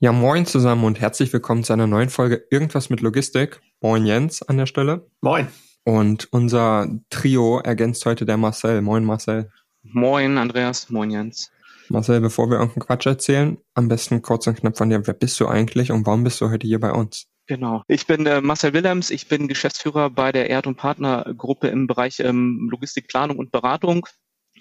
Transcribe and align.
Ja, 0.00 0.12
moin 0.12 0.46
zusammen 0.46 0.84
und 0.84 1.00
herzlich 1.00 1.32
willkommen 1.32 1.64
zu 1.64 1.72
einer 1.72 1.88
neuen 1.88 2.08
Folge 2.08 2.46
Irgendwas 2.52 2.88
mit 2.88 3.00
Logistik. 3.00 3.60
Moin 3.80 4.06
Jens 4.06 4.42
an 4.42 4.56
der 4.56 4.66
Stelle. 4.66 5.10
Moin. 5.22 5.48
Und 5.82 6.28
unser 6.30 6.88
Trio 7.10 7.58
ergänzt 7.58 8.06
heute 8.06 8.24
der 8.24 8.36
Marcel. 8.36 8.80
Moin 8.80 9.04
Marcel. 9.04 9.50
Moin 9.82 10.38
Andreas, 10.38 10.88
moin 10.88 11.10
Jens. 11.10 11.50
Marcel, 11.88 12.20
bevor 12.20 12.48
wir 12.48 12.58
irgendeinen 12.58 12.86
Quatsch 12.86 13.06
erzählen, 13.06 13.58
am 13.74 13.88
besten 13.88 14.22
kurz 14.22 14.46
und 14.46 14.60
knapp 14.60 14.78
von 14.78 14.88
dir. 14.88 15.04
Wer 15.04 15.14
bist 15.14 15.40
du 15.40 15.48
eigentlich 15.48 15.90
und 15.90 16.06
warum 16.06 16.22
bist 16.22 16.40
du 16.40 16.48
heute 16.48 16.68
hier 16.68 16.78
bei 16.78 16.92
uns? 16.92 17.26
Genau. 17.48 17.82
Ich 17.88 18.06
bin 18.06 18.24
äh, 18.24 18.40
Marcel 18.40 18.74
Willems, 18.74 19.10
ich 19.10 19.26
bin 19.26 19.48
Geschäftsführer 19.48 20.10
bei 20.10 20.30
der 20.30 20.48
Erd- 20.48 20.68
und 20.68 20.76
Partnergruppe 20.76 21.66
im 21.66 21.88
Bereich 21.88 22.20
ähm, 22.20 22.68
Logistikplanung 22.70 23.36
und 23.36 23.50
Beratung. 23.50 24.06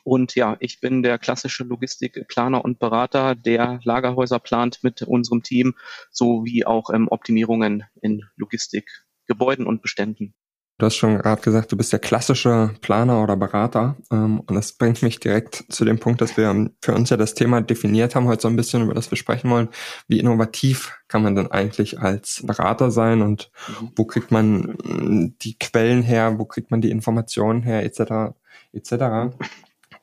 Und 0.07 0.35
ja, 0.35 0.55
ich 0.61 0.79
bin 0.79 1.03
der 1.03 1.17
klassische 1.17 1.65
Logistikplaner 1.65 2.63
und 2.63 2.79
Berater, 2.79 3.35
der 3.35 3.81
Lagerhäuser 3.83 4.39
plant 4.39 4.79
mit 4.81 5.01
unserem 5.01 5.43
Team, 5.43 5.73
sowie 6.11 6.63
auch 6.63 6.91
ähm, 6.93 7.09
Optimierungen 7.09 7.83
in 8.01 8.23
Logistikgebäuden 8.37 9.67
und 9.67 9.81
Beständen. 9.81 10.33
Du 10.77 10.85
hast 10.85 10.95
schon 10.95 11.17
gerade 11.17 11.41
gesagt, 11.41 11.73
du 11.73 11.75
bist 11.75 11.91
der 11.91 11.99
klassische 11.99 12.73
Planer 12.79 13.21
oder 13.21 13.35
Berater. 13.35 13.97
Ähm, 14.09 14.39
und 14.39 14.55
das 14.55 14.71
bringt 14.71 15.03
mich 15.03 15.19
direkt 15.19 15.65
zu 15.67 15.83
dem 15.83 15.99
Punkt, 15.99 16.21
dass 16.21 16.37
wir 16.37 16.69
für 16.81 16.93
uns 16.93 17.09
ja 17.09 17.17
das 17.17 17.33
Thema 17.33 17.59
definiert 17.59 18.15
haben, 18.15 18.27
heute 18.27 18.43
so 18.43 18.47
ein 18.47 18.55
bisschen, 18.55 18.83
über 18.83 18.93
das 18.93 19.11
wir 19.11 19.17
sprechen 19.17 19.49
wollen. 19.49 19.67
Wie 20.07 20.19
innovativ 20.19 20.97
kann 21.09 21.21
man 21.21 21.35
denn 21.35 21.51
eigentlich 21.51 21.99
als 21.99 22.43
Berater 22.45 22.91
sein 22.91 23.21
und 23.21 23.51
mhm. 23.67 23.91
wo 23.97 24.05
kriegt 24.05 24.31
man 24.31 24.77
äh, 24.85 25.35
die 25.41 25.59
Quellen 25.59 26.01
her, 26.01 26.39
wo 26.39 26.45
kriegt 26.45 26.71
man 26.71 26.79
die 26.79 26.91
Informationen 26.91 27.61
her, 27.61 27.83
etc. 27.83 28.37
etc. 28.71 29.35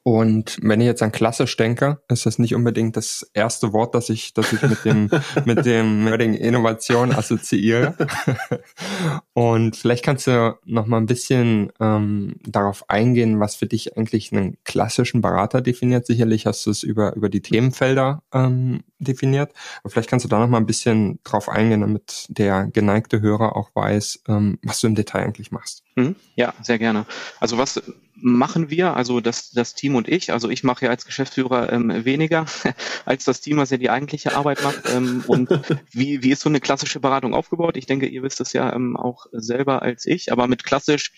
Und 0.06 0.58
wenn 0.60 0.82
ich 0.82 0.86
jetzt 0.86 1.02
an 1.02 1.12
klassisch 1.12 1.56
denke, 1.56 1.98
ist 2.08 2.26
das 2.26 2.38
nicht 2.38 2.54
unbedingt 2.54 2.94
das 2.94 3.26
erste 3.32 3.72
Wort, 3.72 3.94
das 3.94 4.10
ich, 4.10 4.34
das 4.34 4.52
ich 4.52 4.60
mit 4.60 4.84
dem, 4.84 5.08
mit 5.46 5.64
dem 5.64 6.04
Wording 6.04 6.34
Innovation 6.34 7.10
assoziiere. 7.10 7.96
Und 9.32 9.76
vielleicht 9.76 10.04
kannst 10.04 10.26
du 10.26 10.58
noch 10.66 10.84
mal 10.84 10.98
ein 10.98 11.06
bisschen 11.06 11.72
ähm, 11.80 12.36
darauf 12.46 12.90
eingehen, 12.90 13.40
was 13.40 13.56
für 13.56 13.66
dich 13.66 13.96
eigentlich 13.96 14.30
einen 14.30 14.58
klassischen 14.64 15.22
Berater 15.22 15.62
definiert. 15.62 16.06
Sicherlich 16.06 16.44
hast 16.44 16.66
du 16.66 16.70
es 16.70 16.82
über, 16.82 17.16
über 17.16 17.30
die 17.30 17.40
Themenfelder 17.40 18.22
ähm, 18.34 18.84
definiert. 18.98 19.54
Aber 19.82 19.90
vielleicht 19.90 20.10
kannst 20.10 20.24
du 20.24 20.28
da 20.28 20.38
noch 20.38 20.48
mal 20.48 20.58
ein 20.58 20.66
bisschen 20.66 21.18
drauf 21.24 21.48
eingehen, 21.48 21.80
damit 21.80 22.26
der 22.28 22.66
geneigte 22.66 23.22
Hörer 23.22 23.56
auch 23.56 23.70
weiß, 23.74 24.24
ähm, 24.28 24.58
was 24.62 24.80
du 24.80 24.86
im 24.86 24.96
Detail 24.96 25.24
eigentlich 25.24 25.50
machst. 25.50 25.82
Mhm. 25.96 26.14
Ja, 26.36 26.52
sehr 26.60 26.78
gerne. 26.78 27.06
Also 27.40 27.56
was 27.56 27.80
machen 28.16 28.70
wir, 28.70 28.96
also 28.96 29.20
das, 29.20 29.50
das 29.50 29.74
Team 29.74 29.94
und 29.96 30.08
ich. 30.08 30.32
Also 30.32 30.48
ich 30.48 30.64
mache 30.64 30.86
ja 30.86 30.90
als 30.90 31.04
Geschäftsführer 31.04 31.72
ähm, 31.72 32.04
weniger 32.04 32.46
als 33.04 33.24
das 33.24 33.40
Team, 33.40 33.58
was 33.58 33.70
ja 33.70 33.76
die 33.76 33.90
eigentliche 33.90 34.36
Arbeit 34.36 34.62
macht. 34.62 34.82
Ähm, 34.94 35.24
und 35.26 35.48
wie, 35.92 36.22
wie 36.22 36.30
ist 36.30 36.40
so 36.40 36.48
eine 36.48 36.60
klassische 36.60 37.00
Beratung 37.00 37.34
aufgebaut? 37.34 37.76
Ich 37.76 37.86
denke, 37.86 38.06
ihr 38.06 38.22
wisst 38.22 38.40
es 38.40 38.52
ja 38.52 38.72
ähm, 38.72 38.96
auch 38.96 39.26
selber 39.32 39.82
als 39.82 40.06
ich, 40.06 40.32
aber 40.32 40.46
mit 40.46 40.64
klassisch 40.64 41.12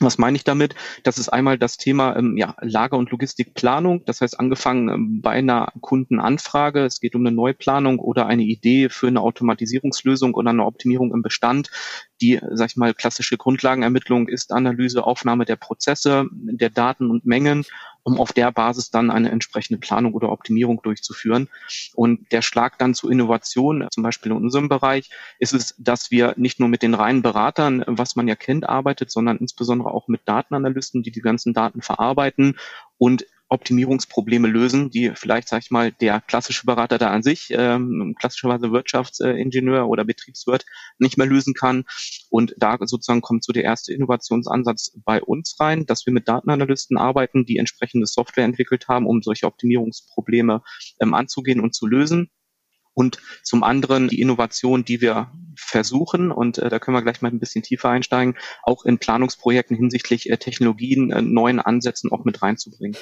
was 0.00 0.18
meine 0.18 0.36
ich 0.36 0.44
damit? 0.44 0.74
Das 1.04 1.18
ist 1.18 1.28
einmal 1.28 1.56
das 1.56 1.76
Thema 1.76 2.16
ähm, 2.16 2.36
ja, 2.36 2.56
Lager- 2.60 2.96
und 2.96 3.10
Logistikplanung. 3.10 4.04
Das 4.06 4.20
heißt, 4.20 4.40
angefangen 4.40 4.88
ähm, 4.88 5.20
bei 5.22 5.30
einer 5.30 5.72
Kundenanfrage, 5.80 6.84
es 6.84 6.98
geht 6.98 7.14
um 7.14 7.24
eine 7.24 7.34
Neuplanung 7.34 8.00
oder 8.00 8.26
eine 8.26 8.42
Idee 8.42 8.88
für 8.88 9.06
eine 9.06 9.20
Automatisierungslösung 9.20 10.34
oder 10.34 10.50
eine 10.50 10.64
Optimierung 10.64 11.14
im 11.14 11.22
Bestand. 11.22 11.70
Die, 12.20 12.40
sag 12.52 12.70
ich 12.70 12.76
mal, 12.76 12.94
klassische 12.94 13.36
Grundlagenermittlung 13.36 14.28
ist 14.28 14.52
Analyse, 14.52 15.04
Aufnahme 15.04 15.44
der 15.44 15.56
Prozesse, 15.56 16.26
der 16.32 16.70
Daten 16.70 17.10
und 17.10 17.26
Mengen 17.26 17.64
um 18.04 18.20
auf 18.20 18.32
der 18.32 18.52
Basis 18.52 18.90
dann 18.90 19.10
eine 19.10 19.30
entsprechende 19.30 19.80
Planung 19.80 20.12
oder 20.12 20.30
Optimierung 20.30 20.80
durchzuführen. 20.82 21.48
Und 21.94 22.30
der 22.30 22.42
Schlag 22.42 22.78
dann 22.78 22.94
zu 22.94 23.08
Innovation, 23.08 23.88
zum 23.90 24.02
Beispiel 24.02 24.30
in 24.30 24.38
unserem 24.38 24.68
Bereich, 24.68 25.10
ist 25.38 25.54
es, 25.54 25.74
dass 25.78 26.10
wir 26.10 26.34
nicht 26.36 26.60
nur 26.60 26.68
mit 26.68 26.82
den 26.82 26.94
reinen 26.94 27.22
Beratern, 27.22 27.82
was 27.86 28.14
man 28.14 28.28
ja 28.28 28.36
kennt, 28.36 28.68
arbeitet, 28.68 29.10
sondern 29.10 29.38
insbesondere 29.38 29.90
auch 29.90 30.06
mit 30.06 30.20
Datenanalysten, 30.26 31.02
die 31.02 31.10
die 31.10 31.22
ganzen 31.22 31.54
Daten 31.54 31.80
verarbeiten 31.80 32.58
und 32.98 33.24
Optimierungsprobleme 33.48 34.48
lösen, 34.48 34.90
die 34.90 35.12
vielleicht, 35.14 35.48
sag 35.48 35.62
ich 35.62 35.70
mal, 35.70 35.92
der 35.92 36.20
klassische 36.20 36.66
Berater 36.66 36.98
da 36.98 37.10
an 37.10 37.22
sich, 37.22 37.48
ähm, 37.50 38.14
klassischerweise 38.18 38.72
Wirtschaftsingenieur 38.72 39.86
oder 39.88 40.04
Betriebswirt, 40.04 40.64
nicht 40.98 41.18
mehr 41.18 41.26
lösen 41.26 41.54
kann. 41.54 41.84
Und 42.30 42.54
da 42.58 42.78
sozusagen 42.80 43.20
kommt 43.20 43.44
so 43.44 43.52
der 43.52 43.64
erste 43.64 43.92
Innovationsansatz 43.92 44.98
bei 45.04 45.22
uns 45.22 45.56
rein, 45.60 45.86
dass 45.86 46.06
wir 46.06 46.12
mit 46.12 46.26
Datenanalysten 46.28 46.96
arbeiten, 46.96 47.44
die 47.44 47.58
entsprechende 47.58 48.06
Software 48.06 48.44
entwickelt 48.44 48.88
haben, 48.88 49.06
um 49.06 49.22
solche 49.22 49.46
Optimierungsprobleme 49.46 50.62
ähm, 51.00 51.14
anzugehen 51.14 51.60
und 51.60 51.74
zu 51.74 51.86
lösen. 51.86 52.30
Und 52.94 53.20
zum 53.42 53.64
anderen 53.64 54.08
die 54.08 54.20
Innovation, 54.20 54.84
die 54.84 55.00
wir 55.00 55.32
versuchen, 55.56 56.30
und 56.30 56.58
äh, 56.58 56.68
da 56.68 56.78
können 56.78 56.96
wir 56.96 57.02
gleich 57.02 57.22
mal 57.22 57.30
ein 57.30 57.40
bisschen 57.40 57.62
tiefer 57.62 57.90
einsteigen, 57.90 58.36
auch 58.62 58.84
in 58.84 58.98
Planungsprojekten 58.98 59.76
hinsichtlich 59.76 60.30
äh, 60.30 60.38
Technologien, 60.38 61.10
äh, 61.10 61.20
neuen 61.20 61.60
Ansätzen 61.60 62.12
auch 62.12 62.24
mit 62.24 62.40
reinzubringen. 62.40 62.96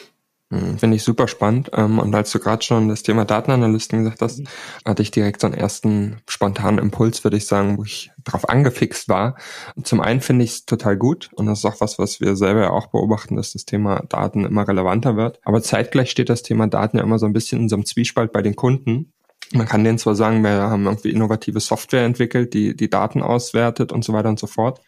Hm, 0.53 0.79
finde 0.79 0.97
ich 0.97 1.03
super 1.03 1.29
spannend. 1.29 1.71
Ähm, 1.73 1.99
und 1.99 2.15
als 2.15 2.31
du 2.31 2.39
gerade 2.39 2.63
schon 2.63 2.91
das 2.91 3.03
Thema 3.03 3.25
Datenanalysten 3.25 4.05
gesagt 4.05 4.21
hast, 4.21 4.41
mhm. 4.41 4.45
hatte 4.85 5.01
ich 5.01 5.11
direkt 5.11 5.41
so 5.41 5.47
einen 5.47 5.55
ersten 5.55 6.19
spontanen 6.29 6.79
Impuls, 6.79 7.25
würde 7.25 7.39
ich 7.39 7.47
sagen, 7.47 7.79
wo 7.79 7.85
ich 7.85 8.11
drauf 8.23 8.47
angefixt 8.51 9.09
war. 9.09 9.37
Zum 9.83 10.03
einen 10.03 10.21
finde 10.21 10.45
ich 10.45 10.51
es 10.51 10.67
total 10.67 10.99
gut 10.99 11.31
und 11.37 11.47
das 11.47 11.61
ist 11.61 11.65
auch 11.65 11.81
was, 11.81 11.99
was 11.99 12.21
wir 12.21 12.37
selber 12.37 12.61
ja 12.61 12.71
auch 12.71 12.89
beobachten, 12.89 13.37
dass 13.37 13.55
das 13.55 13.65
Thema 13.65 14.03
Daten 14.11 14.45
immer 14.45 14.69
relevanter 14.69 15.17
wird. 15.17 15.41
Aber 15.43 15.63
zeitgleich 15.63 16.11
steht 16.11 16.29
das 16.29 16.43
Thema 16.43 16.67
Daten 16.67 16.99
ja 16.99 17.03
immer 17.03 17.19
so 17.19 17.25
ein 17.25 17.33
bisschen 17.33 17.63
in 17.63 17.69
so 17.71 17.77
einem 17.77 17.87
Zwiespalt 17.87 18.31
bei 18.31 18.43
den 18.43 18.55
Kunden. 18.55 19.11
Man 19.55 19.67
kann 19.67 19.85
denen 19.85 19.99
zwar 19.99 20.15
sagen, 20.15 20.43
wir 20.45 20.51
haben 20.51 20.85
irgendwie 20.85 21.13
innovative 21.13 21.61
Software 21.61 22.05
entwickelt, 22.05 22.53
die 22.53 22.77
die 22.77 22.91
Daten 22.91 23.23
auswertet 23.23 23.91
und 23.91 24.05
so 24.05 24.13
weiter 24.13 24.29
und 24.29 24.39
so 24.39 24.47
fort. 24.47 24.83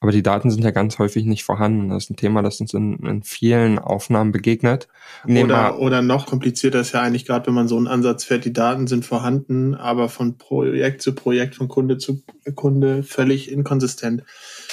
Aber 0.00 0.12
die 0.12 0.22
Daten 0.22 0.50
sind 0.50 0.62
ja 0.62 0.70
ganz 0.70 0.98
häufig 1.00 1.24
nicht 1.24 1.42
vorhanden. 1.42 1.88
Das 1.88 2.04
ist 2.04 2.10
ein 2.10 2.16
Thema, 2.16 2.40
das 2.40 2.60
uns 2.60 2.72
in, 2.72 2.98
in 3.04 3.22
vielen 3.24 3.80
Aufnahmen 3.80 4.30
begegnet. 4.30 4.86
oder, 5.26 5.80
oder 5.80 6.02
noch 6.02 6.26
komplizierter 6.26 6.80
ist 6.80 6.92
ja 6.92 7.00
eigentlich 7.00 7.26
gerade, 7.26 7.48
wenn 7.48 7.54
man 7.54 7.66
so 7.66 7.76
einen 7.76 7.88
Ansatz 7.88 8.22
fährt, 8.22 8.44
die 8.44 8.52
Daten 8.52 8.86
sind 8.86 9.04
vorhanden, 9.04 9.74
aber 9.74 10.08
von 10.08 10.38
Projekt 10.38 11.02
zu 11.02 11.16
Projekt, 11.16 11.56
von 11.56 11.66
Kunde 11.66 11.98
zu 11.98 12.22
Kunde 12.54 13.02
völlig 13.02 13.50
inkonsistent. 13.50 14.22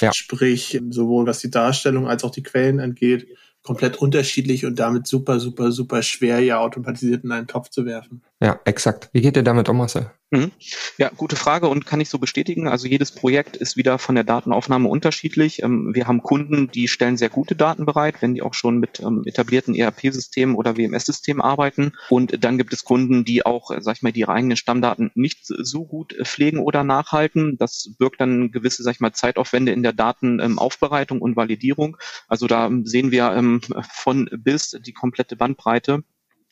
Ja. 0.00 0.12
Sprich, 0.14 0.80
sowohl 0.90 1.26
was 1.26 1.40
die 1.40 1.50
Darstellung 1.50 2.06
als 2.06 2.22
auch 2.22 2.30
die 2.30 2.44
Quellen 2.44 2.78
angeht, 2.78 3.26
komplett 3.66 3.96
unterschiedlich 3.96 4.64
und 4.64 4.78
damit 4.78 5.08
super, 5.08 5.40
super, 5.40 5.72
super 5.72 6.02
schwer, 6.02 6.38
ja 6.38 6.60
automatisiert 6.60 7.24
in 7.24 7.32
einen 7.32 7.48
Topf 7.48 7.68
zu 7.68 7.84
werfen. 7.84 8.22
Ja, 8.38 8.60
exakt. 8.66 9.08
Wie 9.12 9.22
geht 9.22 9.36
ihr 9.36 9.42
damit 9.42 9.70
um, 9.70 9.78
Marcel? 9.78 10.10
Mhm. 10.30 10.50
Ja, 10.98 11.10
gute 11.16 11.36
Frage 11.36 11.68
und 11.68 11.86
kann 11.86 12.02
ich 12.02 12.10
so 12.10 12.18
bestätigen. 12.18 12.68
Also 12.68 12.86
jedes 12.86 13.12
Projekt 13.12 13.56
ist 13.56 13.78
wieder 13.78 13.98
von 13.98 14.14
der 14.14 14.24
Datenaufnahme 14.24 14.88
unterschiedlich. 14.88 15.62
Ähm, 15.62 15.94
wir 15.94 16.06
haben 16.06 16.22
Kunden, 16.22 16.70
die 16.70 16.88
stellen 16.88 17.16
sehr 17.16 17.30
gute 17.30 17.56
Daten 17.56 17.86
bereit, 17.86 18.16
wenn 18.20 18.34
die 18.34 18.42
auch 18.42 18.52
schon 18.52 18.78
mit 18.78 19.00
ähm, 19.00 19.22
etablierten 19.24 19.74
ERP-Systemen 19.74 20.54
oder 20.54 20.76
WMS-Systemen 20.76 21.40
arbeiten. 21.40 21.92
Und 22.10 22.44
dann 22.44 22.58
gibt 22.58 22.74
es 22.74 22.84
Kunden, 22.84 23.24
die 23.24 23.46
auch, 23.46 23.70
äh, 23.70 23.80
sag 23.80 23.96
ich 23.96 24.02
mal, 24.02 24.12
die 24.12 24.28
eigenen 24.28 24.58
Stammdaten 24.58 25.12
nicht 25.14 25.46
so 25.46 25.86
gut 25.86 26.12
äh, 26.12 26.26
pflegen 26.26 26.58
oder 26.58 26.84
nachhalten. 26.84 27.56
Das 27.56 27.94
birgt 27.98 28.20
dann 28.20 28.50
gewisse, 28.50 28.82
sag 28.82 28.96
ich 28.96 29.00
mal, 29.00 29.12
Zeitaufwände 29.12 29.72
in 29.72 29.82
der 29.82 29.94
Datenaufbereitung 29.94 31.22
und 31.22 31.36
Validierung. 31.36 31.96
Also 32.28 32.48
da 32.48 32.70
sehen 32.82 33.12
wir 33.12 33.60
von 33.92 34.28
bis 34.32 34.76
die 34.84 34.92
komplette 34.92 35.36
Bandbreite. 35.36 36.02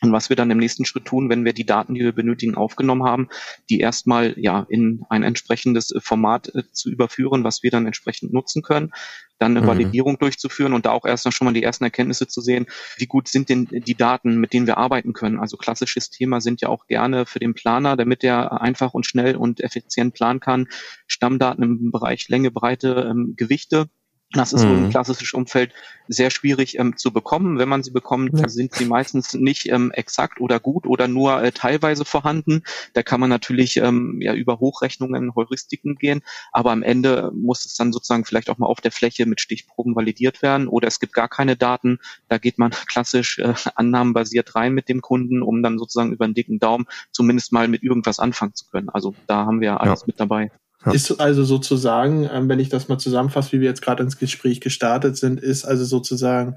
Und 0.05 0.13
was 0.13 0.29
wir 0.29 0.37
dann 0.37 0.51
im 0.51 0.59
nächsten 0.59 0.85
Schritt 0.85 1.05
tun, 1.05 1.31
wenn 1.31 1.45
wir 1.45 1.53
die 1.53 1.67
Daten, 1.67 1.95
die 1.95 2.01
wir 2.01 2.13
benötigen, 2.13 2.55
aufgenommen 2.57 3.05
haben, 3.05 3.29
die 3.71 3.81
erstmal 3.81 4.35
ja 4.39 4.67
in 4.69 5.03
ein 5.09 5.23
entsprechendes 5.23 5.95
Format 5.99 6.55
äh, 6.55 6.63
zu 6.73 6.91
überführen, 6.91 7.45
was 7.45 7.63
wir 7.63 7.71
dann 7.71 7.87
entsprechend 7.87 8.33
nutzen 8.33 8.63
können, 8.63 8.93
dann 9.39 9.57
eine 9.57 9.63
mhm. 9.63 9.67
Validierung 9.67 10.19
durchzuführen 10.19 10.73
und 10.73 10.87
da 10.87 10.93
auch 10.93 11.05
erst 11.05 11.33
schon 11.33 11.45
mal 11.45 11.55
die 11.55 11.63
ersten 11.63 11.85
Erkenntnisse 11.85 12.27
zu 12.29 12.41
sehen, 12.41 12.67
wie 12.97 13.07
gut 13.07 13.29
sind 13.29 13.49
denn 13.49 13.67
die 13.71 13.95
Daten, 13.95 14.39
mit 14.39 14.53
denen 14.53 14.67
wir 14.67 14.79
arbeiten 14.79 15.13
können. 15.13 15.41
Also 15.41 15.57
klassisches 15.57 16.11
Thema 16.11 16.41
sind 16.41 16.61
ja 16.61 16.69
auch 16.69 16.87
gerne 16.87 17.27
für 17.27 17.41
den 17.41 17.55
Planer, 17.55 17.97
damit 17.97 18.23
er 18.25 18.61
einfach 18.61 18.95
und 18.95 19.07
schnell 19.07 19.37
und 19.37 19.61
effizient 19.61 20.15
planen 20.15 20.41
kann, 20.41 20.67
Stammdaten 21.07 21.65
im 21.65 21.91
Bereich 21.91 22.29
Länge, 22.29 22.51
Breite, 22.51 23.09
ähm, 23.11 23.35
Gewichte 23.37 23.89
Das 24.33 24.53
ist 24.53 24.65
mhm. 24.65 24.69
so 24.69 24.75
im 24.75 24.91
klassischen 24.91 25.37
Umfeld 25.37 25.73
sehr 26.09 26.31
schwierig 26.31 26.79
ähm, 26.79 26.97
zu 26.97 27.13
bekommen. 27.13 27.59
Wenn 27.59 27.69
man 27.69 27.83
sie 27.83 27.93
bekommt, 27.93 28.39
ja. 28.39 28.49
sind 28.49 28.75
sie 28.75 28.85
meistens 28.85 29.33
nicht 29.35 29.69
ähm, 29.69 29.91
exakt 29.93 30.41
oder 30.41 30.61
gut 30.61 30.87
oder 30.87 31.09
nur 31.09 31.43
äh, 31.43 31.53
teilweise 31.53 32.05
vorhanden. 32.05 32.63
Da 32.93 33.03
kann 33.03 33.21
man 33.21 33.31
natürlich 33.31 33.77
ähm, 33.77 34.21
ja 34.21 34.35
über 34.35 34.59
Hochrechnungen, 34.59 35.35
Heuristiken 35.35 35.95
gehen, 35.95 36.23
aber 36.53 36.73
am 36.73 36.83
Ende 36.83 37.31
muss 37.35 37.65
es 37.65 37.77
dann 37.77 37.93
sozusagen 37.93 38.25
vielleicht 38.25 38.51
auch 38.51 38.59
mal 38.59 38.67
auf 38.67 38.81
der 38.81 38.93
Fläche 38.93 39.27
mit 39.27 39.41
Stichproben 39.41 39.95
validiert 39.95 40.43
werden 40.43 40.69
oder 40.69 40.89
es 40.89 41.01
gibt 41.01 41.13
gar 41.13 41.29
keine 41.29 41.57
Daten. 41.57 41.99
Da 42.29 42.39
geht 42.39 42.59
man 42.59 42.73
klassisch 42.89 43.39
äh, 43.39 43.55
annahmenbasiert 43.77 44.55
rein 44.55 44.75
mit 44.75 44.89
dem 44.89 45.01
Kunden, 45.01 45.43
um 45.43 45.63
dann 45.63 45.79
sozusagen 45.79 46.13
über 46.13 46.25
einen 46.25 46.35
dicken 46.35 46.59
Daumen 46.59 46.87
zumindest 47.13 47.53
mal 47.53 47.69
mit 47.69 47.83
irgendwas 47.83 48.19
anfangen 48.19 48.55
zu 48.55 48.67
können. 48.67 48.89
Also 48.89 49.15
da 49.27 49.47
haben 49.47 49.61
wir 49.61 49.81
alles 49.81 50.01
ja. 50.01 50.07
mit 50.07 50.21
dabei. 50.21 50.51
Ja. 50.85 50.93
Ist 50.93 51.21
also 51.21 51.45
sozusagen, 51.45 52.29
ähm, 52.31 52.49
wenn 52.49 52.61
ich 52.61 52.69
das 52.69 52.89
mal 52.89 52.99
zusammenfasse, 52.99 53.53
wie 53.53 53.61
wir 53.61 53.69
jetzt 53.69 53.83
gerade 53.83 54.03
ins 54.03 54.19
Gespräch 54.19 54.61
gestartet 54.61 55.17
sind, 55.17 55.41
ist 55.41 55.65
also 55.65 55.85
sozusagen 55.85 56.57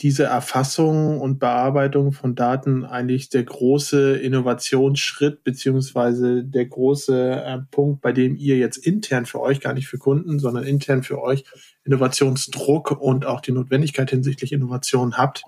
diese 0.00 0.24
Erfassung 0.24 1.20
und 1.20 1.38
Bearbeitung 1.38 2.12
von 2.12 2.34
Daten 2.34 2.84
eigentlich 2.84 3.28
der 3.28 3.44
große 3.44 4.16
Innovationsschritt 4.16 5.44
beziehungsweise 5.44 6.42
der 6.44 6.66
große 6.66 7.42
äh, 7.44 7.58
Punkt, 7.70 8.00
bei 8.00 8.12
dem 8.12 8.34
ihr 8.34 8.56
jetzt 8.56 8.76
intern 8.76 9.24
für 9.24 9.40
euch, 9.40 9.60
gar 9.60 9.72
nicht 9.72 9.86
für 9.86 9.98
Kunden, 9.98 10.40
sondern 10.40 10.64
intern 10.64 11.04
für 11.04 11.22
euch 11.22 11.44
Innovationsdruck 11.84 12.90
und 12.90 13.24
auch 13.24 13.40
die 13.40 13.52
Notwendigkeit 13.52 14.10
hinsichtlich 14.10 14.52
Innovation 14.52 15.16
habt? 15.16 15.44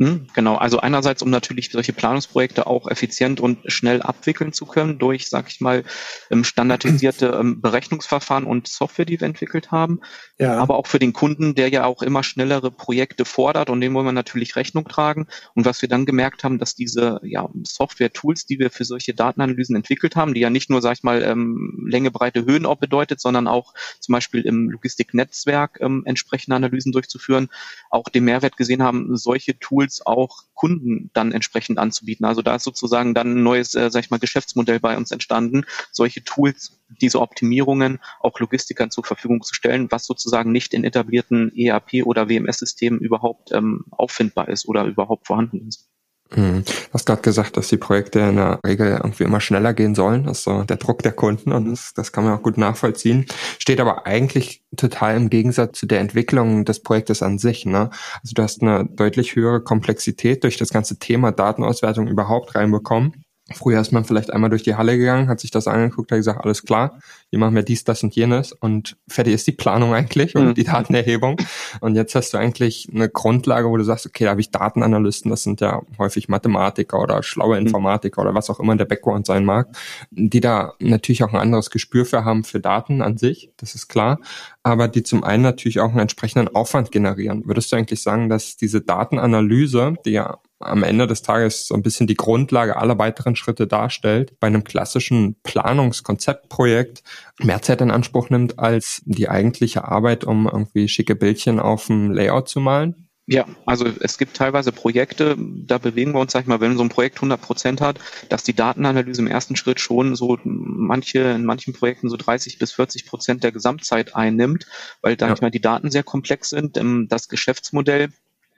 Hm, 0.00 0.28
genau, 0.32 0.54
also 0.54 0.80
einerseits, 0.80 1.20
um 1.20 1.28
natürlich 1.28 1.70
solche 1.70 1.92
Planungsprojekte 1.92 2.66
auch 2.66 2.88
effizient 2.88 3.38
und 3.38 3.58
schnell 3.70 4.00
abwickeln 4.00 4.54
zu 4.54 4.64
können 4.64 4.98
durch, 4.98 5.28
sag 5.28 5.48
ich 5.48 5.60
mal, 5.60 5.84
ähm, 6.30 6.42
standardisierte 6.42 7.26
ähm, 7.38 7.60
Berechnungsverfahren 7.60 8.44
und 8.46 8.66
Software, 8.66 9.04
die 9.04 9.20
wir 9.20 9.26
entwickelt 9.26 9.70
haben. 9.70 10.00
Ja. 10.38 10.56
Aber 10.56 10.76
auch 10.76 10.86
für 10.86 10.98
den 10.98 11.12
Kunden, 11.12 11.54
der 11.54 11.68
ja 11.68 11.84
auch 11.84 12.00
immer 12.00 12.22
schnellere 12.22 12.70
Projekte 12.70 13.26
fordert 13.26 13.68
und 13.68 13.82
dem 13.82 13.92
wollen 13.92 14.06
wir 14.06 14.12
natürlich 14.12 14.56
Rechnung 14.56 14.88
tragen. 14.88 15.26
Und 15.54 15.66
was 15.66 15.82
wir 15.82 15.88
dann 15.90 16.06
gemerkt 16.06 16.44
haben, 16.44 16.58
dass 16.58 16.74
diese 16.74 17.20
ja, 17.22 17.50
Software-Tools, 17.62 18.46
die 18.46 18.58
wir 18.58 18.70
für 18.70 18.86
solche 18.86 19.12
Datenanalysen 19.12 19.76
entwickelt 19.76 20.16
haben, 20.16 20.32
die 20.32 20.40
ja 20.40 20.48
nicht 20.48 20.70
nur, 20.70 20.80
sag 20.80 20.94
ich 20.94 21.02
mal, 21.02 21.22
ähm, 21.22 21.86
Länge, 21.86 22.10
Breite, 22.10 22.46
Höhen 22.46 22.64
auch 22.64 22.78
bedeutet, 22.78 23.20
sondern 23.20 23.46
auch 23.46 23.74
zum 23.98 24.14
Beispiel 24.14 24.46
im 24.46 24.70
Logistiknetzwerk 24.70 25.76
ähm, 25.82 26.04
entsprechende 26.06 26.56
Analysen 26.56 26.90
durchzuführen, 26.90 27.50
auch 27.90 28.04
den 28.04 28.24
Mehrwert 28.24 28.56
gesehen 28.56 28.82
haben, 28.82 29.14
solche 29.14 29.58
Tools 29.58 29.89
Tools 29.90 30.06
auch 30.06 30.44
Kunden 30.54 31.10
dann 31.12 31.32
entsprechend 31.32 31.78
anzubieten. 31.78 32.24
Also 32.24 32.42
da 32.42 32.56
ist 32.56 32.64
sozusagen 32.64 33.14
dann 33.14 33.38
ein 33.38 33.42
neues, 33.42 33.74
äh, 33.74 33.90
sag 33.90 34.04
ich 34.04 34.10
mal, 34.10 34.18
Geschäftsmodell 34.18 34.80
bei 34.80 34.96
uns 34.96 35.10
entstanden, 35.10 35.64
solche 35.90 36.22
Tools, 36.22 36.80
diese 37.00 37.20
Optimierungen 37.20 37.98
auch 38.20 38.38
Logistikern 38.38 38.90
zur 38.90 39.04
Verfügung 39.04 39.42
zu 39.42 39.54
stellen, 39.54 39.90
was 39.90 40.06
sozusagen 40.06 40.52
nicht 40.52 40.74
in 40.74 40.84
etablierten 40.84 41.52
ERP 41.56 42.04
oder 42.04 42.28
WMS-Systemen 42.28 43.00
überhaupt 43.00 43.52
ähm, 43.52 43.84
auffindbar 43.90 44.48
ist 44.48 44.68
oder 44.68 44.84
überhaupt 44.84 45.26
vorhanden 45.26 45.66
ist. 45.68 45.88
Hm. 46.34 46.64
Du 46.64 46.92
hast 46.92 47.06
gerade 47.06 47.22
gesagt, 47.22 47.56
dass 47.56 47.68
die 47.68 47.76
Projekte 47.76 48.20
in 48.20 48.36
der 48.36 48.60
Regel 48.64 49.00
irgendwie 49.02 49.24
immer 49.24 49.40
schneller 49.40 49.74
gehen 49.74 49.94
sollen. 49.94 50.24
Das 50.24 50.38
ist 50.38 50.44
so 50.44 50.62
der 50.62 50.76
Druck 50.76 51.02
der 51.02 51.12
Kunden 51.12 51.52
und 51.52 51.70
das, 51.70 51.92
das 51.94 52.12
kann 52.12 52.24
man 52.24 52.34
auch 52.38 52.42
gut 52.42 52.56
nachvollziehen. 52.56 53.26
Steht 53.58 53.80
aber 53.80 54.06
eigentlich 54.06 54.62
total 54.76 55.16
im 55.16 55.28
Gegensatz 55.28 55.78
zu 55.78 55.86
der 55.86 56.00
Entwicklung 56.00 56.64
des 56.64 56.82
Projektes 56.82 57.22
an 57.22 57.38
sich. 57.38 57.66
Ne? 57.66 57.90
Also 58.22 58.34
du 58.34 58.42
hast 58.42 58.62
eine 58.62 58.86
deutlich 58.86 59.34
höhere 59.34 59.60
Komplexität 59.60 60.44
durch 60.44 60.56
das 60.56 60.70
ganze 60.70 60.98
Thema 60.98 61.32
Datenauswertung 61.32 62.06
überhaupt 62.06 62.54
reinbekommen. 62.54 63.24
Früher 63.52 63.80
ist 63.80 63.92
man 63.92 64.04
vielleicht 64.04 64.32
einmal 64.32 64.50
durch 64.50 64.62
die 64.62 64.76
Halle 64.76 64.96
gegangen, 64.96 65.28
hat 65.28 65.40
sich 65.40 65.50
das 65.50 65.66
angeguckt, 65.66 66.12
hat 66.12 66.18
gesagt, 66.18 66.44
alles 66.44 66.64
klar, 66.64 67.00
hier 67.30 67.38
machen 67.38 67.54
wir 67.54 67.62
dies, 67.62 67.84
das 67.84 68.02
und 68.02 68.14
jenes 68.14 68.52
und 68.52 68.96
fertig 69.08 69.34
ist 69.34 69.46
die 69.46 69.52
Planung 69.52 69.92
eigentlich 69.92 70.36
und 70.36 70.48
mhm. 70.48 70.54
die 70.54 70.64
Datenerhebung. 70.64 71.36
Und 71.80 71.96
jetzt 71.96 72.14
hast 72.14 72.32
du 72.32 72.38
eigentlich 72.38 72.88
eine 72.94 73.08
Grundlage, 73.08 73.68
wo 73.68 73.76
du 73.76 73.84
sagst, 73.84 74.06
okay, 74.06 74.24
da 74.24 74.30
habe 74.30 74.40
ich 74.40 74.50
Datenanalysten, 74.50 75.30
das 75.30 75.42
sind 75.42 75.60
ja 75.60 75.82
häufig 75.98 76.28
Mathematiker 76.28 77.00
oder 77.00 77.22
schlaue 77.22 77.58
mhm. 77.58 77.66
Informatiker 77.66 78.22
oder 78.22 78.34
was 78.34 78.50
auch 78.50 78.60
immer 78.60 78.76
der 78.76 78.84
Background 78.84 79.26
sein 79.26 79.44
mag, 79.44 79.68
die 80.10 80.40
da 80.40 80.74
natürlich 80.78 81.24
auch 81.24 81.32
ein 81.32 81.40
anderes 81.40 81.70
Gespür 81.70 82.06
für 82.06 82.24
haben 82.24 82.44
für 82.44 82.60
Daten 82.60 83.02
an 83.02 83.18
sich, 83.18 83.50
das 83.56 83.74
ist 83.74 83.88
klar, 83.88 84.20
aber 84.62 84.88
die 84.88 85.02
zum 85.02 85.24
einen 85.24 85.42
natürlich 85.42 85.80
auch 85.80 85.90
einen 85.90 86.00
entsprechenden 86.00 86.54
Aufwand 86.54 86.92
generieren. 86.92 87.42
Würdest 87.46 87.72
du 87.72 87.76
eigentlich 87.76 88.02
sagen, 88.02 88.28
dass 88.28 88.56
diese 88.56 88.80
Datenanalyse, 88.80 89.94
die 90.04 90.12
ja 90.12 90.38
am 90.60 90.82
Ende 90.82 91.06
des 91.06 91.22
Tages 91.22 91.66
so 91.66 91.74
ein 91.74 91.82
bisschen 91.82 92.06
die 92.06 92.16
Grundlage 92.16 92.76
aller 92.76 92.98
weiteren 92.98 93.34
Schritte 93.34 93.66
darstellt, 93.66 94.38
bei 94.40 94.46
einem 94.46 94.62
klassischen 94.62 95.36
Planungskonzeptprojekt 95.42 97.02
mehr 97.38 97.62
Zeit 97.62 97.80
in 97.80 97.90
Anspruch 97.90 98.30
nimmt 98.30 98.58
als 98.58 99.02
die 99.06 99.28
eigentliche 99.28 99.84
Arbeit, 99.84 100.24
um 100.24 100.46
irgendwie 100.46 100.88
schicke 100.88 101.16
Bildchen 101.16 101.58
auf 101.58 101.86
dem 101.86 102.12
Layout 102.12 102.48
zu 102.48 102.60
malen? 102.60 103.08
Ja, 103.32 103.46
also 103.64 103.86
es 104.00 104.18
gibt 104.18 104.36
teilweise 104.36 104.72
Projekte, 104.72 105.36
da 105.38 105.78
bewegen 105.78 106.12
wir 106.12 106.20
uns, 106.20 106.32
sag 106.32 106.40
ich 106.40 106.46
mal, 106.48 106.60
wenn 106.60 106.76
so 106.76 106.82
ein 106.82 106.88
Projekt 106.88 107.18
100 107.18 107.40
Prozent 107.40 107.80
hat, 107.80 108.00
dass 108.28 108.42
die 108.42 108.54
Datenanalyse 108.54 109.22
im 109.22 109.28
ersten 109.28 109.54
Schritt 109.54 109.78
schon 109.78 110.16
so 110.16 110.36
manche, 110.42 111.20
in 111.20 111.44
manchen 111.44 111.72
Projekten 111.72 112.08
so 112.08 112.16
30 112.16 112.58
bis 112.58 112.72
40 112.72 113.06
Prozent 113.06 113.44
der 113.44 113.52
Gesamtzeit 113.52 114.16
einnimmt, 114.16 114.66
weil 115.00 115.14
da 115.16 115.28
ja. 115.28 115.34
ich 115.34 115.42
mal 115.42 115.52
die 115.52 115.60
Daten 115.60 115.92
sehr 115.92 116.02
komplex 116.02 116.50
sind. 116.50 116.76
Ähm, 116.76 117.06
das 117.08 117.28
Geschäftsmodell 117.28 118.08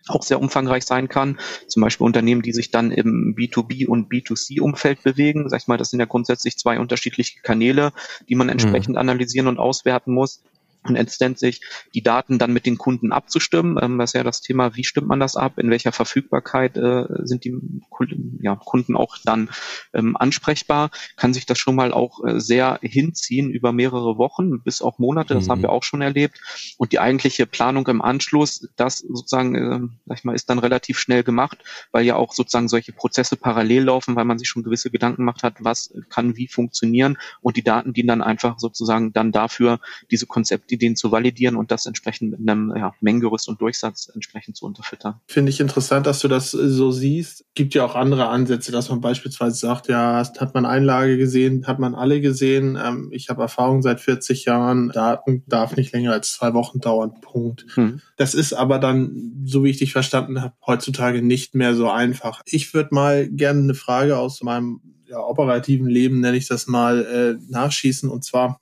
auch 0.09 0.23
sehr 0.23 0.41
umfangreich 0.41 0.85
sein 0.85 1.09
kann. 1.09 1.39
Zum 1.69 1.83
Beispiel 1.83 2.07
Unternehmen, 2.07 2.43
die 2.43 2.53
sich 2.53 2.71
dann 2.71 2.91
im 2.91 3.35
B2B 3.37 3.87
und 3.87 4.11
B2C-Umfeld 4.11 5.03
bewegen. 5.03 5.49
Sag 5.49 5.63
ich 5.63 5.69
mal, 5.69 5.79
das 5.79 5.91
sind 5.91 6.01
ja 6.01 6.07
grundsätzlich 6.07 6.59
zwei 6.59 6.79
unterschiedliche 6.79 7.41
Kanäle, 7.41 7.93
die 8.29 8.35
man 8.35 8.47
mhm. 8.47 8.53
entsprechend 8.53 8.95
mhm. 8.95 8.99
analysieren 8.99 9.49
und 9.49 9.59
auswerten 9.59 10.13
muss 10.13 10.43
und 10.85 10.95
letztendlich 10.95 11.61
die 11.95 12.03
Daten 12.03 12.39
dann 12.39 12.53
mit 12.53 12.67
den 12.67 12.79
Kunden 12.79 13.13
abzustimmen. 13.13 13.79
Ähm, 13.81 13.99
das 13.99 14.11
ist 14.11 14.15
ja 14.15 14.25
das 14.25 14.41
Thema, 14.41 14.75
wie 14.75 14.85
stimmt 14.85 15.09
man 15.09 15.21
das 15.21 15.37
ab, 15.37 15.59
in 15.59 15.71
welcher 15.71 15.93
Verfügbarkeit 15.93 16.77
äh, 16.77 17.05
sind 17.23 17.45
die 17.45 17.55
Kunden, 17.91 18.39
ja, 18.43 18.57
Kunden 18.57 18.97
auch 18.97 19.17
dann 19.25 19.51
ähm, 19.95 20.17
ansprechbar, 20.17 20.91
kann 21.17 21.35
sich 21.35 21.47
das 21.47 21.59
schon 21.59 21.77
mal 21.77 21.93
auch 21.93 22.25
äh, 22.25 22.41
sehr 22.41 22.79
hinziehen 22.83 23.51
über 23.51 23.73
mehrere 23.73 24.19
Wochen 24.19 24.63
bis 24.63 24.83
auch 24.83 24.99
Monate, 24.99 25.35
das 25.35 25.47
mhm. 25.47 25.51
haben 25.51 25.63
wir 25.63 25.71
auch 25.71 25.85
schon 25.85 26.03
erlebt. 26.03 26.41
Und 26.79 26.93
die 26.93 26.99
eigentliche 26.99 27.47
Planung 27.47 27.87
im 27.89 28.03
Anschluss, 28.03 28.69
das 28.77 28.99
sozusagen, 28.99 29.55
äh, 29.55 29.81
sag 30.07 30.19
ich 30.19 30.25
mal, 30.25 30.35
ist 30.35 30.51
dann 30.51 30.59
relativ 30.59 30.99
schnell 30.99 31.23
gemacht, 31.23 31.59
weil 31.93 32.05
ja 32.05 32.17
auch 32.17 32.33
sozusagen 32.33 32.69
solche 32.69 32.93
Prozesse 32.93 33.37
parallel 33.37 33.85
laufen, 33.85 34.17
weil 34.17 34.25
man 34.25 34.39
sich 34.39 34.49
schon 34.49 34.63
gewisse 34.63 34.91
Gedanken 34.91 35.23
gemacht 35.23 35.43
hat, 35.43 35.55
was 35.61 35.95
kann 36.09 36.37
wie 36.37 36.49
funktionieren 36.49 37.19
und 37.41 37.57
die 37.57 37.63
Daten 37.63 37.93
dienen 37.93 38.09
dann 38.09 38.23
einfach 38.23 38.59
sozusagen 38.59 39.13
dann 39.13 39.31
dafür, 39.31 39.79
diese 40.11 40.27
Konzepte 40.27 40.72
Ideen 40.73 40.97
zu 40.97 41.13
validieren 41.13 41.57
und 41.57 41.71
das 41.71 41.87
entsprechend 41.87 42.33
mit 42.33 42.41
einem 42.41 42.73
ja, 42.77 42.95
Mengengerüst 43.01 43.49
und 43.49 43.61
Durchsatz 43.61 44.11
entsprechend 44.13 44.57
zu 44.57 44.67
unterfüttern. 44.67 45.21
Finde 45.27 45.51
ich 45.51 45.61
interessant, 45.61 46.07
dass 46.07 46.21
du 46.21 46.29
das 46.29 46.55
äh, 46.55 46.69
so 46.69 46.91
siehst. 46.91 47.45
Gibt 47.55 47.75
ja 47.75 47.85
auch 47.85 47.95
andere 47.95 48.29
Ansätze, 48.29 48.73
dass 48.73 48.89
man 48.89 49.01
beispielsweise 49.01 49.57
sagt, 49.57 49.89
ja, 49.89 50.23
hat 50.39 50.55
man 50.55 50.67
Einlage 50.67 51.17
gesehen, 51.19 51.67
hat 51.67 51.79
man 51.79 51.95
alle 51.95 52.21
gesehen. 52.21 52.79
Ähm, 52.83 53.11
ich 53.13 53.29
habe 53.29 53.43
Erfahrung 53.43 53.83
seit 53.83 54.01
40 54.01 54.45
Jahren, 54.45 54.89
Daten 54.91 55.45
darf 55.47 55.77
nicht 55.77 55.93
länger 55.93 56.13
als 56.13 56.33
zwei 56.33 56.55
Wochen 56.55 56.81
dauern. 56.81 57.21
Punkt. 57.21 57.67
Hm. 57.75 58.01
Das 58.17 58.35
ist 58.35 58.53
aber 58.53 58.79
dann, 58.79 59.43
so 59.45 59.65
wie 59.65 59.71
ich 59.71 59.79
dich 59.79 59.93
verstanden 59.93 60.41
habe, 60.41 60.55
heutzutage 60.67 61.23
nicht 61.23 61.55
mehr 61.55 61.75
so 61.75 61.91
einfach. 61.91 62.43
Ich 62.47 62.75
würde 62.75 62.95
mal 62.95 63.29
gerne 63.29 63.61
eine 63.61 63.75
Frage 63.75 64.19
aus 64.19 64.43
meinem 64.43 64.81
ja, 65.13 65.19
operativen 65.19 65.89
Leben, 65.89 66.21
nenne 66.21 66.37
ich 66.37 66.49
das 66.49 66.67
mal, 66.67 67.05
äh, 67.05 67.45
nachschießen. 67.51 68.09
Und 68.09 68.25
zwar 68.25 68.61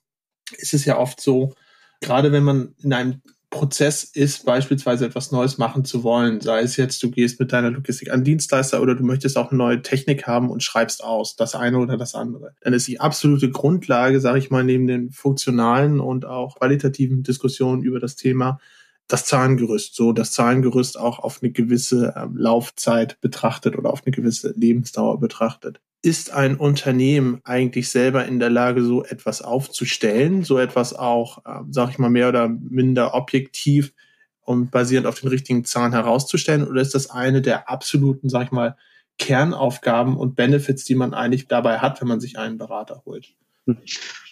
ist 0.59 0.75
es 0.75 0.85
ja 0.85 0.99
oft 0.99 1.21
so, 1.21 1.55
gerade 2.01 2.33
wenn 2.33 2.45
man 2.45 2.75
in 2.83 2.93
einem 2.93 3.23
Prozess 3.51 4.05
ist, 4.05 4.45
beispielsweise 4.45 5.05
etwas 5.05 5.33
Neues 5.33 5.59
machen 5.59 5.85
zu 5.85 6.05
wollen, 6.05 6.41
sei 6.41 6.61
es 6.61 6.77
jetzt, 6.77 7.03
du 7.03 7.11
gehst 7.11 7.41
mit 7.41 7.53
deiner 7.53 7.71
Logistik 7.71 8.13
an 8.13 8.23
Dienstleister 8.23 8.81
oder 8.81 8.95
du 8.95 9.05
möchtest 9.05 9.37
auch 9.37 9.51
eine 9.51 9.59
neue 9.59 9.83
Technik 9.83 10.27
haben 10.29 10.51
und 10.51 10.63
schreibst 10.63 11.03
aus, 11.03 11.35
das 11.35 11.57
eine 11.57 11.79
oder 11.79 11.97
das 11.97 12.15
andere. 12.15 12.55
Dann 12.61 12.75
ist 12.75 12.87
die 12.87 13.01
absolute 13.01 13.51
Grundlage, 13.51 14.21
sage 14.21 14.39
ich 14.39 14.51
mal, 14.51 14.63
neben 14.63 14.87
den 14.87 15.11
funktionalen 15.11 15.99
und 15.99 16.27
auch 16.27 16.59
qualitativen 16.59 17.25
Diskussionen 17.25 17.83
über 17.83 17.99
das 17.99 18.15
Thema, 18.15 18.61
das 19.09 19.25
Zahlengerüst, 19.25 19.97
so 19.97 20.13
das 20.13 20.31
Zahlengerüst 20.31 20.97
auch 20.97 21.19
auf 21.19 21.43
eine 21.43 21.51
gewisse 21.51 22.15
ähm, 22.17 22.37
Laufzeit 22.37 23.21
betrachtet 23.21 23.77
oder 23.77 23.93
auf 23.93 24.03
eine 24.07 24.15
gewisse 24.15 24.53
Lebensdauer 24.57 25.19
betrachtet 25.19 25.81
ist 26.03 26.31
ein 26.31 26.57
Unternehmen 26.57 27.41
eigentlich 27.45 27.91
selber 27.91 28.25
in 28.27 28.41
der 28.41 28.51
Lage, 28.51 28.83
so 28.83 29.05
etwas 29.05 29.43
aufzustellen, 29.43 30.45
so 30.45 30.59
etwas 30.59 30.95
auch, 30.95 31.45
äh, 31.45 31.61
sage 31.71 31.93
ich 31.93 31.99
mal, 31.99 32.11
mehr 32.11 32.29
oder 32.29 32.49
minder 32.49 33.15
objektiv 33.15 33.93
und 34.41 34.71
basierend 34.71 35.07
auf 35.07 35.21
den 35.21 35.29
richtigen 35.29 35.65
Zahlen 35.65 35.93
herauszustellen? 35.93 36.67
Oder 36.67 36.81
ist 36.81 36.95
das 36.95 37.11
eine 37.11 37.43
der 37.43 37.69
absoluten, 37.69 38.29
sage 38.29 38.47
ich 38.47 38.53
mal, 38.53 38.77
Kernaufgaben 39.19 40.17
und 40.17 40.35
Benefits, 40.35 40.85
die 40.85 40.95
man 40.95 41.13
eigentlich 41.13 41.47
dabei 41.47 41.79
hat, 41.79 42.01
wenn 42.01 42.09
man 42.09 42.21
sich 42.21 42.39
einen 42.39 42.57
Berater 42.57 43.03
holt? 43.05 43.35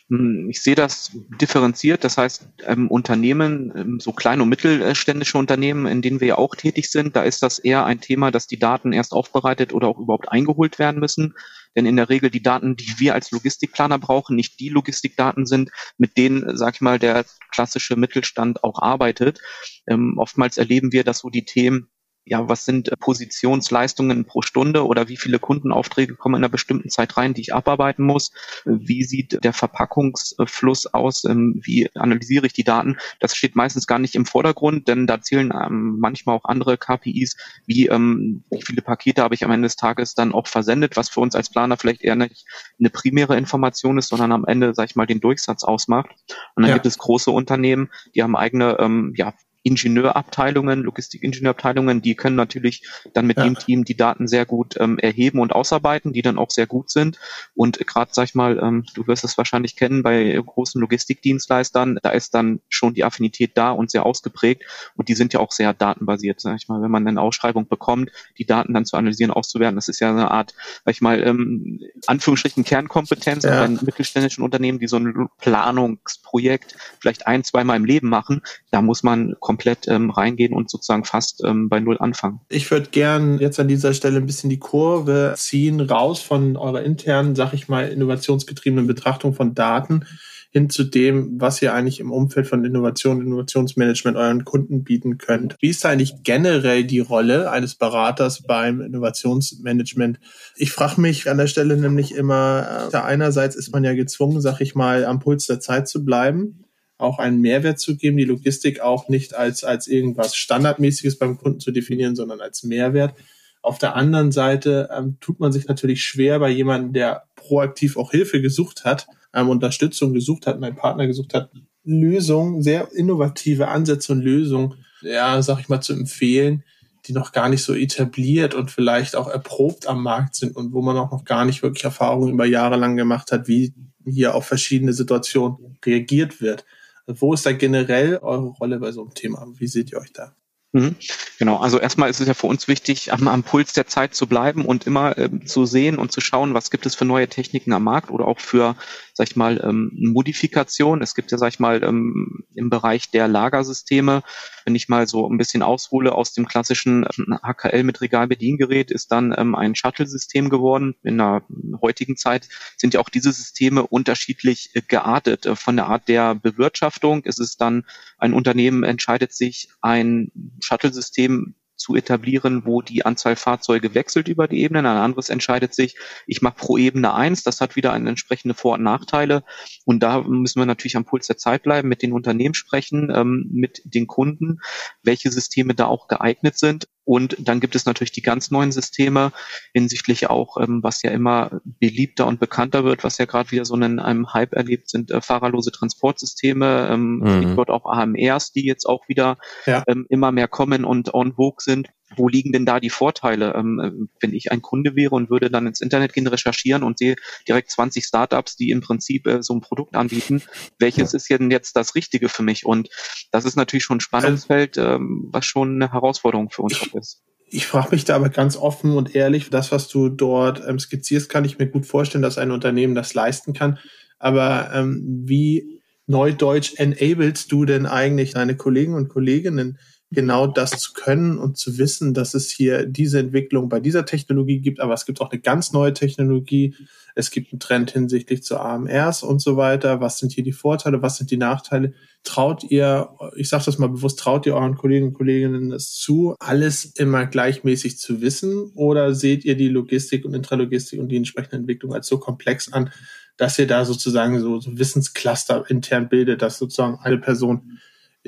Hm, 0.09 0.49
ich 0.49 0.63
sehe 0.63 0.75
das 0.75 1.13
differenziert. 1.41 2.03
Das 2.03 2.17
heißt, 2.17 2.49
ähm, 2.67 2.89
Unternehmen, 2.89 3.73
ähm, 3.77 4.01
so 4.01 4.13
kleine 4.13 4.43
und 4.43 4.49
mittelständische 4.49 5.37
Unternehmen, 5.37 5.87
in 5.87 6.01
denen 6.01 6.21
wir 6.21 6.29
ja 6.29 6.39
auch 6.39 6.55
tätig 6.55 6.91
sind, 6.91 7.15
da 7.15 7.23
ist 7.23 7.43
das 7.43 7.59
eher 7.59 7.85
ein 7.85 8.01
Thema, 8.01 8.31
dass 8.31 8.47
die 8.47 8.59
Daten 8.59 8.93
erst 8.93 9.13
aufbereitet 9.13 9.75
oder 9.75 9.89
auch 9.89 9.99
überhaupt 9.99 10.31
eingeholt 10.33 10.79
werden 10.79 10.99
müssen. 10.99 11.35
Denn 11.77 11.87
in 11.87 11.97
der 11.97 12.09
Regel 12.09 12.31
die 12.31 12.43
Daten, 12.43 12.77
die 12.77 12.95
wir 12.99 13.15
als 13.15 13.31
Logistikplaner 13.31 13.99
brauchen, 13.99 14.37
nicht 14.37 14.59
die 14.61 14.69
Logistikdaten 14.69 15.47
sind, 15.47 15.71
mit 15.97 16.17
denen, 16.17 16.57
sag 16.57 16.77
ich 16.77 16.81
mal, 16.81 16.99
der 16.99 17.25
klassische 17.51 17.97
Mittelstand 17.97 18.65
auch 18.65 18.81
arbeitet. 18.81 19.41
Ähm, 19.87 20.15
oftmals 20.19 20.57
erleben 20.57 20.93
wir, 20.93 21.05
dass 21.05 21.19
so 21.19 21.31
die 21.31 21.45
Themen 21.45 21.91
ja, 22.29 22.49
was 22.49 22.65
sind 22.65 22.89
äh, 22.89 22.97
Positionsleistungen 22.97 24.25
pro 24.25 24.43
Stunde 24.43 24.87
oder 24.87 25.09
wie 25.09 25.17
viele 25.17 25.39
Kundenaufträge 25.39 26.15
kommen 26.15 26.37
in 26.37 26.45
einer 26.45 26.51
bestimmten 26.51 26.91
Zeit 26.91 27.17
rein, 27.17 27.35
die 27.35 27.41
ich 27.41 27.55
abarbeiten 27.55 28.05
muss? 28.05 28.33
Wie 28.65 29.03
sieht 29.03 29.43
der 29.43 29.53
Verpackungsfluss 29.53 30.87
aus? 30.87 31.25
Ähm, 31.25 31.61
wie 31.63 31.89
analysiere 31.95 32.47
ich 32.47 32.53
die 32.53 32.65
Daten? 32.65 32.99
Das 33.21 33.35
steht 33.35 33.57
meistens 33.57 33.87
gar 33.87 33.99
nicht 33.99 34.15
im 34.15 34.27
Vordergrund, 34.27 34.89
denn 34.89 35.07
da 35.07 35.21
zählen 35.21 35.53
ähm, 35.53 35.97
manchmal 35.99 36.37
auch 36.37 36.45
andere 36.45 36.77
KPIs, 36.77 37.37
wie, 37.67 37.87
ähm, 37.87 38.45
wie 38.51 38.63
viele 38.63 38.83
Pakete 38.83 39.23
habe 39.23 39.35
ich 39.35 39.45
am 39.45 39.51
Ende 39.51 39.67
des 39.67 39.77
Tages 39.77 40.15
dann 40.15 40.33
auch 40.33 40.47
versendet, 40.47 40.97
was 40.97 41.09
für 41.09 41.21
uns 41.21 41.35
als 41.35 41.51
Planer 41.51 41.77
vielleicht 41.77 42.03
eher 42.03 42.17
nicht 42.17 42.45
eine 42.79 42.91
primäre 42.91 43.37
Information 43.37 43.99
ist, 43.99 44.09
sondern 44.09 44.33
am 44.33 44.45
Ende, 44.45 44.75
sag 44.75 44.91
ich 44.91 44.97
mal, 44.97 45.07
den 45.07 45.21
Durchsatz 45.21 45.65
ausmacht. 45.65 46.11
Und 46.55 46.63
dann 46.63 46.71
ja. 46.71 46.75
gibt 46.75 46.87
es 46.87 46.99
große 46.99 47.31
Unternehmen, 47.31 47.91
die 48.15 48.23
haben 48.23 48.37
eigene 48.37 48.69
ja, 49.15 49.35
Ingenieurabteilungen, 49.69 50.83
Logistikingenieurabteilungen, 50.83 52.01
die 52.03 52.15
können 52.15 52.37
natürlich 52.37 52.83
dann 53.13 53.27
mit 53.27 53.37
ja. 53.37 53.45
dem 53.45 53.59
Team 53.59 53.85
die 53.85 53.97
Daten 53.97 54.27
sehr 54.27 54.47
gut 54.47 54.77
ähm, 54.79 54.99
erheben 54.99 55.41
und 55.41 55.53
ausarbeiten, 55.53 56.13
die 56.13 56.23
dann 56.23 56.39
auch 56.39 56.51
sehr 56.51 56.67
gut 56.67 56.91
sind. 56.91 57.19
Und 57.55 57.79
gerade, 57.87 58.11
sag 58.15 58.25
ich 58.25 58.35
mal, 58.35 58.59
ähm, 58.59 58.85
du 58.95 59.07
wirst 59.07 59.25
es 59.25 59.37
wahrscheinlich 59.37 59.77
kennen, 59.77 60.03
bei 60.03 60.41
großen 60.45 60.81
Logistikdienstleistern, 60.81 61.99
da 62.03 62.11
ist 62.11 62.35
dann 62.35 62.61
schon 62.69 62.95
die 62.95 63.05
Affinität 63.05 63.53
da 63.55 63.71
und 63.71 63.91
sehr 63.91 64.07
ausgeprägt. 64.07 64.65
Und 64.97 65.09
die 65.09 65.15
sind 65.15 65.33
ja 65.33 65.41
auch 65.41 65.53
sehr 65.53 65.75
datenbasiert, 65.75 66.41
sag 66.41 66.57
ich 66.57 66.69
mal. 66.69 66.81
Wenn 66.83 66.91
man 66.91 67.07
eine 67.07 67.21
Ausschreibung 67.21 67.69
bekommt, 67.69 68.11
die 68.39 68.47
Daten 68.47 68.73
dann 68.73 68.87
zu 68.87 68.97
analysieren, 68.97 69.31
auszuwerten, 69.31 69.77
das 69.77 69.89
ist 69.89 70.01
ja 70.01 70.11
eine 70.11 70.31
Art, 70.31 70.55
sag 70.85 70.95
ich 70.95 71.01
mal, 71.01 71.23
ähm, 71.23 71.81
Anführungsstrichen 72.07 72.65
Kernkompetenz 72.65 73.45
ja. 73.45 73.67
bei 73.67 73.69
mittelständischen 73.69 74.43
Unternehmen, 74.43 74.79
die 74.79 74.89
so 74.89 74.97
ein 74.97 75.29
Planungsprojekt 75.39 76.77
vielleicht 77.01 77.27
ein, 77.27 77.45
zweimal 77.45 77.77
im 77.77 77.85
Leben 77.85 78.09
machen. 78.09 78.43
Da 78.71 78.83
muss 78.83 79.03
man 79.03 79.37
komplett 79.41 79.58
ähm, 79.89 80.11
reingehen 80.11 80.55
und 80.55 80.71
sozusagen 80.71 81.05
fast 81.05 81.43
ähm, 81.45 81.69
bei 81.69 81.81
Null 81.81 81.99
anfangen. 81.99 82.41
Ich 82.49 82.71
würde 82.71 82.89
gern 82.91 83.39
jetzt 83.39 83.61
an 83.61 83.69
dieser 83.69 83.95
Stelle 83.95 84.19
ein 84.19 84.27
bisschen 84.27 84.51
die 84.51 84.59
Kurve 84.59 85.35
ziehen, 85.37 85.81
raus 85.81 86.21
von 86.21 86.57
eurer 86.57 86.83
internen, 86.83 87.35
sag 87.35 87.53
ich 87.53 87.69
mal, 87.69 87.89
innovationsgetriebenen 87.89 88.87
Betrachtung 88.87 89.35
von 89.35 89.55
Daten 89.55 90.05
hin 90.51 90.71
zu 90.71 90.85
dem, 90.85 91.41
was 91.41 91.61
ihr 91.61 91.75
eigentlich 91.75 92.01
im 92.01 92.11
Umfeld 92.11 92.47
von 92.47 92.65
Innovation, 92.65 93.21
Innovationsmanagement 93.21 94.17
euren 94.17 94.45
Kunden 94.45 94.83
bieten 94.83 95.19
könnt. 95.19 95.57
Wie 95.61 95.69
ist 95.69 95.85
eigentlich 95.85 96.23
generell 96.23 96.85
die 96.85 97.01
Rolle 97.01 97.51
eines 97.51 97.75
Beraters 97.75 98.43
beim 98.43 98.81
Innovationsmanagement? 98.81 100.19
Ich 100.57 100.73
frage 100.73 101.01
mich 101.01 101.31
an 101.31 101.39
der 101.39 101.49
Stelle 101.49 101.77
nämlich 101.77 102.15
immer, 102.15 102.89
äh, 102.93 102.97
einerseits 102.97 103.57
ist 103.57 103.73
man 103.73 103.85
ja 103.85 103.95
gezwungen, 103.95 104.41
sag 104.41 104.61
ich 104.61 104.75
mal, 104.75 105.05
am 105.05 105.21
Puls 105.21 105.47
der 105.47 105.61
Zeit 105.61 105.87
zu 105.87 106.05
bleiben 106.05 106.65
auch 106.99 107.19
einen 107.19 107.41
Mehrwert 107.41 107.79
zu 107.79 107.97
geben, 107.97 108.17
die 108.17 108.25
Logistik 108.25 108.81
auch 108.81 109.09
nicht 109.09 109.35
als, 109.35 109.65
als 109.65 109.87
irgendwas 109.87 110.37
Standardmäßiges 110.37 111.19
beim 111.19 111.39
Kunden 111.39 111.61
zu 111.61 111.71
definieren, 111.71 112.17
sondern 112.17 112.41
als 112.41 112.65
Mehrwert. 112.65 113.15
Auf 113.63 113.79
der 113.79 113.97
anderen 113.97 114.33
Seite 114.33 114.89
ähm, 114.93 115.17
tut 115.21 115.41
man 115.41 115.53
sich 115.53 115.67
natürlich 115.69 116.03
schwer 116.03 116.39
bei 116.39 116.51
jemandem, 116.51 116.93
der 116.93 117.25
proaktiv 117.37 117.97
auch 117.97 118.11
Hilfe 118.11 118.41
gesucht 118.43 118.85
hat, 118.85 119.07
ähm, 119.33 119.49
Unterstützung 119.49 120.13
gesucht 120.13 120.47
hat, 120.47 120.63
einen 120.63 120.77
Partner 120.77 121.07
gesucht 121.07 121.35
hat, 121.35 121.51
Lösungen, 121.85 122.63
sehr 122.63 122.93
innovative 122.93 123.69
Ansätze 123.69 124.13
und 124.13 124.21
Lösungen, 124.21 124.75
ja, 125.01 125.41
sag 125.43 125.61
ich 125.61 125.69
mal, 125.69 125.81
zu 125.81 125.93
empfehlen, 125.93 126.65
die 127.07 127.13
noch 127.13 127.33
gar 127.33 127.49
nicht 127.49 127.63
so 127.63 127.75
etabliert 127.75 128.55
und 128.55 128.71
vielleicht 128.71 129.17
auch 129.17 129.29
erprobt 129.29 129.87
am 129.87 130.03
Markt 130.03 130.35
sind 130.35 130.55
und 130.57 130.73
wo 130.73 130.83
man 130.83 130.97
auch 130.97 131.11
noch 131.11 131.25
gar 131.25 131.45
nicht 131.45 131.63
wirklich 131.63 131.85
Erfahrungen 131.85 132.33
über 132.33 132.45
Jahre 132.45 132.77
lang 132.77 132.97
gemacht 132.97 133.33
hat, 133.33 133.49
wie 133.49 133.73
hier 134.05 134.35
auf 134.35 134.47
verschiedene 134.47 134.93
Situationen 134.93 135.79
reagiert 135.85 136.41
wird. 136.41 136.65
Wo 137.09 137.33
ist 137.33 137.47
da 137.47 137.53
generell 137.53 138.19
eure 138.19 138.49
Rolle 138.49 138.79
bei 138.79 138.93
so 138.93 139.01
einem 139.01 139.15
Thema? 139.15 139.47
Wie 139.57 139.67
seht 139.67 139.93
ihr 139.93 139.99
euch 139.99 140.13
da? 140.13 140.35
Mhm. 140.73 140.97
Genau, 141.39 141.57
also 141.57 141.79
erstmal 141.79 142.11
ist 142.11 142.21
es 142.21 142.29
ja 142.29 142.35
für 142.35 142.47
uns 142.47 142.69
wichtig, 142.69 143.13
am, 143.13 143.27
am 143.27 143.43
Puls 143.43 143.73
der 143.73 143.87
Zeit 143.87 144.15
zu 144.15 144.27
bleiben 144.27 144.67
und 144.67 144.87
immer 144.87 145.17
ähm, 145.17 145.47
zu 145.47 145.65
sehen 145.65 145.99
und 145.99 146.13
zu 146.13 146.21
schauen, 146.21 146.53
was 146.53 146.71
gibt 146.71 146.85
es 146.85 146.95
für 146.95 147.07
neue 147.07 147.27
Techniken 147.29 147.73
am 147.73 147.85
Markt 147.85 148.11
oder 148.11 148.27
auch 148.27 148.39
für, 148.39 148.77
sag 149.19 149.31
ich 149.31 149.37
mal, 149.37 149.61
ähm, 149.65 149.91
Modifikation. 149.97 151.03
Es 151.03 151.17
gibt 151.17 151.33
ja, 151.33 151.39
sag 151.39 151.49
ich 151.49 151.59
mal, 151.59 151.83
ähm, 151.83 152.45
im 152.55 152.71
Bereich 152.71 153.11
der 153.11 153.27
Lagersysteme, 153.27 154.23
wenn 154.65 154.77
ich 154.77 154.89
mal 154.89 155.09
so 155.09 155.29
ein 155.29 155.39
bisschen 155.39 155.65
aushole 155.65 156.15
aus 156.15 156.35
dem 156.35 156.47
klassischen 156.47 157.05
HKL 157.05 157.83
mit 157.83 158.01
Regalbediengerät, 158.01 158.93
ist 158.93 159.11
dann 159.11 159.35
ähm, 159.37 159.57
ein 159.57 159.75
Shuttle-System 159.75 160.51
geworden. 160.51 160.95
In 161.03 161.19
der 161.19 161.43
heutigen 161.83 162.17
Zeit 162.17 162.49
sind 162.77 162.95
ja 162.95 163.01
auch 163.01 163.09
diese 163.09 163.33
Systeme 163.33 163.85
unterschiedlich 163.85 164.71
äh, 164.75 164.83
geartet. 164.87 165.47
Äh, 165.47 165.57
von 165.57 165.75
der 165.75 165.87
Art 165.87 166.07
der 166.07 166.37
Bewirtschaftung 166.37 167.25
ist 167.25 167.41
es 167.41 167.57
dann, 167.57 167.87
ein 168.19 168.33
Unternehmen 168.33 168.85
entscheidet 168.85 169.33
sich, 169.33 169.69
ein 169.81 170.31
Shuttle-System 170.61 171.57
zu 171.79 171.97
etablieren, 171.97 172.67
wo 172.67 172.83
die 172.83 173.07
Anzahl 173.07 173.37
Fahrzeuge 173.37 173.95
wechselt 173.95 174.29
über 174.29 174.49
die 174.49 174.61
Ebenen. 174.61 174.85
Ein 174.85 174.99
anderes 174.99 175.31
entscheidet 175.31 175.75
sich, 175.75 175.97
ich 176.27 176.43
mache 176.43 176.57
pro 176.57 176.77
Ebene 176.77 177.15
eins. 177.15 177.43
Das 177.43 177.61
hat 177.61 177.77
wieder 177.77 177.93
eine 177.93 178.11
entsprechende 178.11 178.55
Vor- 178.55 178.75
und 178.75 178.83
Nachteile. 178.83 179.45
Und 179.85 180.03
da 180.03 180.21
müssen 180.23 180.61
wir 180.61 180.67
natürlich 180.67 180.97
am 180.97 181.05
Puls 181.05 181.27
der 181.29 181.39
Zeit 181.39 181.63
bleiben, 181.63 181.89
mit 181.89 182.03
den 182.03 182.13
Unternehmen 182.13 182.55
sprechen, 182.55 183.11
ähm, 183.15 183.49
mit 183.53 183.81
den 183.85 184.07
Kunden, 184.07 184.59
welche 185.03 185.31
Systeme 185.31 185.75
da 185.75 185.87
auch 185.87 186.09
geeignet 186.09 186.59
sind. 186.59 186.89
Und 187.09 187.37
dann 187.39 187.59
gibt 187.59 187.75
es 187.75 187.87
natürlich 187.87 188.13
die 188.13 188.21
ganz 188.21 188.51
neuen 188.51 188.71
Systeme 188.71 189.33
hinsichtlich 189.73 190.29
auch, 190.29 190.59
ähm, 190.59 190.83
was 190.83 191.01
ja 191.01 191.11
immer 191.11 191.63
beliebter 191.65 192.27
und 192.27 192.39
bekannter 192.39 192.85
wird, 192.85 193.03
was 193.03 193.17
ja 193.17 193.25
gerade 193.25 193.51
wieder 193.51 193.65
so 193.65 193.73
einen 193.73 193.99
einem 193.99 194.35
Hype 194.35 194.53
erlebt, 194.53 194.91
sind 194.91 195.11
äh, 195.11 195.23
fahrerlose 195.23 195.73
Transportsysteme, 195.73 196.87
ähm, 196.93 197.21
mhm. 197.21 197.37
Stichwort 197.39 197.71
auch 197.71 197.87
AMRs, 197.87 198.53
die 198.53 198.67
jetzt 198.67 198.85
auch 198.85 199.09
wieder 199.09 199.39
ja. 199.65 199.85
ähm, 199.87 200.05
immer 200.11 200.33
mehr 200.33 200.49
kommen 200.49 200.85
und 200.85 201.15
on 201.15 201.33
vogue 201.33 201.61
sind 201.61 201.89
wo 202.17 202.29
liegen 202.29 202.53
denn 202.53 202.67
da 202.67 202.81
die 202.81 202.91
Vorteile? 202.91 203.55
Ähm, 203.55 204.09
wenn 204.21 204.33
ich 204.33 204.51
ein 204.51 204.63
Kunde 204.63 204.97
wäre 204.97 205.15
und 205.15 205.31
würde 205.31 205.51
dann 205.51 205.67
ins 205.67 205.81
Internet 205.81 206.13
gehen, 206.13 206.27
recherchieren 206.27 206.83
und 206.83 206.99
sehe 206.99 207.17
direkt 207.47 207.71
20 207.71 208.05
Startups, 208.05 208.57
die 208.57 208.71
im 208.71 208.81
Prinzip 208.81 209.27
äh, 209.27 209.43
so 209.43 209.55
ein 209.55 209.61
Produkt 209.61 209.97
anbieten, 209.97 210.43
welches 210.79 211.13
ja. 211.13 211.17
ist 211.17 211.31
denn 211.31 211.51
jetzt 211.51 211.77
das 211.77 211.95
Richtige 211.95 212.29
für 212.29 212.43
mich? 212.43 212.65
Und 212.65 212.89
das 213.31 213.45
ist 213.45 213.57
natürlich 213.57 213.85
schon 213.85 213.99
ein 213.99 214.01
Spannungsfeld, 214.01 214.79
also, 214.79 214.97
ähm, 214.97 215.29
was 215.31 215.45
schon 215.45 215.75
eine 215.75 215.93
Herausforderung 215.93 216.51
für 216.51 216.63
uns 216.63 216.81
ist. 216.95 217.23
Ich 217.51 217.67
frage 217.67 217.89
mich 217.93 218.05
da 218.05 218.17
aber 218.17 218.29
ganz 218.29 218.57
offen 218.57 218.93
und 218.97 219.15
ehrlich, 219.15 219.49
das, 219.49 219.73
was 219.73 219.89
du 219.89 220.11
dort 220.11 220.63
ähm, 220.67 220.79
skizzierst, 220.79 221.31
kann 221.31 221.45
ich 221.45 221.59
mir 221.59 221.67
gut 221.67 221.87
vorstellen, 221.87 222.23
dass 222.23 222.37
ein 222.37 222.51
Unternehmen 222.51 222.95
das 222.95 223.15
leisten 223.15 223.55
kann. 223.55 223.79
Aber 224.19 224.71
ähm, 224.75 225.23
wie 225.25 225.81
neudeutsch 226.07 226.75
enablest 226.77 227.51
du 227.53 227.65
denn 227.65 227.87
eigentlich 227.87 228.33
deine 228.35 228.57
Kollegen 228.57 228.95
und 228.95 229.09
Kolleginnen, 229.09 229.79
genau 230.11 230.47
das 230.47 230.71
zu 230.71 230.93
können 230.95 231.39
und 231.39 231.59
zu 231.59 231.77
wissen, 231.77 232.15
dass 232.15 232.35
es 232.35 232.51
hier 232.51 232.87
diese 232.87 233.19
Entwicklung 233.19 233.69
bei 233.69 233.79
dieser 233.79 234.07
Technologie 234.07 234.61
gibt, 234.61 234.81
aber 234.81 234.95
es 234.95 235.05
gibt 235.05 235.21
auch 235.21 235.31
eine 235.31 235.41
ganz 235.41 235.73
neue 235.73 235.93
Technologie. 235.93 236.75
Es 237.15 237.31
gibt 237.31 237.53
einen 237.53 237.61
Trend 237.61 237.91
hinsichtlich 237.91 238.43
zu 238.43 238.59
AMRs 238.59 239.23
und 239.23 239.43
so 239.43 239.57
weiter. 239.57 240.01
Was 240.01 240.19
sind 240.19 240.33
hier 240.33 240.45
die 240.45 240.53
Vorteile? 240.53 241.03
Was 241.03 241.17
sind 241.17 241.31
die 241.31 241.37
Nachteile? 241.37 241.93
Traut 242.23 242.65
ihr, 242.65 243.11
ich 243.37 243.49
sage 243.49 243.65
das 243.67 243.79
mal 243.79 243.89
bewusst, 243.89 244.19
traut 244.19 244.47
ihr 244.47 244.55
euren 244.55 244.77
Kollegen 244.77 245.09
und 245.09 245.15
Kolleginnen 245.15 245.73
es 245.73 245.95
zu, 245.95 246.37
alles 246.39 246.85
immer 246.85 247.27
gleichmäßig 247.27 247.99
zu 247.99 248.21
wissen? 248.23 248.71
Oder 248.75 249.15
seht 249.15 249.45
ihr 249.45 249.57
die 249.57 249.69
Logistik 249.69 250.25
und 250.25 250.35
Intralogistik 250.35 251.01
und 251.01 251.09
die 251.09 251.17
entsprechende 251.17 251.57
Entwicklung 251.57 251.93
als 251.93 252.07
so 252.07 252.19
komplex 252.19 252.73
an, 252.73 252.91
dass 253.37 253.59
ihr 253.59 253.67
da 253.67 253.85
sozusagen 253.85 254.41
so, 254.41 254.61
so 254.61 254.79
Wissenscluster 254.79 255.69
intern 255.69 256.09
bildet, 256.09 256.41
dass 256.41 256.59
sozusagen 256.59 256.99
eine 257.03 257.19
Person 257.19 257.79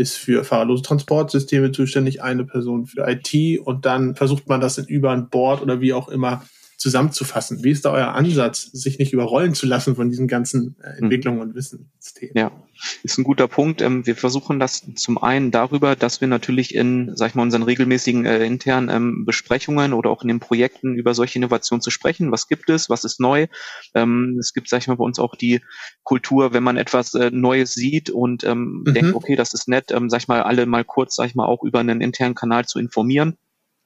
ist 0.00 0.16
für 0.16 0.44
fahrerlose 0.44 0.82
Transportsysteme 0.82 1.72
zuständig, 1.72 2.22
eine 2.22 2.44
Person 2.44 2.86
für 2.86 3.06
IT 3.06 3.60
und 3.60 3.84
dann 3.84 4.14
versucht 4.16 4.48
man 4.48 4.60
das 4.60 4.78
in 4.78 4.86
über 4.86 5.10
ein 5.10 5.28
Board 5.28 5.62
oder 5.62 5.80
wie 5.80 5.92
auch 5.92 6.08
immer 6.08 6.42
zusammenzufassen. 6.80 7.62
Wie 7.62 7.70
ist 7.70 7.84
da 7.84 7.92
euer 7.92 8.14
Ansatz, 8.14 8.62
sich 8.72 8.98
nicht 8.98 9.12
überrollen 9.12 9.54
zu 9.54 9.66
lassen 9.66 9.96
von 9.96 10.08
diesen 10.08 10.28
ganzen 10.28 10.76
äh, 10.82 10.92
mhm. 10.92 11.04
Entwicklungen 11.04 11.40
und 11.42 11.54
Wissensthemen? 11.54 12.34
Ja, 12.34 12.52
ist 13.02 13.18
ein 13.18 13.24
guter 13.24 13.48
Punkt. 13.48 13.82
Ähm, 13.82 14.06
wir 14.06 14.16
versuchen 14.16 14.58
das 14.58 14.82
zum 14.96 15.22
einen 15.22 15.50
darüber, 15.50 15.94
dass 15.94 16.22
wir 16.22 16.28
natürlich 16.28 16.74
in, 16.74 17.12
sag 17.16 17.28
ich 17.28 17.34
mal, 17.34 17.42
unseren 17.42 17.64
regelmäßigen 17.64 18.24
äh, 18.24 18.46
internen 18.46 18.88
ähm, 18.88 19.26
Besprechungen 19.26 19.92
oder 19.92 20.08
auch 20.08 20.22
in 20.22 20.28
den 20.28 20.40
Projekten 20.40 20.94
über 20.94 21.12
solche 21.12 21.38
Innovationen 21.38 21.82
zu 21.82 21.90
sprechen. 21.90 22.32
Was 22.32 22.48
gibt 22.48 22.70
es? 22.70 22.88
Was 22.88 23.04
ist 23.04 23.20
neu? 23.20 23.46
Ähm, 23.94 24.38
es 24.40 24.54
gibt, 24.54 24.70
sag 24.70 24.78
ich 24.78 24.88
mal, 24.88 24.96
bei 24.96 25.04
uns 25.04 25.18
auch 25.18 25.36
die 25.36 25.60
Kultur, 26.02 26.54
wenn 26.54 26.62
man 26.62 26.78
etwas 26.78 27.12
äh, 27.12 27.30
Neues 27.30 27.74
sieht 27.74 28.08
und 28.08 28.42
ähm, 28.44 28.84
mhm. 28.86 28.94
denkt, 28.94 29.14
okay, 29.14 29.36
das 29.36 29.52
ist 29.52 29.68
nett, 29.68 29.90
ähm, 29.90 30.08
sag 30.08 30.22
ich 30.22 30.28
mal, 30.28 30.42
alle 30.42 30.64
mal 30.64 30.84
kurz, 30.84 31.16
sag 31.16 31.26
ich 31.26 31.34
mal, 31.34 31.44
auch 31.44 31.62
über 31.62 31.80
einen 31.80 32.00
internen 32.00 32.34
Kanal 32.34 32.64
zu 32.64 32.78
informieren 32.78 33.36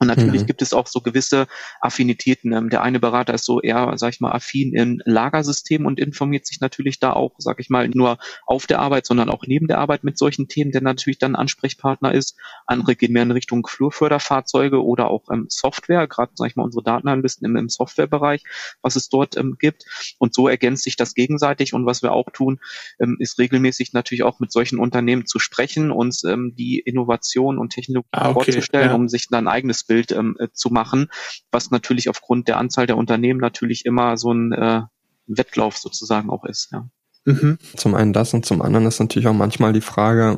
Und 0.04 0.08
natürlich 0.08 0.42
mhm. 0.42 0.46
gibt 0.46 0.60
es 0.60 0.74
auch 0.74 0.86
so 0.86 1.00
gewisse 1.00 1.46
Affinitäten. 1.80 2.52
Ähm, 2.52 2.68
der 2.68 2.82
eine 2.82 3.00
Berater 3.00 3.32
ist 3.32 3.46
so 3.46 3.60
eher, 3.60 3.94
sag 3.96 4.12
ich 4.12 4.20
mal, 4.20 4.32
affin 4.32 4.74
in 4.74 5.02
Lagersystemen 5.06 5.86
und 5.86 5.98
informiert 5.98 6.46
sich 6.46 6.60
natürlich 6.60 7.00
da 7.00 7.14
auch, 7.14 7.32
sag 7.38 7.58
ich 7.58 7.70
mal, 7.70 7.88
nur 7.88 8.18
auf 8.46 8.66
der 8.66 8.80
Arbeit, 8.80 9.06
sondern 9.06 9.30
auch 9.30 9.44
neben 9.46 9.66
der 9.66 9.78
Arbeit 9.78 10.04
mit 10.04 10.18
solchen 10.18 10.46
Themen, 10.46 10.72
der 10.72 10.82
natürlich 10.82 11.18
dann 11.18 11.36
Ansprechpartner 11.36 12.12
ist. 12.12 12.36
Andere 12.66 12.96
gehen 12.96 13.12
mehr 13.12 13.22
in 13.22 13.30
Richtung 13.30 13.66
Flurförderfahrzeuge 13.66 14.84
oder 14.84 15.08
auch 15.08 15.24
ähm, 15.32 15.46
Software, 15.48 16.06
gerade, 16.06 16.32
sag 16.34 16.48
ich 16.48 16.56
mal, 16.56 16.64
unsere 16.64 16.84
Datenanalysten 16.84 17.46
im, 17.46 17.56
im 17.56 17.70
Softwarebereich, 17.70 18.42
was 18.82 18.96
es 18.96 19.08
dort 19.08 19.38
ähm, 19.38 19.56
gibt. 19.58 19.86
Und 20.18 20.34
so 20.34 20.48
ergänzt 20.48 20.84
sich 20.84 20.96
das 20.96 21.14
gegenseitig. 21.14 21.72
Und 21.72 21.86
was 21.86 22.02
wir 22.02 22.12
auch 22.12 22.28
tun, 22.30 22.60
ähm, 23.00 23.16
ist 23.20 23.38
regelmäßig 23.38 23.94
natürlich 23.94 24.22
auch 24.22 24.38
mit 24.38 24.52
solchen 24.52 24.78
Unternehmen 24.78 25.24
zu 25.24 25.38
sprechen, 25.38 25.90
uns 25.90 26.24
ähm, 26.24 26.52
die 26.54 26.78
Innovation 26.78 27.56
und 27.56 27.70
Technologie 27.70 28.08
ah, 28.12 28.28
okay, 28.28 28.52
vorzustellen, 28.52 28.90
ja. 28.90 28.94
um 28.94 29.08
sich 29.08 29.28
dann 29.28 29.44
ein 29.44 29.48
eigenes 29.48 29.84
Bild 29.84 29.93
ähm, 30.10 30.36
äh, 30.38 30.48
zu 30.52 30.70
machen, 30.70 31.08
was 31.50 31.70
natürlich 31.70 32.08
aufgrund 32.08 32.48
der 32.48 32.58
Anzahl 32.58 32.86
der 32.86 32.96
Unternehmen 32.96 33.40
natürlich 33.40 33.84
immer 33.84 34.16
so 34.16 34.32
ein 34.32 34.52
äh, 34.52 34.82
Wettlauf 35.26 35.76
sozusagen 35.76 36.30
auch 36.30 36.44
ist. 36.44 36.70
Ja. 36.72 36.88
Mhm. 37.26 37.58
Zum 37.76 37.94
einen 37.94 38.12
das 38.12 38.34
und 38.34 38.44
zum 38.44 38.60
anderen 38.60 38.86
ist 38.86 39.00
natürlich 39.00 39.28
auch 39.28 39.34
manchmal 39.34 39.72
die 39.72 39.80
Frage, 39.80 40.36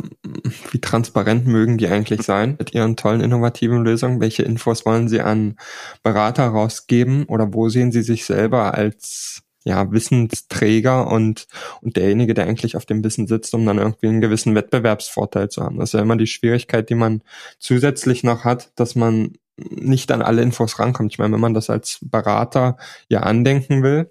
wie 0.70 0.80
transparent 0.80 1.46
mögen 1.46 1.78
die 1.78 1.88
eigentlich 1.88 2.22
sein 2.22 2.54
mit 2.58 2.74
ihren 2.74 2.96
tollen 2.96 3.20
innovativen 3.20 3.82
Lösungen? 3.82 4.20
Welche 4.20 4.44
Infos 4.44 4.86
wollen 4.86 5.08
sie 5.08 5.20
an 5.20 5.56
Berater 6.04 6.46
rausgeben 6.46 7.24
oder 7.24 7.52
wo 7.52 7.68
sehen 7.68 7.90
sie 7.90 8.02
sich 8.02 8.24
selber 8.24 8.74
als 8.74 9.42
ja, 9.64 9.90
Wissensträger 9.90 11.08
und, 11.08 11.48
und 11.80 11.96
derjenige, 11.96 12.34
der 12.34 12.46
eigentlich 12.46 12.76
auf 12.76 12.86
dem 12.86 13.02
Wissen 13.02 13.26
sitzt, 13.26 13.52
um 13.52 13.66
dann 13.66 13.78
irgendwie 13.78 14.06
einen 14.06 14.20
gewissen 14.20 14.54
Wettbewerbsvorteil 14.54 15.48
zu 15.48 15.64
haben. 15.64 15.78
Das 15.78 15.88
ist 15.88 15.94
ja 15.94 16.02
immer 16.02 16.16
die 16.16 16.28
Schwierigkeit, 16.28 16.88
die 16.88 16.94
man 16.94 17.20
zusätzlich 17.58 18.22
noch 18.22 18.44
hat, 18.44 18.70
dass 18.76 18.94
man 18.94 19.32
nicht 19.56 20.10
an 20.12 20.22
alle 20.22 20.42
Infos 20.42 20.78
rankommt. 20.78 21.12
Ich 21.12 21.18
meine, 21.18 21.34
wenn 21.34 21.40
man 21.40 21.54
das 21.54 21.70
als 21.70 21.98
Berater 22.02 22.76
ja 23.08 23.20
andenken 23.20 23.82
will, 23.82 24.10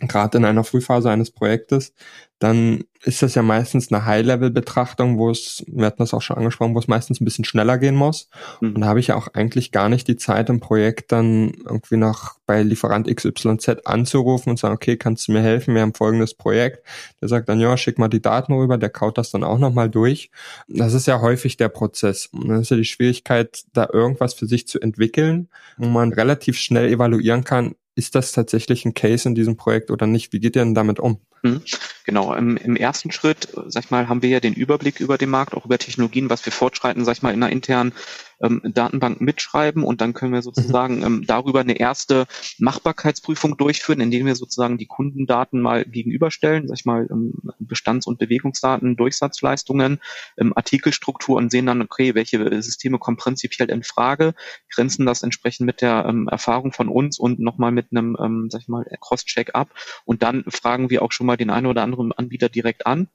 gerade 0.00 0.38
in 0.38 0.44
einer 0.44 0.64
Frühphase 0.64 1.10
eines 1.10 1.30
Projektes, 1.30 1.92
dann 2.38 2.84
ist 3.02 3.22
das 3.22 3.34
ja 3.34 3.42
meistens 3.42 3.90
eine 3.90 4.04
High-Level-Betrachtung, 4.04 5.16
wo 5.16 5.30
es, 5.30 5.64
wir 5.68 5.86
hatten 5.86 6.02
das 6.02 6.12
auch 6.12 6.20
schon 6.20 6.36
angesprochen, 6.36 6.74
wo 6.74 6.78
es 6.78 6.88
meistens 6.88 7.20
ein 7.20 7.24
bisschen 7.24 7.46
schneller 7.46 7.78
gehen 7.78 7.94
muss. 7.94 8.28
Mhm. 8.60 8.74
Und 8.74 8.80
da 8.82 8.88
habe 8.88 9.00
ich 9.00 9.06
ja 9.06 9.16
auch 9.16 9.28
eigentlich 9.28 9.72
gar 9.72 9.88
nicht 9.88 10.06
die 10.06 10.16
Zeit 10.16 10.50
im 10.50 10.60
Projekt 10.60 11.12
dann 11.12 11.52
irgendwie 11.64 11.96
noch 11.96 12.34
bei 12.44 12.62
Lieferant 12.62 13.06
XYZ 13.06 13.86
anzurufen 13.86 14.50
und 14.50 14.58
sagen, 14.58 14.74
okay, 14.74 14.98
kannst 14.98 15.28
du 15.28 15.32
mir 15.32 15.40
helfen? 15.40 15.74
Wir 15.74 15.80
haben 15.80 15.94
folgendes 15.94 16.34
Projekt. 16.34 16.86
Der 17.22 17.28
sagt 17.28 17.48
dann, 17.48 17.60
ja, 17.60 17.74
schick 17.78 17.98
mal 17.98 18.08
die 18.08 18.22
Daten 18.22 18.52
rüber, 18.52 18.76
der 18.76 18.90
kaut 18.90 19.16
das 19.16 19.30
dann 19.30 19.44
auch 19.44 19.58
nochmal 19.58 19.88
durch. 19.88 20.30
Das 20.68 20.92
ist 20.92 21.06
ja 21.06 21.22
häufig 21.22 21.56
der 21.56 21.70
Prozess. 21.70 22.26
Und 22.26 22.48
das 22.48 22.62
ist 22.62 22.70
ja 22.70 22.76
die 22.76 22.84
Schwierigkeit, 22.84 23.62
da 23.72 23.88
irgendwas 23.90 24.34
für 24.34 24.46
sich 24.46 24.68
zu 24.68 24.78
entwickeln, 24.78 25.48
wo 25.78 25.88
man 25.88 26.12
relativ 26.12 26.58
schnell 26.58 26.88
evaluieren 26.88 27.44
kann, 27.44 27.76
ist 27.96 28.14
das 28.14 28.32
tatsächlich 28.32 28.84
ein 28.84 28.94
Case 28.94 29.28
in 29.28 29.34
diesem 29.34 29.56
Projekt 29.56 29.90
oder 29.90 30.06
nicht? 30.06 30.32
Wie 30.32 30.38
geht 30.38 30.54
ihr 30.54 30.62
denn 30.62 30.74
damit 30.74 31.00
um? 31.00 31.18
Mhm. 31.42 31.62
Genau, 32.04 32.34
im, 32.34 32.56
im, 32.56 32.76
ersten 32.76 33.10
Schritt, 33.10 33.48
sag 33.66 33.84
ich 33.84 33.90
mal, 33.90 34.08
haben 34.08 34.22
wir 34.22 34.28
ja 34.28 34.40
den 34.40 34.54
Überblick 34.54 35.00
über 35.00 35.18
den 35.18 35.30
Markt, 35.30 35.54
auch 35.54 35.64
über 35.64 35.78
Technologien, 35.78 36.30
was 36.30 36.44
wir 36.44 36.52
fortschreiten, 36.52 37.04
sag 37.04 37.16
ich 37.16 37.22
mal, 37.22 37.32
in 37.32 37.42
einer 37.42 37.50
internen 37.50 37.92
ähm, 38.40 38.60
Datenbank 38.64 39.20
mitschreiben 39.20 39.82
und 39.82 40.00
dann 40.00 40.14
können 40.14 40.32
wir 40.32 40.42
sozusagen 40.42 41.02
ähm, 41.02 41.24
darüber 41.26 41.60
eine 41.60 41.78
erste 41.78 42.26
Machbarkeitsprüfung 42.58 43.56
durchführen, 43.56 44.00
indem 44.00 44.26
wir 44.26 44.34
sozusagen 44.34 44.78
die 44.78 44.86
Kundendaten 44.86 45.60
mal 45.60 45.84
gegenüberstellen, 45.84 46.68
sag 46.68 46.78
ich 46.78 46.84
mal, 46.84 47.06
ähm, 47.10 47.34
Bestands- 47.58 48.06
und 48.06 48.18
Bewegungsdaten, 48.18 48.96
Durchsatzleistungen, 48.96 50.00
ähm, 50.38 50.52
Artikelstruktur 50.56 51.36
und 51.36 51.50
sehen 51.50 51.66
dann, 51.66 51.82
okay, 51.82 52.14
welche 52.14 52.62
Systeme 52.62 52.98
kommen 52.98 53.16
prinzipiell 53.16 53.70
in 53.70 53.82
Frage, 53.82 54.34
grenzen 54.72 55.06
das 55.06 55.22
entsprechend 55.22 55.66
mit 55.66 55.80
der 55.80 56.06
ähm, 56.08 56.28
Erfahrung 56.28 56.72
von 56.72 56.88
uns 56.88 57.18
und 57.18 57.38
nochmal 57.38 57.72
mit 57.72 57.88
einem, 57.90 58.16
ähm, 58.20 58.48
sag 58.50 58.62
ich 58.62 58.68
mal, 58.68 58.84
Cross-Check 59.00 59.54
ab 59.54 59.70
und 60.04 60.22
dann 60.22 60.44
fragen 60.48 60.90
wir 60.90 61.02
auch 61.02 61.12
schon 61.12 61.26
mal 61.26 61.36
den 61.36 61.50
einen 61.50 61.66
oder 61.66 61.82
anderen 61.82 62.12
Anbieter 62.12 62.48
direkt 62.48 62.86
an 62.86 63.08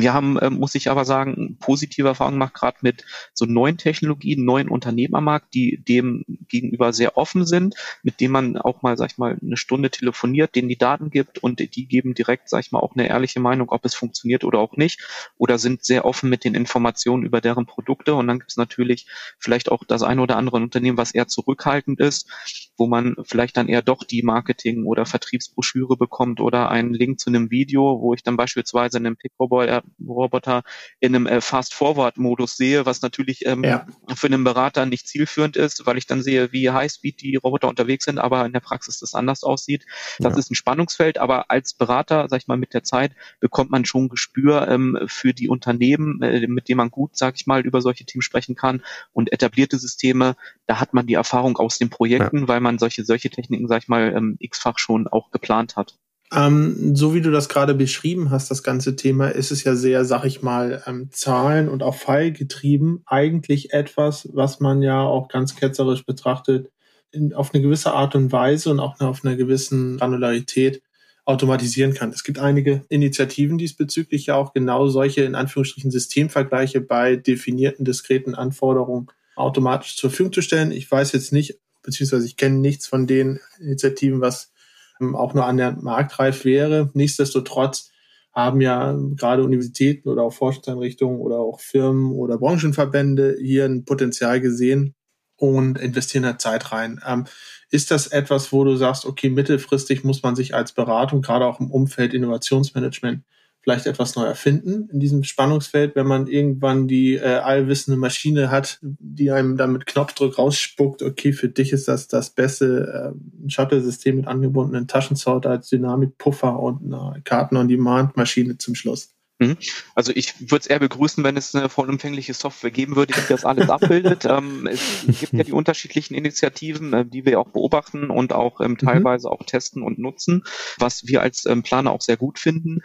wir 0.00 0.14
haben, 0.14 0.38
äh, 0.38 0.50
muss 0.50 0.74
ich 0.74 0.90
aber 0.90 1.04
sagen, 1.04 1.56
positive 1.60 2.08
Erfahrungen 2.08 2.36
gemacht, 2.36 2.54
gerade 2.54 2.78
mit 2.80 3.04
so 3.32 3.44
neuen 3.44 3.78
Technologien, 3.78 4.44
neuen 4.44 4.68
Unternehmen 4.68 5.14
am 5.14 5.24
Markt, 5.24 5.54
die 5.54 5.82
dem 5.82 6.24
gegenüber 6.48 6.92
sehr 6.92 7.16
offen 7.16 7.46
sind, 7.46 7.74
mit 8.02 8.20
denen 8.20 8.32
man 8.32 8.56
auch 8.56 8.82
mal, 8.82 8.96
sag 8.96 9.10
ich 9.12 9.18
mal, 9.18 9.36
eine 9.40 9.56
Stunde 9.56 9.90
telefoniert, 9.90 10.54
denen 10.54 10.68
die 10.68 10.78
Daten 10.78 11.10
gibt 11.10 11.38
und 11.38 11.60
die 11.60 11.86
geben 11.86 12.14
direkt, 12.14 12.48
sag 12.48 12.60
ich 12.64 12.72
mal, 12.72 12.80
auch 12.80 12.94
eine 12.94 13.08
ehrliche 13.08 13.40
Meinung, 13.40 13.70
ob 13.70 13.84
es 13.84 13.94
funktioniert 13.94 14.44
oder 14.44 14.58
auch 14.58 14.76
nicht, 14.76 15.00
oder 15.38 15.58
sind 15.58 15.84
sehr 15.84 16.04
offen 16.04 16.30
mit 16.30 16.44
den 16.44 16.54
Informationen 16.54 17.24
über 17.24 17.40
deren 17.40 17.66
Produkte. 17.66 18.14
Und 18.14 18.26
dann 18.28 18.38
gibt 18.38 18.50
es 18.50 18.56
natürlich 18.56 19.06
vielleicht 19.38 19.70
auch 19.70 19.84
das 19.84 20.02
eine 20.02 20.22
oder 20.22 20.36
andere 20.36 20.56
Unternehmen, 20.56 20.98
was 20.98 21.12
eher 21.12 21.28
zurückhaltend 21.28 22.00
ist, 22.00 22.30
wo 22.76 22.86
man 22.86 23.16
vielleicht 23.24 23.56
dann 23.56 23.68
eher 23.68 23.82
doch 23.82 24.04
die 24.04 24.22
Marketing- 24.22 24.84
oder 24.84 25.06
Vertriebsbroschüre 25.06 25.96
bekommt 25.96 26.40
oder 26.40 26.70
einen 26.70 26.94
Link 26.94 27.20
zu 27.20 27.30
einem 27.30 27.50
Video, 27.50 28.00
wo 28.00 28.14
ich 28.14 28.22
dann 28.22 28.36
beispielsweise 28.36 28.98
einen 28.98 29.16
Pickroboy 29.16 29.80
Roboter 30.06 30.62
in 31.00 31.14
einem 31.14 31.26
äh, 31.26 31.40
Fast-Forward-Modus 31.40 32.56
sehe, 32.56 32.86
was 32.86 33.02
natürlich 33.02 33.46
ähm, 33.46 33.64
ja. 33.64 33.86
für 34.14 34.26
einen 34.26 34.44
Berater 34.44 34.86
nicht 34.86 35.08
zielführend 35.08 35.56
ist, 35.56 35.86
weil 35.86 35.98
ich 35.98 36.06
dann 36.06 36.22
sehe, 36.22 36.52
wie 36.52 36.70
Highspeed 36.70 37.20
die 37.20 37.36
Roboter 37.36 37.68
unterwegs 37.68 38.04
sind, 38.04 38.18
aber 38.18 38.44
in 38.44 38.52
der 38.52 38.60
Praxis 38.60 38.98
das 39.00 39.14
anders 39.14 39.42
aussieht. 39.42 39.86
Das 40.18 40.34
ja. 40.34 40.38
ist 40.38 40.50
ein 40.50 40.54
Spannungsfeld, 40.54 41.18
aber 41.18 41.50
als 41.50 41.74
Berater, 41.74 42.28
sag 42.28 42.40
ich 42.40 42.46
mal, 42.46 42.56
mit 42.56 42.74
der 42.74 42.82
Zeit 42.82 43.12
bekommt 43.40 43.70
man 43.70 43.84
schon 43.84 44.08
Gespür 44.08 44.68
ähm, 44.68 44.98
für 45.06 45.34
die 45.34 45.48
Unternehmen, 45.48 46.22
äh, 46.22 46.46
mit 46.46 46.68
denen 46.68 46.78
man 46.78 46.90
gut, 46.90 47.16
sag 47.16 47.34
ich 47.36 47.46
mal, 47.46 47.64
über 47.64 47.80
solche 47.80 48.04
Themen 48.04 48.22
sprechen 48.22 48.54
kann 48.54 48.82
und 49.12 49.32
etablierte 49.32 49.78
Systeme, 49.78 50.36
da 50.66 50.80
hat 50.80 50.94
man 50.94 51.06
die 51.06 51.14
Erfahrung 51.14 51.56
aus 51.58 51.78
den 51.78 51.90
Projekten, 51.90 52.40
ja. 52.42 52.48
weil 52.48 52.60
man 52.60 52.78
solche, 52.78 53.04
solche 53.04 53.30
Techniken, 53.30 53.68
sag 53.68 53.82
ich 53.82 53.88
mal, 53.88 54.14
ähm, 54.14 54.36
x-fach 54.38 54.78
schon 54.78 55.08
auch 55.08 55.30
geplant 55.30 55.76
hat. 55.76 55.98
Ähm, 56.32 56.96
so 56.96 57.14
wie 57.14 57.20
du 57.20 57.30
das 57.30 57.48
gerade 57.48 57.74
beschrieben 57.74 58.30
hast, 58.30 58.50
das 58.50 58.62
ganze 58.62 58.96
Thema, 58.96 59.28
ist 59.28 59.50
es 59.50 59.64
ja 59.64 59.74
sehr, 59.74 60.04
sag 60.04 60.24
ich 60.24 60.42
mal, 60.42 60.82
ähm, 60.86 61.10
Zahlen 61.12 61.68
und 61.68 61.82
auch 61.82 61.96
Pfeilgetrieben. 61.96 63.02
Eigentlich 63.06 63.72
etwas, 63.72 64.28
was 64.32 64.60
man 64.60 64.82
ja 64.82 65.02
auch 65.02 65.28
ganz 65.28 65.54
ketzerisch 65.54 66.04
betrachtet, 66.06 66.70
in, 67.12 67.32
auf 67.32 67.54
eine 67.54 67.62
gewisse 67.62 67.92
Art 67.92 68.14
und 68.14 68.32
Weise 68.32 68.70
und 68.70 68.80
auch 68.80 68.98
auf 69.00 69.24
einer 69.24 69.36
gewissen 69.36 69.98
Granularität 69.98 70.82
automatisieren 71.24 71.94
kann. 71.94 72.10
Es 72.10 72.24
gibt 72.24 72.38
einige 72.38 72.84
Initiativen 72.88 73.56
diesbezüglich 73.56 74.26
ja 74.26 74.34
auch 74.34 74.52
genau 74.52 74.88
solche 74.88 75.22
in 75.22 75.34
Anführungsstrichen 75.34 75.90
Systemvergleiche 75.90 76.80
bei 76.80 77.16
definierten 77.16 77.84
diskreten 77.84 78.34
Anforderungen 78.34 79.06
automatisch 79.36 79.96
zur 79.96 80.10
Verfügung 80.10 80.32
zu 80.32 80.42
stellen. 80.42 80.70
Ich 80.70 80.90
weiß 80.90 81.12
jetzt 81.12 81.32
nicht, 81.32 81.58
beziehungsweise 81.82 82.26
ich 82.26 82.36
kenne 82.36 82.58
nichts 82.58 82.86
von 82.86 83.06
den 83.06 83.40
Initiativen, 83.58 84.20
was 84.20 84.52
auch 85.00 85.34
nur 85.34 85.46
an 85.46 85.56
der 85.56 85.72
Marktreif 85.72 86.44
wäre. 86.44 86.90
Nichtsdestotrotz 86.94 87.90
haben 88.32 88.60
ja 88.60 88.96
gerade 89.16 89.44
Universitäten 89.44 90.08
oder 90.08 90.22
auch 90.22 90.32
Forschungseinrichtungen 90.32 91.20
oder 91.20 91.38
auch 91.38 91.60
Firmen 91.60 92.12
oder 92.12 92.38
Branchenverbände 92.38 93.36
hier 93.40 93.64
ein 93.64 93.84
Potenzial 93.84 94.40
gesehen 94.40 94.94
und 95.36 95.78
investieren 95.78 96.24
da 96.24 96.38
Zeit 96.38 96.72
rein. 96.72 97.00
Ähm, 97.06 97.26
ist 97.70 97.90
das 97.90 98.08
etwas, 98.08 98.52
wo 98.52 98.64
du 98.64 98.76
sagst, 98.76 99.04
okay, 99.04 99.30
mittelfristig 99.30 100.04
muss 100.04 100.22
man 100.22 100.36
sich 100.36 100.54
als 100.54 100.72
Beratung, 100.72 101.22
gerade 101.22 101.46
auch 101.46 101.60
im 101.60 101.70
Umfeld 101.70 102.14
Innovationsmanagement, 102.14 103.24
vielleicht 103.64 103.86
etwas 103.86 104.14
neu 104.14 104.24
erfinden 104.24 104.88
in 104.92 105.00
diesem 105.00 105.24
Spannungsfeld, 105.24 105.96
wenn 105.96 106.06
man 106.06 106.26
irgendwann 106.26 106.86
die 106.86 107.14
äh, 107.14 107.38
allwissende 107.38 107.98
Maschine 107.98 108.50
hat, 108.50 108.78
die 108.82 109.30
einem 109.30 109.56
dann 109.56 109.72
mit 109.72 109.86
Knopfdruck 109.86 110.38
rausspuckt, 110.38 111.02
okay, 111.02 111.32
für 111.32 111.48
dich 111.48 111.72
ist 111.72 111.88
das 111.88 112.06
das 112.06 112.30
beste 112.30 113.14
äh, 113.14 113.50
Shuttle-System 113.50 114.16
mit 114.16 114.26
angebundenen 114.26 114.86
Taschensorter 114.86 115.50
als 115.50 115.70
Dynamikpuffer 115.70 116.58
und 116.60 116.92
eine 116.92 117.22
Karten-on-Demand-Maschine 117.24 118.58
zum 118.58 118.74
Schluss. 118.74 119.14
Mhm. 119.40 119.56
Also 119.94 120.12
ich 120.14 120.50
würde 120.50 120.62
es 120.62 120.66
eher 120.66 120.78
begrüßen, 120.78 121.24
wenn 121.24 121.36
es 121.36 121.54
eine 121.54 121.68
vollumfängliche 121.68 122.34
Software 122.34 122.70
geben 122.70 122.94
würde, 122.94 123.14
die 123.14 123.28
das 123.28 123.44
alles 123.44 123.68
abbildet. 123.68 124.24
ähm, 124.28 124.68
es 124.68 125.18
gibt 125.18 125.32
ja 125.32 125.42
die 125.42 125.52
unterschiedlichen 125.52 126.14
Initiativen, 126.14 126.92
äh, 126.92 127.04
die 127.04 127.24
wir 127.24 127.40
auch 127.40 127.48
beobachten 127.48 128.10
und 128.10 128.32
auch 128.32 128.60
ähm, 128.60 128.72
mhm. 128.72 128.78
teilweise 128.78 129.30
auch 129.30 129.44
testen 129.44 129.82
und 129.82 129.98
nutzen, 129.98 130.44
was 130.78 131.06
wir 131.06 131.22
als 131.22 131.46
ähm, 131.46 131.62
Planer 131.62 131.90
auch 131.90 132.02
sehr 132.02 132.16
gut 132.16 132.38
finden 132.38 132.80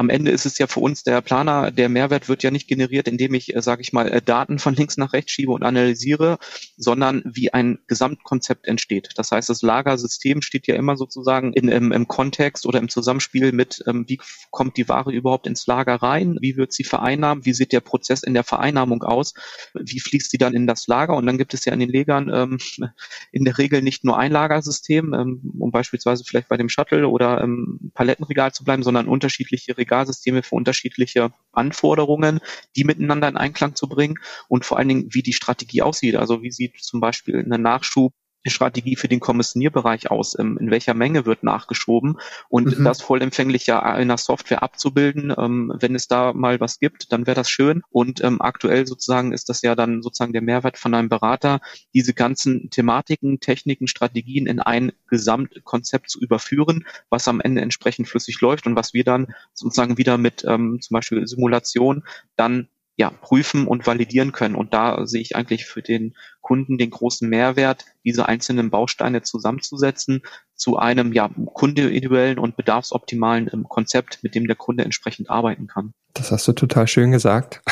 am 0.00 0.08
Ende 0.08 0.30
ist 0.30 0.46
es 0.46 0.56
ja 0.56 0.66
für 0.66 0.80
uns 0.80 1.02
der 1.02 1.20
Planer, 1.20 1.70
der 1.70 1.90
Mehrwert 1.90 2.30
wird 2.30 2.42
ja 2.42 2.50
nicht 2.50 2.68
generiert, 2.68 3.06
indem 3.06 3.34
ich, 3.34 3.54
äh, 3.54 3.60
sage 3.60 3.82
ich 3.82 3.92
mal, 3.92 4.08
äh, 4.08 4.22
Daten 4.22 4.58
von 4.58 4.74
links 4.74 4.96
nach 4.96 5.12
rechts 5.12 5.32
schiebe 5.32 5.52
und 5.52 5.62
analysiere, 5.62 6.38
sondern 6.78 7.22
wie 7.26 7.52
ein 7.52 7.80
Gesamtkonzept 7.86 8.66
entsteht. 8.66 9.10
Das 9.16 9.30
heißt, 9.30 9.50
das 9.50 9.60
Lagersystem 9.60 10.40
steht 10.40 10.66
ja 10.66 10.74
immer 10.74 10.96
sozusagen 10.96 11.52
in, 11.52 11.68
im, 11.68 11.92
im 11.92 12.08
Kontext 12.08 12.64
oder 12.64 12.78
im 12.78 12.88
Zusammenspiel 12.88 13.52
mit, 13.52 13.84
ähm, 13.86 14.06
wie 14.08 14.18
kommt 14.50 14.78
die 14.78 14.88
Ware 14.88 15.12
überhaupt 15.12 15.46
ins 15.46 15.66
Lager 15.66 15.96
rein, 15.96 16.38
wie 16.40 16.56
wird 16.56 16.72
sie 16.72 16.84
vereinnahmt, 16.84 17.44
wie 17.44 17.52
sieht 17.52 17.72
der 17.72 17.80
Prozess 17.80 18.22
in 18.22 18.32
der 18.32 18.44
Vereinnahmung 18.44 19.02
aus, 19.02 19.34
wie 19.74 20.00
fließt 20.00 20.30
sie 20.30 20.38
dann 20.38 20.54
in 20.54 20.66
das 20.66 20.86
Lager 20.86 21.14
und 21.14 21.26
dann 21.26 21.36
gibt 21.36 21.52
es 21.52 21.66
ja 21.66 21.74
in 21.74 21.80
den 21.80 21.90
Legern 21.90 22.30
ähm, 22.32 22.58
in 23.32 23.44
der 23.44 23.58
Regel 23.58 23.82
nicht 23.82 24.02
nur 24.02 24.18
ein 24.18 24.32
Lagersystem, 24.32 25.12
ähm, 25.12 25.52
um 25.58 25.70
beispielsweise 25.70 26.24
vielleicht 26.24 26.48
bei 26.48 26.56
dem 26.56 26.70
Shuttle 26.70 27.06
oder 27.06 27.42
ähm, 27.42 27.92
Palettenregal 27.92 28.52
zu 28.52 28.64
bleiben, 28.64 28.82
sondern 28.82 29.06
unterschiedliche 29.06 29.76
Regale 29.76 29.89
Regelsysteme 29.90 30.42
für 30.42 30.54
unterschiedliche 30.54 31.32
Anforderungen, 31.52 32.40
die 32.76 32.84
miteinander 32.84 33.28
in 33.28 33.36
Einklang 33.36 33.74
zu 33.74 33.88
bringen 33.88 34.18
und 34.48 34.64
vor 34.64 34.78
allen 34.78 34.88
Dingen, 34.88 35.08
wie 35.10 35.22
die 35.22 35.32
Strategie 35.32 35.82
aussieht. 35.82 36.16
Also 36.16 36.42
wie 36.42 36.50
sieht 36.50 36.82
zum 36.82 37.00
Beispiel 37.00 37.38
eine 37.38 37.58
Nachschub 37.58 38.14
Strategie 38.46 38.96
für 38.96 39.08
den 39.08 39.20
Kommissionierbereich 39.20 40.10
aus? 40.10 40.38
Ähm, 40.38 40.58
in 40.58 40.70
welcher 40.70 40.94
Menge 40.94 41.26
wird 41.26 41.42
nachgeschoben? 41.42 42.18
Und 42.48 42.78
mhm. 42.78 42.84
das 42.84 43.02
vollempfänglich 43.02 43.66
ja 43.66 43.96
in 43.96 44.08
der 44.08 44.16
Software 44.16 44.62
abzubilden, 44.62 45.34
ähm, 45.36 45.72
wenn 45.78 45.94
es 45.94 46.08
da 46.08 46.32
mal 46.32 46.60
was 46.60 46.78
gibt, 46.78 47.12
dann 47.12 47.26
wäre 47.26 47.34
das 47.34 47.50
schön. 47.50 47.82
Und 47.90 48.22
ähm, 48.22 48.40
aktuell 48.40 48.86
sozusagen 48.86 49.32
ist 49.32 49.48
das 49.48 49.62
ja 49.62 49.74
dann 49.74 50.02
sozusagen 50.02 50.32
der 50.32 50.42
Mehrwert 50.42 50.78
von 50.78 50.94
einem 50.94 51.08
Berater, 51.08 51.60
diese 51.94 52.14
ganzen 52.14 52.70
Thematiken, 52.70 53.40
Techniken, 53.40 53.86
Strategien 53.86 54.46
in 54.46 54.60
ein 54.60 54.92
Gesamtkonzept 55.08 56.08
zu 56.08 56.20
überführen, 56.20 56.86
was 57.10 57.28
am 57.28 57.40
Ende 57.40 57.60
entsprechend 57.60 58.08
flüssig 58.08 58.40
läuft 58.40 58.66
und 58.66 58.76
was 58.76 58.94
wir 58.94 59.04
dann 59.04 59.34
sozusagen 59.54 59.98
wieder 59.98 60.18
mit 60.18 60.40
zum 60.40 60.78
Beispiel 60.90 61.26
Simulation 61.26 62.04
dann 62.36 62.68
ja, 63.00 63.08
prüfen 63.08 63.66
und 63.66 63.86
validieren 63.86 64.30
können. 64.30 64.54
Und 64.54 64.74
da 64.74 65.06
sehe 65.06 65.22
ich 65.22 65.34
eigentlich 65.34 65.64
für 65.64 65.80
den 65.80 66.14
Kunden 66.42 66.76
den 66.76 66.90
großen 66.90 67.26
Mehrwert, 67.26 67.86
diese 68.04 68.28
einzelnen 68.28 68.68
Bausteine 68.68 69.22
zusammenzusetzen 69.22 70.20
zu 70.60 70.76
einem 70.76 71.14
ja, 71.14 71.30
kundeindividuellen 71.54 72.38
und 72.38 72.54
bedarfsoptimalen 72.54 73.50
ähm, 73.52 73.64
Konzept, 73.66 74.18
mit 74.22 74.34
dem 74.34 74.46
der 74.46 74.56
Kunde 74.56 74.84
entsprechend 74.84 75.30
arbeiten 75.30 75.66
kann. 75.66 75.94
Das 76.12 76.32
hast 76.32 76.46
du 76.48 76.52
total 76.52 76.88
schön 76.88 77.12
gesagt. 77.12 77.62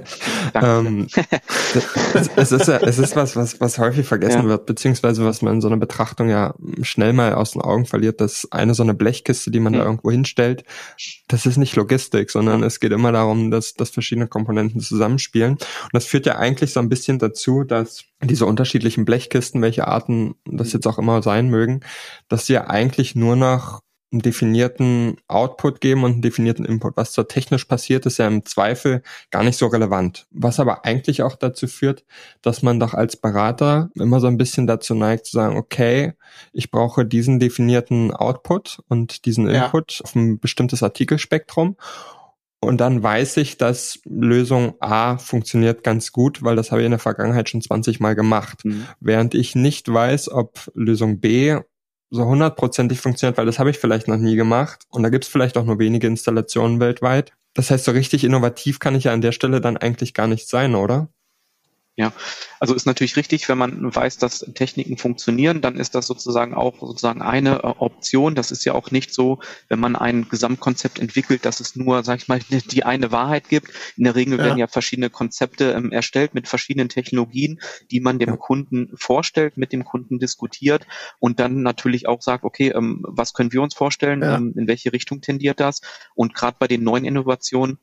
ähm, 0.54 1.06
es, 2.36 2.52
ist, 2.52 2.68
es 2.68 2.98
ist 2.98 3.16
was, 3.16 3.36
was, 3.36 3.60
was 3.60 3.78
häufig 3.78 4.06
vergessen 4.06 4.42
ja. 4.42 4.48
wird, 4.48 4.66
beziehungsweise 4.66 5.24
was 5.24 5.42
man 5.42 5.54
in 5.54 5.60
so 5.60 5.68
einer 5.68 5.76
Betrachtung 5.76 6.28
ja 6.28 6.54
schnell 6.82 7.12
mal 7.12 7.34
aus 7.34 7.52
den 7.52 7.62
Augen 7.62 7.86
verliert, 7.86 8.20
dass 8.20 8.48
eine 8.50 8.74
so 8.74 8.82
eine 8.82 8.94
Blechkiste, 8.94 9.52
die 9.52 9.60
man 9.60 9.74
ja. 9.74 9.80
da 9.80 9.84
irgendwo 9.86 10.10
hinstellt, 10.10 10.64
das 11.28 11.46
ist 11.46 11.56
nicht 11.56 11.76
Logistik, 11.76 12.30
sondern 12.30 12.64
es 12.64 12.80
geht 12.80 12.92
immer 12.92 13.12
darum, 13.12 13.52
dass, 13.52 13.74
dass 13.74 13.90
verschiedene 13.90 14.26
Komponenten 14.26 14.80
zusammenspielen. 14.80 15.52
Und 15.52 15.90
das 15.92 16.04
führt 16.04 16.26
ja 16.26 16.36
eigentlich 16.36 16.72
so 16.72 16.80
ein 16.80 16.88
bisschen 16.88 17.20
dazu, 17.20 17.62
dass 17.62 18.04
diese 18.22 18.46
unterschiedlichen 18.46 19.04
Blechkisten, 19.04 19.62
welche 19.62 19.86
Arten 19.86 20.34
das 20.44 20.72
jetzt 20.72 20.86
auch 20.86 20.98
immer 20.98 21.22
sein 21.22 21.48
mögen, 21.48 21.80
dass 22.34 22.46
sie 22.46 22.54
ja 22.54 22.66
eigentlich 22.66 23.14
nur 23.14 23.36
noch 23.36 23.78
einen 24.10 24.20
definierten 24.20 25.18
Output 25.28 25.80
geben 25.80 26.02
und 26.02 26.12
einen 26.14 26.22
definierten 26.22 26.64
Input. 26.64 26.96
Was 26.96 27.12
dort 27.12 27.30
technisch 27.30 27.64
passiert, 27.66 28.06
ist 28.06 28.18
ja 28.18 28.26
im 28.26 28.44
Zweifel 28.44 29.02
gar 29.30 29.44
nicht 29.44 29.56
so 29.56 29.68
relevant. 29.68 30.26
Was 30.32 30.58
aber 30.58 30.84
eigentlich 30.84 31.22
auch 31.22 31.36
dazu 31.36 31.68
führt, 31.68 32.04
dass 32.42 32.60
man 32.60 32.80
doch 32.80 32.92
als 32.92 33.16
Berater 33.16 33.90
immer 33.94 34.18
so 34.18 34.26
ein 34.26 34.36
bisschen 34.36 34.66
dazu 34.66 34.96
neigt 34.96 35.26
zu 35.26 35.32
sagen, 35.36 35.56
okay, 35.56 36.14
ich 36.52 36.72
brauche 36.72 37.06
diesen 37.06 37.38
definierten 37.38 38.10
Output 38.12 38.80
und 38.88 39.26
diesen 39.26 39.48
Input 39.48 39.92
ja. 39.92 40.04
auf 40.04 40.16
ein 40.16 40.40
bestimmtes 40.40 40.82
Artikelspektrum. 40.82 41.76
Und 42.58 42.80
dann 42.80 43.00
weiß 43.00 43.36
ich, 43.36 43.58
dass 43.58 44.00
Lösung 44.04 44.74
A 44.80 45.18
funktioniert 45.18 45.84
ganz 45.84 46.10
gut, 46.10 46.42
weil 46.42 46.56
das 46.56 46.72
habe 46.72 46.80
ich 46.80 46.86
in 46.86 46.90
der 46.90 46.98
Vergangenheit 46.98 47.48
schon 47.48 47.62
20 47.62 48.00
Mal 48.00 48.16
gemacht. 48.16 48.64
Mhm. 48.64 48.86
Während 48.98 49.34
ich 49.34 49.54
nicht 49.54 49.92
weiß, 49.92 50.30
ob 50.30 50.70
Lösung 50.74 51.20
B 51.20 51.58
so 52.14 52.24
hundertprozentig 52.26 53.00
funktioniert, 53.00 53.36
weil 53.38 53.46
das 53.46 53.58
habe 53.58 53.70
ich 53.70 53.78
vielleicht 53.78 54.08
noch 54.08 54.16
nie 54.16 54.36
gemacht. 54.36 54.84
Und 54.88 55.02
da 55.02 55.08
gibt 55.08 55.24
es 55.24 55.30
vielleicht 55.30 55.56
auch 55.56 55.64
nur 55.64 55.78
wenige 55.78 56.06
Installationen 56.06 56.80
weltweit. 56.80 57.32
Das 57.54 57.70
heißt, 57.70 57.84
so 57.84 57.92
richtig 57.92 58.24
innovativ 58.24 58.78
kann 58.78 58.94
ich 58.94 59.04
ja 59.04 59.12
an 59.12 59.20
der 59.20 59.32
Stelle 59.32 59.60
dann 59.60 59.76
eigentlich 59.76 60.14
gar 60.14 60.26
nicht 60.26 60.48
sein, 60.48 60.74
oder? 60.74 61.08
Ja, 61.96 62.12
also 62.58 62.74
ist 62.74 62.86
natürlich 62.86 63.16
richtig, 63.16 63.48
wenn 63.48 63.56
man 63.56 63.94
weiß, 63.94 64.18
dass 64.18 64.40
Techniken 64.54 64.98
funktionieren, 64.98 65.60
dann 65.60 65.76
ist 65.76 65.94
das 65.94 66.08
sozusagen 66.08 66.52
auch 66.52 66.80
sozusagen 66.80 67.22
eine 67.22 67.62
äh, 67.62 67.66
Option. 67.78 68.34
Das 68.34 68.50
ist 68.50 68.64
ja 68.64 68.74
auch 68.74 68.90
nicht 68.90 69.14
so, 69.14 69.38
wenn 69.68 69.78
man 69.78 69.94
ein 69.94 70.28
Gesamtkonzept 70.28 70.98
entwickelt, 70.98 71.44
dass 71.44 71.60
es 71.60 71.76
nur, 71.76 72.02
sag 72.02 72.18
ich 72.18 72.26
mal, 72.26 72.40
die 72.50 72.82
eine 72.82 73.12
Wahrheit 73.12 73.48
gibt. 73.48 73.68
In 73.96 74.02
der 74.02 74.16
Regel 74.16 74.38
ja. 74.38 74.44
werden 74.44 74.58
ja 74.58 74.66
verschiedene 74.66 75.08
Konzepte 75.08 75.70
ähm, 75.70 75.92
erstellt 75.92 76.34
mit 76.34 76.48
verschiedenen 76.48 76.88
Technologien, 76.88 77.60
die 77.92 78.00
man 78.00 78.18
dem 78.18 78.30
ja. 78.30 78.36
Kunden 78.36 78.90
vorstellt, 78.96 79.56
mit 79.56 79.72
dem 79.72 79.84
Kunden 79.84 80.18
diskutiert 80.18 80.88
und 81.20 81.38
dann 81.38 81.62
natürlich 81.62 82.08
auch 82.08 82.22
sagt, 82.22 82.42
okay, 82.42 82.70
ähm, 82.70 83.04
was 83.06 83.34
können 83.34 83.52
wir 83.52 83.62
uns 83.62 83.74
vorstellen, 83.74 84.22
ja. 84.22 84.34
ähm, 84.36 84.52
in 84.56 84.66
welche 84.66 84.92
Richtung 84.92 85.20
tendiert 85.20 85.60
das? 85.60 85.80
Und 86.16 86.34
gerade 86.34 86.56
bei 86.58 86.66
den 86.66 86.82
neuen 86.82 87.04
Innovationen 87.04 87.78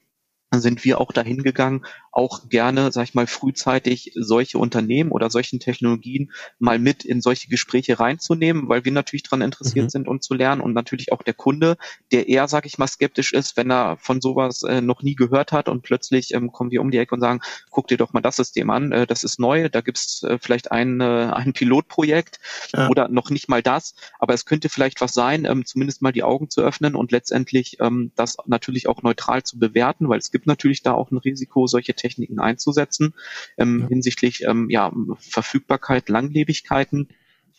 sind 0.60 0.84
wir 0.84 1.00
auch 1.00 1.12
dahin 1.14 1.44
gegangen, 1.44 1.86
auch 2.12 2.50
gerne, 2.50 2.92
sag 2.92 3.04
ich 3.06 3.14
mal, 3.14 3.28
frühzeitig 3.28 4.12
solche 4.16 4.58
Unternehmen 4.58 5.12
oder 5.12 5.30
solchen 5.30 5.60
Technologien 5.60 6.32
mal 6.60 6.78
mit 6.78 7.06
in 7.06 7.22
solche 7.22 7.48
Gespräche 7.48 8.00
reinzunehmen, 8.00 8.68
weil 8.68 8.84
wir 8.84 8.92
natürlich 8.92 9.24
daran 9.24 9.42
interessiert 9.42 9.86
mhm. 9.86 9.90
sind 9.90 10.08
und 10.08 10.24
zu 10.24 10.34
lernen 10.34 10.62
und 10.62 10.74
natürlich 10.74 11.12
auch 11.12 11.24
der 11.24 11.34
Kunde, 11.34 11.78
der 12.12 12.28
eher, 12.28 12.48
sag 12.48 12.66
ich 12.66 12.78
mal, 12.78 12.88
skeptisch 12.88 13.34
ist, 13.34 13.56
wenn 13.56 13.72
er 13.72 13.98
von 13.98 14.20
sowas 14.20 14.64
äh, 14.64 14.82
noch 14.82 15.04
nie 15.04 15.16
gehört 15.16 15.54
hat 15.54 15.70
und 15.70 15.84
plötzlich 15.84 16.34
ähm, 16.34 16.52
kommen 16.52 16.72
wir 16.72 16.82
um 16.82 16.92
die 16.92 16.98
Ecke 16.98 17.16
und 17.16 17.22
sagen, 17.22 17.40
guck 17.70 17.88
dir 17.88 17.98
doch 17.98 18.12
mal 18.12 18.22
das 18.22 18.36
System 18.36 18.70
an, 18.70 18.92
äh, 18.92 19.08
das 19.08 19.24
ist 19.24 19.40
neu, 19.40 19.70
da 19.70 19.80
gibt's 19.80 20.24
äh, 20.24 20.38
vielleicht 20.40 20.72
ein, 20.72 21.00
äh, 21.00 21.04
ein 21.34 21.54
Pilotprojekt 21.54 22.40
ja. 22.74 22.90
oder 22.90 23.08
noch 23.08 23.30
nicht 23.30 23.48
mal 23.48 23.64
das, 23.64 23.96
aber 24.20 24.34
es 24.34 24.46
könnte 24.46 24.68
vielleicht 24.68 25.00
was 25.00 25.14
sein, 25.14 25.46
ähm, 25.46 25.66
zumindest 25.66 26.02
mal 26.02 26.12
die 26.12 26.24
Augen 26.24 26.50
zu 26.50 26.62
öffnen 26.62 26.96
und 26.96 27.12
letztendlich 27.14 27.78
ähm, 27.80 28.12
das 28.16 28.36
natürlich 28.46 28.88
auch 28.88 29.02
neutral 29.02 29.44
zu 29.44 29.60
bewerten, 29.60 30.10
weil 30.10 30.20
es 30.20 30.32
gibt 30.32 30.46
natürlich 30.46 30.84
da 30.84 30.94
auch 30.94 31.12
ein 31.12 31.18
Risiko, 31.18 31.68
solche 31.68 31.96
Techniken 32.02 32.40
einzusetzen 32.40 33.14
ähm, 33.58 33.82
ja. 33.82 33.88
hinsichtlich 33.88 34.44
ähm, 34.48 34.70
ja, 34.70 34.92
Verfügbarkeit, 35.20 36.10
Langlebigkeiten. 36.10 37.10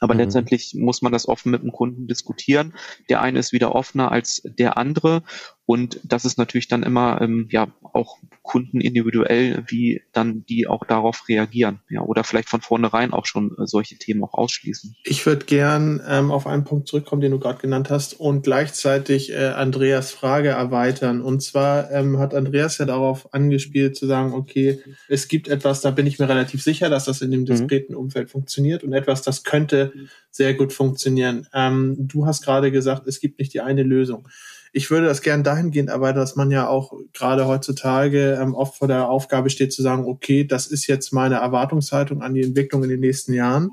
Aber 0.01 0.15
mhm. 0.15 0.21
letztendlich 0.21 0.75
muss 0.75 1.01
man 1.01 1.13
das 1.13 1.29
offen 1.29 1.53
mit 1.53 1.63
dem 1.63 1.71
Kunden 1.71 2.09
diskutieren. 2.09 2.75
Der 3.09 3.23
eine 3.23 3.39
ist 3.39 3.53
wieder 3.53 3.75
offener 3.75 4.11
als 4.11 4.43
der 4.45 4.77
andere. 4.77 5.23
Und 5.65 6.01
das 6.03 6.25
ist 6.25 6.39
natürlich 6.39 6.67
dann 6.67 6.83
immer 6.83 7.21
ähm, 7.21 7.49
ja 7.51 7.69
auch 7.83 8.19
Kunden 8.43 8.81
individuell, 8.81 9.63
wie 9.69 10.03
dann 10.13 10.45
die 10.45 10.67
auch 10.67 10.85
darauf 10.85 11.29
reagieren. 11.29 11.81
Ja, 11.89 12.01
oder 12.01 12.25
vielleicht 12.25 12.49
von 12.49 12.61
vornherein 12.61 13.13
auch 13.13 13.27
schon 13.27 13.53
äh, 13.53 13.67
solche 13.67 13.97
Themen 13.97 14.25
auch 14.25 14.35
ausschließen. 14.35 14.97
Ich 15.05 15.25
würde 15.25 15.47
gern 15.47 16.03
ähm, 16.07 16.33
auf 16.33 16.49
einen 16.49 16.65
Punkt 16.65 16.89
zurückkommen, 16.89 17.23
den 17.23 17.31
du 17.31 17.39
gerade 17.39 17.61
genannt 17.61 17.91
hast, 17.91 18.19
und 18.19 18.43
gleichzeitig 18.43 19.31
äh, 19.31 19.47
Andreas 19.49 20.11
Frage 20.11 20.49
erweitern. 20.49 21.21
Und 21.21 21.43
zwar 21.43 21.91
ähm, 21.93 22.19
hat 22.19 22.35
Andreas 22.35 22.79
ja 22.79 22.85
darauf 22.85 23.33
angespielt 23.33 23.97
zu 23.97 24.07
sagen, 24.07 24.33
okay, 24.33 24.81
es 25.09 25.29
gibt 25.29 25.47
etwas, 25.47 25.81
da 25.81 25.93
bin 25.93 26.07
ich 26.07 26.19
mir 26.19 26.29
relativ 26.29 26.63
sicher, 26.63 26.91
dass 26.91 27.05
das 27.05 27.23
in 27.23 27.31
dem 27.31 27.43
mhm. 27.43 27.47
diskreten 27.47 27.95
Umfeld 27.95 28.31
funktioniert 28.31 28.83
und 28.83 28.93
etwas, 28.93 29.23
das 29.23 29.45
könnte 29.45 29.93
sehr 30.31 30.55
gut 30.55 30.73
funktionieren. 30.73 31.47
Ähm, 31.55 31.97
du 31.99 32.27
hast 32.27 32.43
gerade 32.45 32.73
gesagt, 32.73 33.07
es 33.07 33.21
gibt 33.21 33.39
nicht 33.39 33.55
die 33.55 33.61
eine 33.61 33.85
Lösung 33.85 34.27
ich 34.73 34.91
würde 34.91 35.07
das 35.07 35.21
gern 35.21 35.45
dahingehend 35.45 35.91
erweitern, 35.91 36.21
dass 36.21 36.35
man 36.35 36.51
ja 36.51 36.67
auch 36.67 36.93
gerade 37.13 37.47
heutzutage 37.47 38.39
ähm, 38.41 38.55
oft 38.55 38.79
vor 38.79 38.89
der 38.89 39.09
Aufgabe 39.09 39.51
steht 39.51 39.73
zu 39.73 39.83
sagen, 39.83 40.07
okay, 40.07 40.45
das 40.45 40.67
ist 40.67 40.87
jetzt 40.87 41.13
meine 41.13 41.37
Erwartungshaltung 41.37 42.23
an 42.23 42.35
die 42.35 42.43
Entwicklung 42.43 42.83
in 42.83 42.89
den 42.89 43.01
nächsten 43.01 43.35
Jahren, 43.35 43.71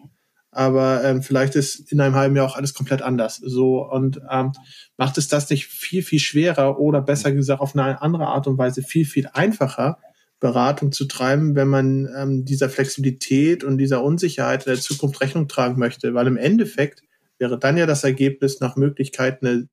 aber 0.51 1.03
ähm, 1.05 1.23
vielleicht 1.23 1.55
ist 1.55 1.91
in 1.91 2.01
einem 2.01 2.15
halben 2.15 2.35
Jahr 2.35 2.47
auch 2.47 2.57
alles 2.57 2.73
komplett 2.73 3.01
anders. 3.01 3.37
So 3.37 3.89
und 3.89 4.19
ähm, 4.29 4.51
macht 4.97 5.17
es 5.17 5.29
das 5.29 5.49
nicht 5.49 5.67
viel 5.67 6.03
viel 6.03 6.19
schwerer 6.19 6.79
oder 6.79 7.01
besser 7.01 7.31
gesagt 7.31 7.61
auf 7.61 7.75
eine 7.75 8.01
andere 8.01 8.27
Art 8.27 8.47
und 8.47 8.57
Weise 8.57 8.83
viel 8.83 9.05
viel 9.05 9.29
einfacher, 9.31 9.99
Beratung 10.41 10.91
zu 10.91 11.05
treiben, 11.05 11.55
wenn 11.55 11.69
man 11.69 12.09
ähm, 12.17 12.45
dieser 12.45 12.69
Flexibilität 12.69 13.63
und 13.63 13.77
dieser 13.77 14.03
Unsicherheit 14.03 14.65
in 14.65 14.73
der 14.73 14.81
Zukunft 14.81 15.21
Rechnung 15.21 15.47
tragen 15.47 15.79
möchte, 15.79 16.13
weil 16.13 16.27
im 16.27 16.37
Endeffekt 16.37 17.03
wäre 17.37 17.57
dann 17.57 17.77
ja 17.77 17.85
das 17.85 18.03
Ergebnis 18.03 18.59
nach 18.59 18.75
Möglichkeit 18.75 19.41
eine 19.41 19.69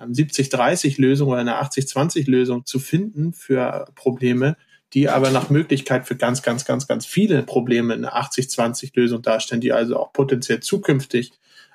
70-30-Lösung 0.00 1.28
oder 1.28 1.40
eine 1.40 1.62
80-20-Lösung 1.62 2.66
zu 2.66 2.78
finden 2.78 3.32
für 3.32 3.86
Probleme, 3.94 4.56
die 4.92 5.08
aber 5.08 5.30
nach 5.30 5.50
Möglichkeit 5.50 6.06
für 6.06 6.16
ganz, 6.16 6.42
ganz, 6.42 6.64
ganz, 6.64 6.88
ganz 6.88 7.06
viele 7.06 7.42
Probleme 7.42 7.94
eine 7.94 8.14
80-20-Lösung 8.14 9.22
darstellen, 9.22 9.60
die 9.60 9.72
also 9.72 9.98
auch 9.98 10.12
potenziell 10.12 10.60
zukünftig 10.60 11.32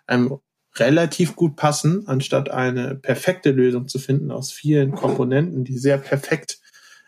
ähm, 0.07 0.37
relativ 0.77 1.35
gut 1.35 1.55
passen, 1.55 2.07
anstatt 2.07 2.49
eine 2.49 2.95
perfekte 2.95 3.51
Lösung 3.51 3.87
zu 3.87 3.99
finden 3.99 4.31
aus 4.31 4.51
vielen 4.51 4.91
Komponenten, 4.91 5.63
die 5.63 5.77
sehr 5.77 5.97
perfekt 5.97 6.59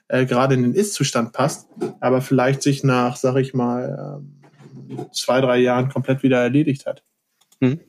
äh, 0.08 0.26
gerade 0.26 0.56
in 0.56 0.64
den 0.64 0.74
Ist-Zustand 0.74 1.34
passt, 1.34 1.68
aber 2.00 2.22
vielleicht 2.22 2.62
sich 2.62 2.84
nach, 2.84 3.18
sag 3.18 3.36
ich 3.36 3.54
mal, 3.54 4.16
ähm, 4.16 5.10
zwei, 5.12 5.42
drei 5.42 5.58
Jahren 5.58 5.90
komplett 5.90 6.24
wieder 6.24 6.42
erledigt 6.42 6.86
hat. 6.86 7.04
Mhm. 7.60 7.80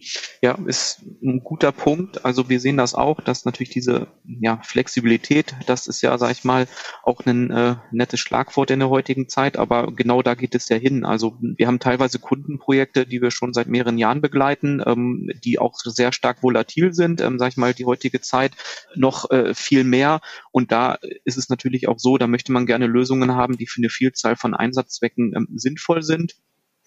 Ja, 0.40 0.58
ist 0.66 1.02
ein 1.22 1.40
guter 1.44 1.72
Punkt. 1.72 2.24
Also 2.24 2.48
wir 2.48 2.58
sehen 2.58 2.78
das 2.78 2.94
auch, 2.94 3.20
dass 3.20 3.44
natürlich 3.44 3.68
diese 3.68 4.06
ja, 4.24 4.60
Flexibilität, 4.62 5.54
das 5.66 5.86
ist 5.86 6.00
ja, 6.00 6.16
sag 6.16 6.30
ich 6.30 6.44
mal, 6.44 6.66
auch 7.02 7.20
ein 7.26 7.50
äh, 7.50 7.76
nettes 7.92 8.20
Schlagwort 8.20 8.70
in 8.70 8.78
der 8.78 8.88
heutigen 8.88 9.28
Zeit, 9.28 9.58
aber 9.58 9.92
genau 9.92 10.22
da 10.22 10.34
geht 10.34 10.54
es 10.54 10.70
ja 10.70 10.76
hin. 10.76 11.04
Also 11.04 11.36
wir 11.40 11.66
haben 11.66 11.80
teilweise 11.80 12.18
Kundenprojekte, 12.18 13.06
die 13.06 13.20
wir 13.20 13.30
schon 13.30 13.52
seit 13.52 13.68
mehreren 13.68 13.98
Jahren 13.98 14.22
begleiten, 14.22 14.82
ähm, 14.86 15.30
die 15.44 15.58
auch 15.58 15.74
sehr 15.84 16.12
stark 16.12 16.42
volatil 16.42 16.94
sind, 16.94 17.20
ähm, 17.20 17.38
sag 17.38 17.48
ich 17.48 17.56
mal, 17.58 17.74
die 17.74 17.84
heutige 17.84 18.22
Zeit 18.22 18.52
noch 18.94 19.30
äh, 19.30 19.52
viel 19.52 19.84
mehr. 19.84 20.20
Und 20.50 20.72
da 20.72 20.98
ist 21.24 21.36
es 21.36 21.50
natürlich 21.50 21.88
auch 21.88 21.98
so, 21.98 22.16
da 22.16 22.26
möchte 22.26 22.52
man 22.52 22.64
gerne 22.64 22.86
Lösungen 22.86 23.34
haben, 23.34 23.58
die 23.58 23.66
für 23.66 23.80
eine 23.80 23.90
Vielzahl 23.90 24.36
von 24.36 24.54
Einsatzzwecken 24.54 25.34
ähm, 25.36 25.48
sinnvoll 25.56 26.02
sind 26.02 26.36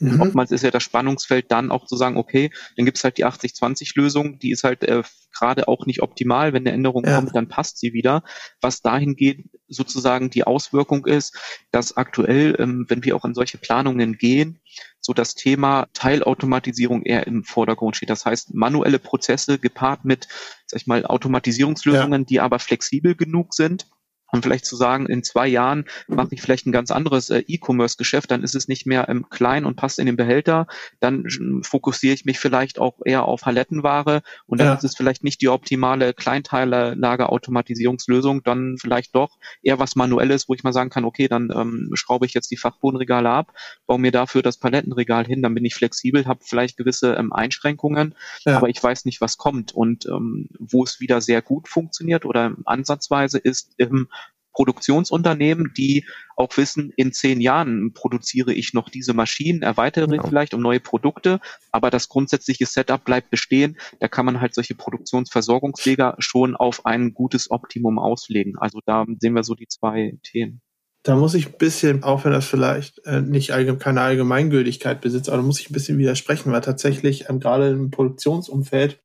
Mhm. 0.01 0.21
Oftmals 0.21 0.51
ist 0.51 0.63
ja 0.63 0.71
das 0.71 0.83
Spannungsfeld 0.83 1.51
dann 1.51 1.71
auch 1.71 1.85
zu 1.85 1.95
sagen, 1.95 2.17
okay, 2.17 2.51
dann 2.75 2.85
gibt's 2.85 3.03
halt 3.03 3.17
die 3.17 3.25
80-20-Lösung, 3.25 4.39
die 4.39 4.51
ist 4.51 4.63
halt 4.63 4.83
äh, 4.83 5.03
gerade 5.31 5.67
auch 5.67 5.85
nicht 5.85 6.01
optimal. 6.01 6.53
Wenn 6.53 6.63
eine 6.63 6.75
Änderung 6.75 7.05
ja. 7.05 7.15
kommt, 7.15 7.35
dann 7.35 7.47
passt 7.47 7.79
sie 7.79 7.93
wieder. 7.93 8.23
Was 8.61 8.81
dahin 8.81 9.15
geht, 9.15 9.45
sozusagen 9.67 10.29
die 10.29 10.43
Auswirkung 10.43 11.05
ist, 11.05 11.37
dass 11.71 11.95
aktuell, 11.97 12.55
ähm, 12.59 12.85
wenn 12.89 13.03
wir 13.03 13.15
auch 13.15 13.25
in 13.25 13.35
solche 13.35 13.57
Planungen 13.57 14.17
gehen, 14.17 14.59
so 14.99 15.13
das 15.13 15.35
Thema 15.35 15.87
Teilautomatisierung 15.93 17.03
eher 17.03 17.27
im 17.27 17.43
Vordergrund 17.43 17.95
steht. 17.95 18.09
Das 18.09 18.25
heißt, 18.25 18.53
manuelle 18.53 18.99
Prozesse 18.99 19.59
gepaart 19.59 20.05
mit, 20.05 20.27
sag 20.65 20.81
ich 20.81 20.87
mal, 20.87 21.05
Automatisierungslösungen, 21.05 22.21
ja. 22.21 22.25
die 22.25 22.39
aber 22.39 22.59
flexibel 22.59 23.15
genug 23.15 23.53
sind, 23.53 23.87
und 24.31 24.43
vielleicht 24.43 24.65
zu 24.65 24.75
sagen, 24.75 25.07
in 25.07 25.23
zwei 25.23 25.47
Jahren 25.47 25.85
mache 26.07 26.29
ich 26.31 26.41
vielleicht 26.41 26.65
ein 26.65 26.71
ganz 26.71 26.91
anderes 26.91 27.29
äh, 27.29 27.43
E-Commerce-Geschäft, 27.47 28.31
dann 28.31 28.43
ist 28.43 28.55
es 28.55 28.67
nicht 28.67 28.85
mehr 28.85 29.07
ähm, 29.09 29.29
klein 29.29 29.65
und 29.65 29.75
passt 29.75 29.99
in 29.99 30.05
den 30.05 30.15
Behälter, 30.15 30.67
dann 30.99 31.25
fokussiere 31.63 32.13
ich 32.13 32.25
mich 32.25 32.39
vielleicht 32.39 32.79
auch 32.79 32.99
eher 33.05 33.25
auf 33.25 33.41
Palettenware 33.41 34.21
und 34.45 34.59
dann 34.59 34.67
ja. 34.67 34.73
ist 34.73 34.83
es 34.83 34.95
vielleicht 34.95 35.23
nicht 35.23 35.41
die 35.41 35.49
optimale 35.49 36.13
Kleinteillager-Automatisierungslösung, 36.13 38.43
dann 38.43 38.77
vielleicht 38.79 39.15
doch 39.15 39.37
eher 39.61 39.79
was 39.79 39.95
Manuelles, 39.95 40.47
wo 40.47 40.53
ich 40.53 40.63
mal 40.63 40.73
sagen 40.73 40.89
kann, 40.89 41.05
okay, 41.05 41.27
dann 41.27 41.51
ähm, 41.53 41.91
schraube 41.93 42.25
ich 42.25 42.33
jetzt 42.33 42.51
die 42.51 42.57
Fachbodenregale 42.57 43.29
ab, 43.29 43.53
baue 43.85 43.99
mir 43.99 44.11
dafür 44.11 44.41
das 44.41 44.57
Palettenregal 44.57 45.25
hin, 45.25 45.41
dann 45.41 45.53
bin 45.53 45.65
ich 45.65 45.75
flexibel, 45.75 46.25
habe 46.25 46.39
vielleicht 46.43 46.77
gewisse 46.77 47.15
ähm, 47.15 47.33
Einschränkungen, 47.33 48.15
ja. 48.45 48.57
aber 48.57 48.69
ich 48.69 48.81
weiß 48.81 49.05
nicht, 49.05 49.21
was 49.21 49.37
kommt 49.37 49.73
und 49.73 50.05
ähm, 50.05 50.49
wo 50.59 50.83
es 50.83 50.99
wieder 50.99 51.21
sehr 51.21 51.41
gut 51.41 51.67
funktioniert 51.67 52.25
oder 52.25 52.53
ansatzweise 52.65 53.37
ist 53.37 53.73
im 53.77 54.07
Produktionsunternehmen, 54.53 55.73
die 55.77 56.05
auch 56.35 56.55
wissen, 56.57 56.91
in 56.95 57.13
zehn 57.13 57.41
Jahren 57.41 57.93
produziere 57.93 58.53
ich 58.53 58.73
noch 58.73 58.89
diese 58.89 59.13
Maschinen, 59.13 59.61
erweitere 59.61 60.07
genau. 60.07 60.27
vielleicht 60.27 60.53
um 60.53 60.61
neue 60.61 60.79
Produkte, 60.79 61.39
aber 61.71 61.89
das 61.89 62.09
grundsätzliche 62.09 62.65
Setup 62.65 63.03
bleibt 63.03 63.29
bestehen. 63.29 63.77
Da 63.99 64.07
kann 64.07 64.25
man 64.25 64.41
halt 64.41 64.53
solche 64.53 64.75
Produktionsversorgungsleger 64.75 66.15
schon 66.19 66.55
auf 66.55 66.85
ein 66.85 67.13
gutes 67.13 67.51
Optimum 67.51 67.99
auslegen. 67.99 68.57
Also 68.57 68.79
da 68.85 69.05
sehen 69.19 69.33
wir 69.33 69.43
so 69.43 69.55
die 69.55 69.67
zwei 69.67 70.17
Themen. 70.23 70.61
Da 71.03 71.15
muss 71.15 71.33
ich 71.33 71.47
ein 71.47 71.57
bisschen, 71.57 72.03
auch 72.03 72.25
wenn 72.25 72.31
das 72.31 72.45
vielleicht 72.45 73.03
äh, 73.05 73.21
nicht 73.21 73.51
allgemein, 73.51 73.79
keine 73.79 74.01
Allgemeingültigkeit 74.01 75.01
besitzt, 75.01 75.29
aber 75.29 75.37
da 75.37 75.43
muss 75.43 75.59
ich 75.59 75.69
ein 75.69 75.73
bisschen 75.73 75.97
widersprechen, 75.97 76.51
weil 76.51 76.61
tatsächlich 76.61 77.27
ähm, 77.27 77.39
gerade 77.39 77.69
im 77.69 77.89
Produktionsumfeld 77.89 78.99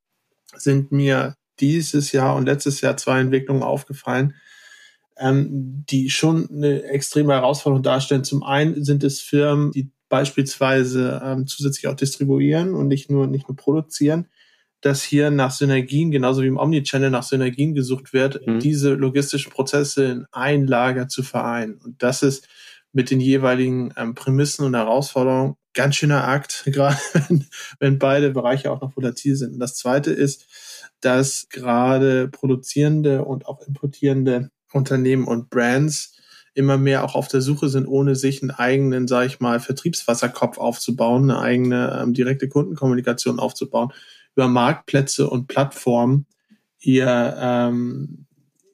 sind 0.54 0.92
mir 0.92 1.36
dieses 1.58 2.12
Jahr 2.12 2.36
und 2.36 2.44
letztes 2.44 2.82
Jahr 2.82 2.98
zwei 2.98 3.20
Entwicklungen 3.20 3.62
aufgefallen, 3.62 4.34
ähm, 5.18 5.84
die 5.88 6.10
schon 6.10 6.48
eine 6.50 6.82
extreme 6.84 7.32
Herausforderung 7.32 7.82
darstellen. 7.82 8.24
Zum 8.24 8.42
einen 8.42 8.84
sind 8.84 9.04
es 9.04 9.20
Firmen, 9.20 9.72
die 9.72 9.90
beispielsweise 10.08 11.20
ähm, 11.24 11.46
zusätzlich 11.46 11.88
auch 11.88 11.96
distribuieren 11.96 12.74
und 12.74 12.88
nicht 12.88 13.10
nur, 13.10 13.26
nicht 13.26 13.48
nur 13.48 13.56
produzieren, 13.56 14.26
dass 14.80 15.02
hier 15.02 15.30
nach 15.30 15.50
Synergien, 15.50 16.10
genauso 16.10 16.42
wie 16.42 16.46
im 16.46 16.58
Omnichannel 16.58 17.10
nach 17.10 17.24
Synergien 17.24 17.74
gesucht 17.74 18.12
wird, 18.12 18.46
mhm. 18.46 18.60
diese 18.60 18.94
logistischen 18.94 19.50
Prozesse 19.50 20.04
in 20.04 20.26
ein 20.32 20.66
Lager 20.66 21.08
zu 21.08 21.22
vereinen. 21.22 21.80
Und 21.82 22.02
das 22.02 22.22
ist 22.22 22.46
mit 22.92 23.10
den 23.10 23.20
jeweiligen 23.20 23.92
ähm, 23.96 24.14
Prämissen 24.14 24.64
und 24.64 24.74
Herausforderungen 24.74 25.56
ganz 25.74 25.96
schöner 25.96 26.26
Akt, 26.26 26.64
gerade 26.66 26.96
wenn, 27.12 27.46
wenn 27.78 27.98
beide 27.98 28.30
Bereiche 28.30 28.70
auch 28.70 28.80
noch 28.80 28.96
volatil 28.96 29.36
sind. 29.36 29.54
Und 29.54 29.60
das 29.60 29.76
zweite 29.76 30.12
ist, 30.12 30.46
dass 31.00 31.48
gerade 31.50 32.28
produzierende 32.28 33.24
und 33.24 33.46
auch 33.46 33.66
importierende 33.66 34.50
Unternehmen 34.72 35.26
und 35.26 35.50
Brands 35.50 36.16
immer 36.54 36.78
mehr 36.78 37.04
auch 37.04 37.14
auf 37.14 37.28
der 37.28 37.42
Suche 37.42 37.68
sind, 37.68 37.86
ohne 37.86 38.16
sich 38.16 38.42
einen 38.42 38.50
eigenen, 38.50 39.06
sage 39.06 39.26
ich 39.26 39.40
mal, 39.40 39.60
Vertriebswasserkopf 39.60 40.58
aufzubauen, 40.58 41.30
eine 41.30 41.40
eigene 41.40 42.00
ähm, 42.02 42.14
direkte 42.14 42.48
Kundenkommunikation 42.48 43.38
aufzubauen, 43.38 43.92
über 44.34 44.48
Marktplätze 44.48 45.28
und 45.28 45.48
Plattformen 45.48 46.26
ihr 46.80 47.36
ähm, 47.38 48.26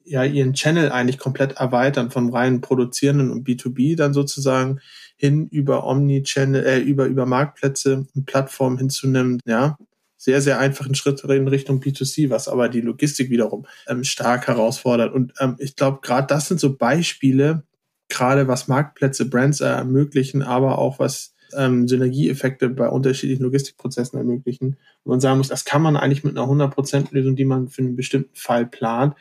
ja 0.05 0.23
ihren 0.23 0.53
Channel 0.53 0.91
eigentlich 0.91 1.17
komplett 1.17 1.53
erweitern 1.53 2.11
von 2.11 2.29
rein 2.29 2.61
produzierenden 2.61 3.31
und 3.31 3.47
B2B 3.47 3.95
dann 3.95 4.13
sozusagen 4.13 4.79
hin 5.15 5.47
über 5.49 5.85
Omni-Channel, 5.85 6.65
äh, 6.65 6.79
über 6.79 7.05
über 7.05 7.25
Marktplätze 7.25 8.05
und 8.15 8.25
Plattformen 8.25 8.77
hinzunehmen, 8.77 9.39
ja, 9.45 9.77
sehr, 10.23 10.39
sehr 10.39 10.57
einfachen 10.57 10.95
Schritt 10.95 11.21
in 11.25 11.49
Richtung 11.49 11.81
B2C, 11.81 12.29
was 12.29 12.47
aber 12.47 12.69
die 12.69 12.79
Logistik 12.79 13.29
wiederum 13.29 13.65
ähm, 13.87 14.05
stark 14.05 14.47
herausfordert. 14.47 15.13
Und 15.13 15.33
ähm, 15.41 15.57
ich 15.59 15.75
glaube, 15.75 15.99
gerade 16.01 16.27
das 16.27 16.47
sind 16.47 16.61
so 16.61 16.77
Beispiele, 16.77 17.63
gerade 18.07 18.47
was 18.47 18.69
Marktplätze, 18.69 19.25
Brands 19.25 19.59
ermöglichen, 19.59 20.41
aber 20.41 20.77
auch 20.77 20.97
was 20.97 21.35
ähm, 21.57 21.89
Synergieeffekte 21.89 22.69
bei 22.69 22.87
unterschiedlichen 22.87 23.43
Logistikprozessen 23.43 24.17
ermöglichen. 24.17 24.77
Und 25.03 25.09
man 25.09 25.19
sagen 25.19 25.39
muss, 25.39 25.49
das 25.49 25.65
kann 25.65 25.81
man 25.81 25.97
eigentlich 25.97 26.23
mit 26.23 26.37
einer 26.37 26.47
100% 26.47 27.07
Lösung, 27.11 27.35
die 27.35 27.43
man 27.43 27.67
für 27.67 27.81
einen 27.81 27.97
bestimmten 27.97 28.35
Fall 28.37 28.65
plant, 28.65 29.15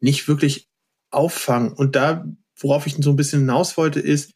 nicht 0.00 0.26
wirklich 0.26 0.70
auffangen. 1.10 1.74
Und 1.74 1.96
da, 1.96 2.26
worauf 2.58 2.86
ich 2.86 2.96
so 2.98 3.10
ein 3.10 3.16
bisschen 3.16 3.40
hinaus 3.40 3.76
wollte, 3.76 4.00
ist, 4.00 4.32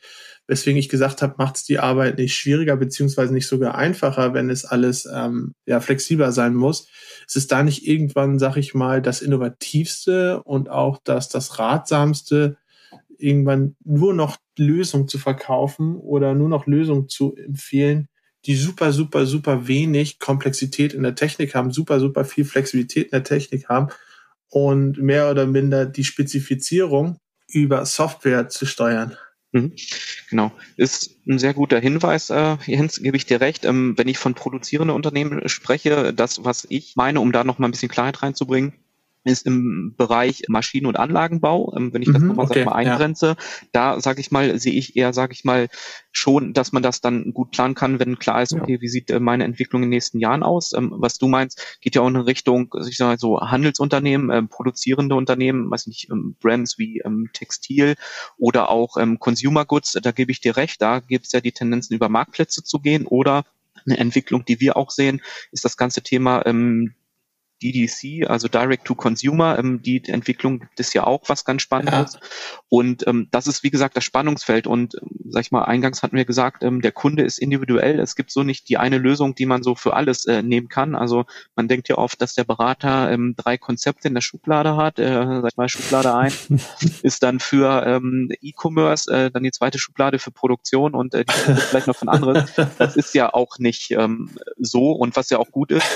weswegen 0.46 0.78
ich 0.78 0.88
gesagt 0.88 1.22
habe, 1.22 1.34
macht 1.38 1.56
es 1.56 1.64
die 1.64 1.78
Arbeit 1.78 2.18
nicht 2.18 2.34
schwieriger 2.34 2.76
beziehungsweise 2.76 3.32
nicht 3.32 3.46
sogar 3.46 3.76
einfacher, 3.76 4.34
wenn 4.34 4.50
es 4.50 4.64
alles 4.64 5.06
ähm, 5.12 5.54
ja 5.66 5.80
flexibler 5.80 6.32
sein 6.32 6.54
muss. 6.54 6.88
Es 7.28 7.36
ist 7.36 7.52
da 7.52 7.62
nicht 7.62 7.86
irgendwann, 7.86 8.38
sag 8.38 8.56
ich 8.56 8.74
mal, 8.74 9.00
das 9.00 9.22
innovativste 9.22 10.42
und 10.42 10.68
auch 10.68 10.98
das 11.04 11.28
das 11.28 11.58
ratsamste, 11.58 12.56
irgendwann 13.18 13.76
nur 13.84 14.14
noch 14.14 14.38
Lösungen 14.58 15.08
zu 15.08 15.18
verkaufen 15.18 15.96
oder 15.96 16.34
nur 16.34 16.48
noch 16.48 16.66
Lösungen 16.66 17.08
zu 17.08 17.34
empfehlen, 17.36 18.08
die 18.46 18.56
super, 18.56 18.92
super, 18.92 19.26
super 19.26 19.68
wenig 19.68 20.18
Komplexität 20.18 20.94
in 20.94 21.02
der 21.02 21.14
Technik 21.14 21.54
haben, 21.54 21.70
super, 21.72 22.00
super 22.00 22.24
viel 22.24 22.44
Flexibilität 22.44 23.04
in 23.04 23.10
der 23.10 23.24
Technik 23.24 23.68
haben 23.68 23.88
und 24.48 24.98
mehr 24.98 25.30
oder 25.30 25.46
minder 25.46 25.86
die 25.86 26.04
Spezifizierung 26.04 27.18
über 27.48 27.84
Software 27.84 28.48
zu 28.48 28.66
steuern. 28.66 29.16
Mhm. 29.52 29.72
Genau, 30.28 30.52
ist 30.76 31.16
ein 31.26 31.38
sehr 31.40 31.54
guter 31.54 31.80
Hinweis, 31.80 32.30
äh, 32.30 32.56
Jens, 32.66 33.02
gebe 33.02 33.16
ich 33.16 33.26
dir 33.26 33.40
recht. 33.40 33.64
Ähm, 33.64 33.94
wenn 33.96 34.06
ich 34.08 34.18
von 34.18 34.34
produzierenden 34.34 34.94
Unternehmen 34.94 35.48
spreche, 35.48 36.14
das, 36.14 36.44
was 36.44 36.66
ich 36.70 36.94
meine, 36.96 37.20
um 37.20 37.32
da 37.32 37.42
noch 37.42 37.58
mal 37.58 37.66
ein 37.68 37.72
bisschen 37.72 37.88
Klarheit 37.88 38.22
reinzubringen, 38.22 38.74
ist 39.24 39.46
im 39.46 39.94
Bereich 39.96 40.44
Maschinen- 40.48 40.86
und 40.86 40.98
Anlagenbau, 40.98 41.74
ähm, 41.76 41.92
wenn 41.92 42.02
ich 42.02 42.10
das 42.10 42.22
mhm, 42.22 42.28
nochmal 42.28 42.46
okay, 42.46 42.64
mal 42.64 42.72
eingrenze, 42.72 43.26
ja. 43.26 43.36
da 43.72 44.00
sage 44.00 44.20
ich 44.20 44.30
mal, 44.30 44.58
sehe 44.58 44.72
ich 44.72 44.96
eher, 44.96 45.12
sage 45.12 45.32
ich 45.32 45.44
mal, 45.44 45.68
schon, 46.10 46.54
dass 46.54 46.72
man 46.72 46.82
das 46.82 47.00
dann 47.00 47.32
gut 47.34 47.50
planen 47.50 47.74
kann, 47.74 47.98
wenn 47.98 48.18
klar 48.18 48.42
ist, 48.42 48.54
okay, 48.54 48.74
ja. 48.74 48.80
wie 48.80 48.88
sieht 48.88 49.10
äh, 49.10 49.20
meine 49.20 49.44
Entwicklung 49.44 49.82
in 49.82 49.88
den 49.88 49.96
nächsten 49.96 50.18
Jahren 50.18 50.42
aus? 50.42 50.72
Ähm, 50.72 50.92
was 50.94 51.18
du 51.18 51.28
meinst, 51.28 51.78
geht 51.80 51.94
ja 51.94 52.02
auch 52.02 52.08
in 52.08 52.16
Richtung, 52.16 52.74
ich 52.88 52.96
sage 52.96 53.18
so 53.18 53.40
Handelsunternehmen, 53.40 54.30
ähm, 54.30 54.48
produzierende 54.48 55.14
Unternehmen, 55.14 55.70
weiß 55.70 55.86
nicht, 55.86 56.08
Brands 56.40 56.78
wie 56.78 57.02
Textil 57.32 57.94
oder 58.38 58.70
auch 58.70 58.96
Consumer 59.18 59.64
Goods, 59.64 59.98
da 60.02 60.12
gebe 60.12 60.32
ich 60.32 60.40
dir 60.40 60.56
recht, 60.56 60.80
da 60.80 61.00
gibt 61.00 61.26
es 61.26 61.32
ja 61.32 61.40
die 61.40 61.52
Tendenzen 61.52 61.94
über 61.94 62.08
Marktplätze 62.08 62.62
zu 62.62 62.80
gehen 62.80 63.06
oder 63.06 63.44
eine 63.86 63.98
Entwicklung, 63.98 64.44
die 64.44 64.60
wir 64.60 64.76
auch 64.76 64.90
sehen, 64.90 65.20
ist 65.52 65.64
das 65.64 65.76
ganze 65.76 66.02
Thema 66.02 66.44
ähm, 66.46 66.94
DDC, 67.62 68.28
also 68.28 68.48
Direct 68.48 68.84
to 68.84 68.94
Consumer, 68.94 69.58
ähm, 69.58 69.82
die 69.82 70.02
Entwicklung 70.06 70.60
gibt 70.60 70.80
es 70.80 70.92
ja 70.92 71.04
auch, 71.04 71.28
was 71.28 71.44
ganz 71.44 71.62
spannend 71.62 71.90
ja. 71.90 72.02
ist. 72.02 72.18
Und 72.68 73.06
ähm, 73.06 73.28
das 73.30 73.46
ist, 73.46 73.62
wie 73.62 73.70
gesagt, 73.70 73.96
das 73.96 74.04
Spannungsfeld. 74.04 74.66
Und 74.66 74.94
ähm, 74.94 75.08
sag 75.28 75.42
ich 75.42 75.52
mal, 75.52 75.64
eingangs 75.64 76.02
hatten 76.02 76.16
wir 76.16 76.24
gesagt, 76.24 76.62
ähm, 76.62 76.80
der 76.80 76.92
Kunde 76.92 77.22
ist 77.22 77.38
individuell. 77.38 77.98
Es 77.98 78.16
gibt 78.16 78.30
so 78.30 78.42
nicht 78.42 78.68
die 78.68 78.78
eine 78.78 78.98
Lösung, 78.98 79.34
die 79.34 79.46
man 79.46 79.62
so 79.62 79.74
für 79.74 79.94
alles 79.94 80.24
äh, 80.26 80.42
nehmen 80.42 80.68
kann. 80.68 80.94
Also 80.94 81.24
man 81.54 81.68
denkt 81.68 81.88
ja 81.88 81.98
oft, 81.98 82.20
dass 82.22 82.34
der 82.34 82.44
Berater 82.44 83.10
ähm, 83.10 83.34
drei 83.36 83.58
Konzepte 83.58 84.08
in 84.08 84.14
der 84.14 84.20
Schublade 84.20 84.76
hat. 84.76 84.98
Äh, 84.98 85.40
sag 85.42 85.52
ich 85.52 85.56
mal, 85.56 85.68
Schublade 85.68 86.14
ein 86.14 86.32
ist 87.02 87.22
dann 87.22 87.40
für 87.40 87.84
ähm, 87.86 88.30
E-Commerce, 88.40 89.10
äh, 89.12 89.30
dann 89.30 89.42
die 89.42 89.52
zweite 89.52 89.78
Schublade 89.78 90.18
für 90.18 90.30
Produktion 90.30 90.94
und 90.94 91.14
äh, 91.14 91.24
die 91.24 91.32
vielleicht 91.32 91.86
noch 91.86 91.96
von 91.96 92.08
anderen. 92.08 92.48
Das 92.78 92.96
ist 92.96 93.14
ja 93.14 93.32
auch 93.32 93.58
nicht 93.58 93.90
ähm, 93.92 94.30
so 94.58 94.92
und 94.92 95.16
was 95.16 95.30
ja 95.30 95.38
auch 95.38 95.50
gut 95.50 95.70
ist. 95.70 95.86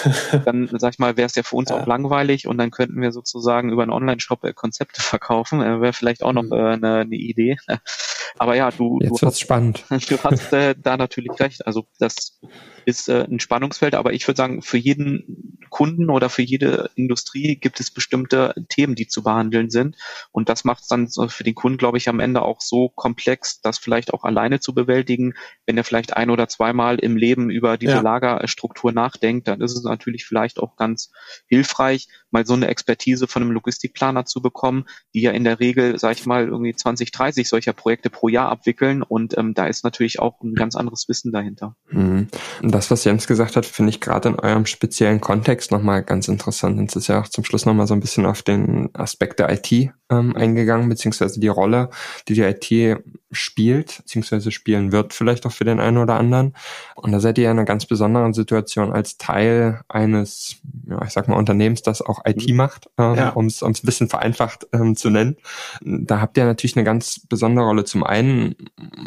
Dann, 0.44 0.68
sag 0.72 0.94
ich 0.94 0.98
mal, 0.98 1.16
wäre 1.16 1.26
es 1.26 1.34
ja 1.34 1.42
für 1.42 1.53
uns 1.54 1.70
ja. 1.70 1.80
auch 1.80 1.86
langweilig 1.86 2.46
und 2.46 2.58
dann 2.58 2.70
könnten 2.70 3.00
wir 3.00 3.12
sozusagen 3.12 3.70
über 3.70 3.82
einen 3.82 3.92
Online-Shop 3.92 4.44
äh, 4.44 4.52
Konzepte 4.52 5.00
verkaufen. 5.02 5.62
Äh, 5.62 5.80
Wäre 5.80 5.92
vielleicht 5.92 6.22
auch 6.22 6.32
noch 6.32 6.42
mhm. 6.42 6.52
äh, 6.52 6.72
eine, 6.72 6.94
eine 7.00 7.16
Idee. 7.16 7.56
Aber 8.38 8.56
ja, 8.56 8.70
du, 8.70 8.98
Jetzt 9.00 9.22
du 9.22 9.26
hast, 9.26 9.40
spannend. 9.40 9.84
du 9.88 10.18
hast 10.22 10.52
äh, 10.52 10.74
da 10.76 10.96
natürlich 10.96 11.38
recht. 11.38 11.66
Also 11.66 11.86
das 11.98 12.40
ist 12.86 13.08
äh, 13.08 13.26
ein 13.28 13.40
Spannungsfeld, 13.40 13.94
aber 13.94 14.12
ich 14.12 14.26
würde 14.26 14.36
sagen, 14.36 14.62
für 14.62 14.78
jeden 14.78 15.58
Kunden 15.70 16.08
oder 16.08 16.30
für 16.30 16.42
jede 16.42 16.90
Industrie 16.94 17.56
gibt 17.56 17.80
es 17.80 17.90
bestimmte 17.90 18.54
Themen, 18.68 18.94
die 18.94 19.08
zu 19.08 19.24
behandeln 19.24 19.70
sind. 19.70 19.96
Und 20.30 20.48
das 20.48 20.64
macht 20.64 20.82
es 20.82 20.88
dann 20.88 21.08
für 21.08 21.42
den 21.42 21.56
Kunden, 21.56 21.78
glaube 21.78 21.98
ich, 21.98 22.08
am 22.08 22.20
Ende 22.20 22.42
auch 22.42 22.60
so 22.60 22.90
komplex, 22.90 23.60
das 23.60 23.78
vielleicht 23.78 24.14
auch 24.14 24.22
alleine 24.22 24.60
zu 24.60 24.72
bewältigen. 24.72 25.34
Wenn 25.66 25.76
er 25.76 25.82
vielleicht 25.84 26.16
ein 26.16 26.30
oder 26.30 26.46
zweimal 26.46 27.00
im 27.00 27.16
Leben 27.16 27.50
über 27.50 27.76
diese 27.76 27.94
ja. 27.94 28.00
Lagerstruktur 28.02 28.92
nachdenkt, 28.92 29.48
dann 29.48 29.60
ist 29.60 29.76
es 29.76 29.82
natürlich 29.82 30.24
vielleicht 30.24 30.60
auch 30.60 30.76
ganz 30.76 31.10
hilfreich, 31.46 32.08
mal 32.30 32.46
so 32.46 32.54
eine 32.54 32.68
Expertise 32.68 33.26
von 33.26 33.42
einem 33.42 33.52
Logistikplaner 33.52 34.26
zu 34.26 34.42
bekommen, 34.42 34.84
die 35.14 35.22
ja 35.22 35.30
in 35.30 35.44
der 35.44 35.60
Regel, 35.60 35.98
sag 35.98 36.12
ich 36.18 36.26
mal, 36.26 36.46
irgendwie 36.46 36.74
20, 36.74 37.10
30 37.10 37.48
solcher 37.48 37.72
Projekte 37.72 38.10
pro 38.10 38.28
Jahr 38.28 38.48
abwickeln. 38.48 39.02
Und 39.02 39.36
ähm, 39.38 39.54
da 39.54 39.66
ist 39.66 39.84
natürlich 39.84 40.20
auch 40.20 40.40
ein 40.42 40.54
ganz 40.54 40.76
anderes 40.76 41.08
Wissen 41.08 41.32
dahinter. 41.32 41.76
Mhm. 41.90 42.28
Das, 42.74 42.90
was 42.90 43.04
Jens 43.04 43.28
gesagt 43.28 43.54
hat, 43.54 43.66
finde 43.66 43.90
ich 43.90 44.00
gerade 44.00 44.30
in 44.30 44.34
eurem 44.40 44.66
speziellen 44.66 45.20
Kontext 45.20 45.70
nochmal 45.70 46.02
ganz 46.02 46.26
interessant. 46.26 46.76
Und 46.76 46.90
es 46.90 46.96
ist 46.96 47.06
ja 47.06 47.20
auch 47.20 47.28
zum 47.28 47.44
Schluss 47.44 47.66
nochmal 47.66 47.86
so 47.86 47.94
ein 47.94 48.00
bisschen 48.00 48.26
auf 48.26 48.42
den 48.42 48.92
Aspekt 48.94 49.38
der 49.38 49.48
IT 49.52 49.70
ähm, 50.10 50.34
eingegangen, 50.34 50.88
beziehungsweise 50.88 51.38
die 51.38 51.46
Rolle, 51.46 51.90
die 52.26 52.34
die 52.34 52.42
IT 52.42 52.98
spielt, 53.30 53.98
beziehungsweise 53.98 54.50
spielen 54.50 54.90
wird, 54.90 55.12
vielleicht 55.12 55.46
auch 55.46 55.52
für 55.52 55.62
den 55.62 55.78
einen 55.78 55.98
oder 55.98 56.16
anderen. 56.16 56.56
Und 56.96 57.12
da 57.12 57.20
seid 57.20 57.38
ihr 57.38 57.44
ja 57.44 57.52
in 57.52 57.58
einer 57.58 57.64
ganz 57.64 57.86
besonderen 57.86 58.34
Situation 58.34 58.92
als 58.92 59.18
Teil 59.18 59.82
eines, 59.86 60.56
ja, 60.88 61.00
ich 61.04 61.12
sag 61.12 61.28
mal, 61.28 61.36
Unternehmens, 61.36 61.82
das 61.82 62.02
auch 62.02 62.24
IT 62.26 62.48
mhm. 62.48 62.56
macht, 62.56 62.90
ähm, 62.98 63.14
ja. 63.14 63.28
um 63.28 63.46
es 63.46 63.62
ein 63.62 63.72
bisschen 63.84 64.08
vereinfacht 64.08 64.66
ähm, 64.72 64.96
zu 64.96 65.10
nennen. 65.10 65.36
Da 65.80 66.20
habt 66.20 66.36
ihr 66.36 66.44
natürlich 66.44 66.76
eine 66.76 66.84
ganz 66.84 67.20
besondere 67.28 67.66
Rolle. 67.66 67.84
Zum 67.84 68.02
einen 68.02 68.56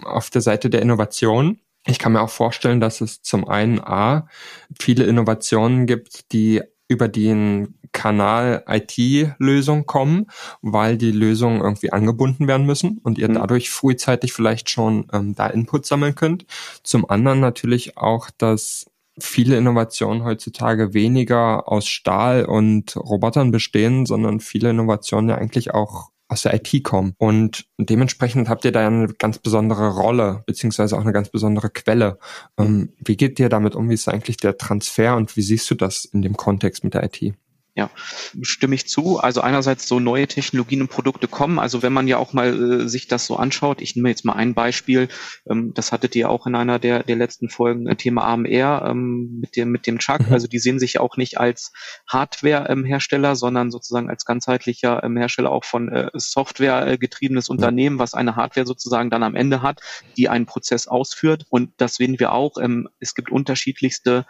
auf 0.05 0.29
der 0.29 0.41
Seite 0.41 0.69
der 0.69 0.81
Innovation, 0.81 1.59
ich 1.87 1.99
kann 1.99 2.13
mir 2.13 2.21
auch 2.21 2.29
vorstellen, 2.29 2.79
dass 2.79 3.01
es 3.01 3.21
zum 3.21 3.47
einen 3.47 3.79
A, 3.79 4.27
viele 4.79 5.05
Innovationen 5.05 5.85
gibt, 5.85 6.31
die 6.31 6.61
über 6.89 7.07
den 7.07 7.79
Kanal 7.91 8.63
IT-Lösung 8.67 9.85
kommen, 9.85 10.27
weil 10.61 10.97
die 10.97 11.11
Lösungen 11.11 11.61
irgendwie 11.61 11.91
angebunden 11.91 12.47
werden 12.47 12.65
müssen 12.65 12.99
und 12.99 13.17
ihr 13.17 13.29
mhm. 13.29 13.35
dadurch 13.35 13.69
frühzeitig 13.69 14.33
vielleicht 14.33 14.69
schon 14.69 15.07
ähm, 15.11 15.35
da 15.35 15.47
Input 15.47 15.85
sammeln 15.85 16.15
könnt. 16.15 16.45
Zum 16.83 17.09
anderen 17.09 17.39
natürlich 17.39 17.97
auch, 17.97 18.29
dass 18.37 18.85
viele 19.19 19.57
Innovationen 19.57 20.23
heutzutage 20.23 20.93
weniger 20.93 21.67
aus 21.67 21.87
Stahl 21.87 22.45
und 22.45 22.95
Robotern 22.95 23.51
bestehen, 23.51 24.05
sondern 24.05 24.39
viele 24.39 24.69
Innovationen 24.69 25.29
ja 25.29 25.37
eigentlich 25.37 25.73
auch 25.73 26.11
aus 26.27 26.41
der 26.41 26.53
IT 26.53 26.83
kommen. 26.83 27.13
Und 27.17 27.65
dementsprechend 27.77 28.49
habt 28.49 28.65
ihr 28.65 28.71
da 28.71 28.85
eine 28.85 29.07
ganz 29.07 29.39
besondere 29.39 29.89
Rolle, 29.89 30.43
beziehungsweise 30.45 30.97
auch 30.97 31.01
eine 31.01 31.13
ganz 31.13 31.29
besondere 31.29 31.69
Quelle. 31.69 32.19
Ähm, 32.57 32.93
wie 32.99 33.17
geht 33.17 33.39
ihr 33.39 33.49
damit 33.49 33.75
um? 33.75 33.89
Wie 33.89 33.93
ist 33.93 34.07
eigentlich 34.07 34.37
der 34.37 34.57
Transfer 34.57 35.15
und 35.15 35.35
wie 35.37 35.41
siehst 35.41 35.69
du 35.71 35.75
das 35.75 36.05
in 36.05 36.21
dem 36.21 36.35
Kontext 36.35 36.83
mit 36.83 36.93
der 36.93 37.03
IT? 37.03 37.33
Ja, 37.77 37.91
stimme 38.41 38.73
ich 38.73 38.87
zu. 38.87 39.19
Also 39.19 39.41
einerseits 39.41 39.87
so 39.87 39.99
neue 39.99 40.27
Technologien 40.27 40.81
und 40.81 40.87
Produkte 40.87 41.27
kommen. 41.27 41.59
Also 41.59 41.83
wenn 41.83 41.93
man 41.93 42.07
ja 42.07 42.17
auch 42.17 42.33
mal 42.33 42.81
äh, 42.81 42.89
sich 42.89 43.07
das 43.07 43.27
so 43.27 43.35
anschaut, 43.35 43.83
ich 43.83 43.95
nehme 43.95 44.09
jetzt 44.09 44.25
mal 44.25 44.33
ein 44.33 44.55
Beispiel, 44.55 45.09
ähm, 45.47 45.75
das 45.75 45.91
hattet 45.91 46.15
ihr 46.15 46.31
auch 46.31 46.47
in 46.47 46.55
einer 46.55 46.79
der, 46.79 47.03
der 47.03 47.15
letzten 47.15 47.49
Folgen, 47.49 47.85
äh, 47.85 47.95
Thema 47.95 48.23
AMR 48.23 48.83
ähm, 48.89 49.37
mit 49.41 49.55
dem 49.55 49.69
mit 49.69 49.85
dem 49.85 49.99
Chuck. 49.99 50.21
Mhm. 50.21 50.33
Also 50.33 50.47
die 50.47 50.57
sehen 50.57 50.79
sich 50.79 50.93
ja 50.93 51.01
auch 51.01 51.17
nicht 51.17 51.39
als 51.39 51.71
Hardware-Hersteller, 52.07 53.35
sondern 53.35 53.69
sozusagen 53.69 54.09
als 54.09 54.25
ganzheitlicher 54.25 55.03
ähm, 55.03 55.15
Hersteller 55.15 55.51
auch 55.51 55.63
von 55.63 55.89
äh, 55.89 56.09
Software 56.15 56.87
äh, 56.87 56.97
getriebenes 56.97 57.47
Unternehmen, 57.47 57.99
was 57.99 58.15
eine 58.15 58.35
Hardware 58.35 58.65
sozusagen 58.65 59.11
dann 59.11 59.21
am 59.21 59.35
Ende 59.35 59.61
hat, 59.61 59.81
die 60.17 60.29
einen 60.29 60.47
Prozess 60.47 60.87
ausführt. 60.87 61.45
Und 61.49 61.73
das 61.77 61.93
sehen 61.93 62.19
wir 62.19 62.31
auch. 62.33 62.57
Ähm, 62.59 62.89
es 62.99 63.13
gibt 63.13 63.31
unterschiedlichste 63.31 64.25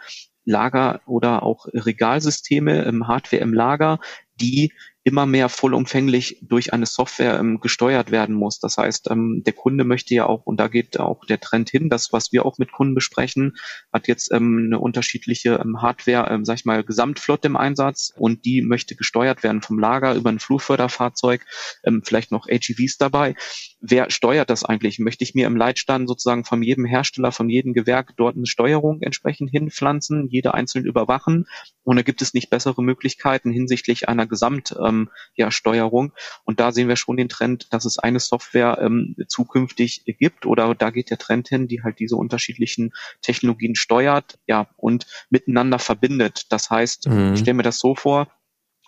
Lager 0.48 1.00
oder 1.06 1.42
auch 1.42 1.66
Regalsysteme, 1.72 2.82
im 2.82 3.06
Hardware 3.06 3.42
im 3.42 3.52
Lager, 3.52 4.00
die 4.40 4.72
immer 5.08 5.24
mehr 5.24 5.48
vollumfänglich 5.48 6.38
durch 6.42 6.74
eine 6.74 6.84
Software 6.84 7.38
ähm, 7.40 7.60
gesteuert 7.60 8.10
werden 8.10 8.34
muss. 8.34 8.60
Das 8.60 8.76
heißt, 8.76 9.10
ähm, 9.10 9.42
der 9.44 9.54
Kunde 9.54 9.84
möchte 9.84 10.14
ja 10.14 10.26
auch, 10.26 10.44
und 10.44 10.60
da 10.60 10.68
geht 10.68 11.00
auch 11.00 11.24
der 11.24 11.40
Trend 11.40 11.70
hin, 11.70 11.88
das, 11.88 12.12
was 12.12 12.30
wir 12.30 12.44
auch 12.44 12.58
mit 12.58 12.72
Kunden 12.72 12.94
besprechen, 12.94 13.56
hat 13.90 14.06
jetzt 14.06 14.30
ähm, 14.32 14.64
eine 14.66 14.78
unterschiedliche 14.78 15.60
ähm, 15.64 15.80
Hardware, 15.80 16.30
ähm, 16.30 16.44
sag 16.44 16.56
ich 16.56 16.66
mal, 16.66 16.84
Gesamtflotte 16.84 17.48
im 17.48 17.56
Einsatz 17.56 18.12
und 18.18 18.44
die 18.44 18.60
möchte 18.60 18.96
gesteuert 18.96 19.42
werden 19.42 19.62
vom 19.62 19.78
Lager 19.78 20.14
über 20.14 20.28
ein 20.28 20.40
Flurförderfahrzeug, 20.40 21.46
ähm, 21.84 22.02
vielleicht 22.04 22.30
noch 22.30 22.46
AGVs 22.46 22.98
dabei. 22.98 23.34
Wer 23.80 24.10
steuert 24.10 24.50
das 24.50 24.64
eigentlich? 24.64 24.98
Möchte 24.98 25.24
ich 25.24 25.34
mir 25.34 25.46
im 25.46 25.56
Leitstand 25.56 26.08
sozusagen 26.08 26.44
von 26.44 26.62
jedem 26.62 26.84
Hersteller, 26.84 27.32
von 27.32 27.48
jedem 27.48 27.72
Gewerk 27.72 28.14
dort 28.16 28.36
eine 28.36 28.46
Steuerung 28.46 29.00
entsprechend 29.00 29.50
hinpflanzen, 29.50 30.28
jede 30.28 30.52
einzeln 30.52 30.84
überwachen? 30.84 31.46
Und 31.84 31.96
da 31.96 32.02
gibt 32.02 32.20
es 32.20 32.34
nicht 32.34 32.50
bessere 32.50 32.82
Möglichkeiten 32.82 33.50
hinsichtlich 33.50 34.08
einer 34.08 34.26
Gesamt- 34.26 34.76
ähm, 34.84 34.97
ähm, 34.98 35.10
ja, 35.34 35.50
Steuerung. 35.50 36.12
Und 36.44 36.60
da 36.60 36.72
sehen 36.72 36.88
wir 36.88 36.96
schon 36.96 37.16
den 37.16 37.28
Trend, 37.28 37.72
dass 37.72 37.84
es 37.84 37.98
eine 37.98 38.20
Software 38.20 38.78
ähm, 38.80 39.16
zukünftig 39.28 40.04
gibt 40.18 40.46
oder 40.46 40.74
da 40.74 40.90
geht 40.90 41.10
der 41.10 41.18
Trend 41.18 41.48
hin, 41.48 41.68
die 41.68 41.82
halt 41.82 41.98
diese 41.98 42.16
unterschiedlichen 42.16 42.92
Technologien 43.22 43.74
steuert, 43.74 44.38
ja, 44.46 44.68
und 44.76 45.06
miteinander 45.30 45.78
verbindet. 45.78 46.46
Das 46.50 46.70
heißt, 46.70 47.08
mhm. 47.08 47.34
ich 47.34 47.40
stelle 47.40 47.54
mir 47.54 47.62
das 47.62 47.78
so 47.78 47.94
vor, 47.94 48.28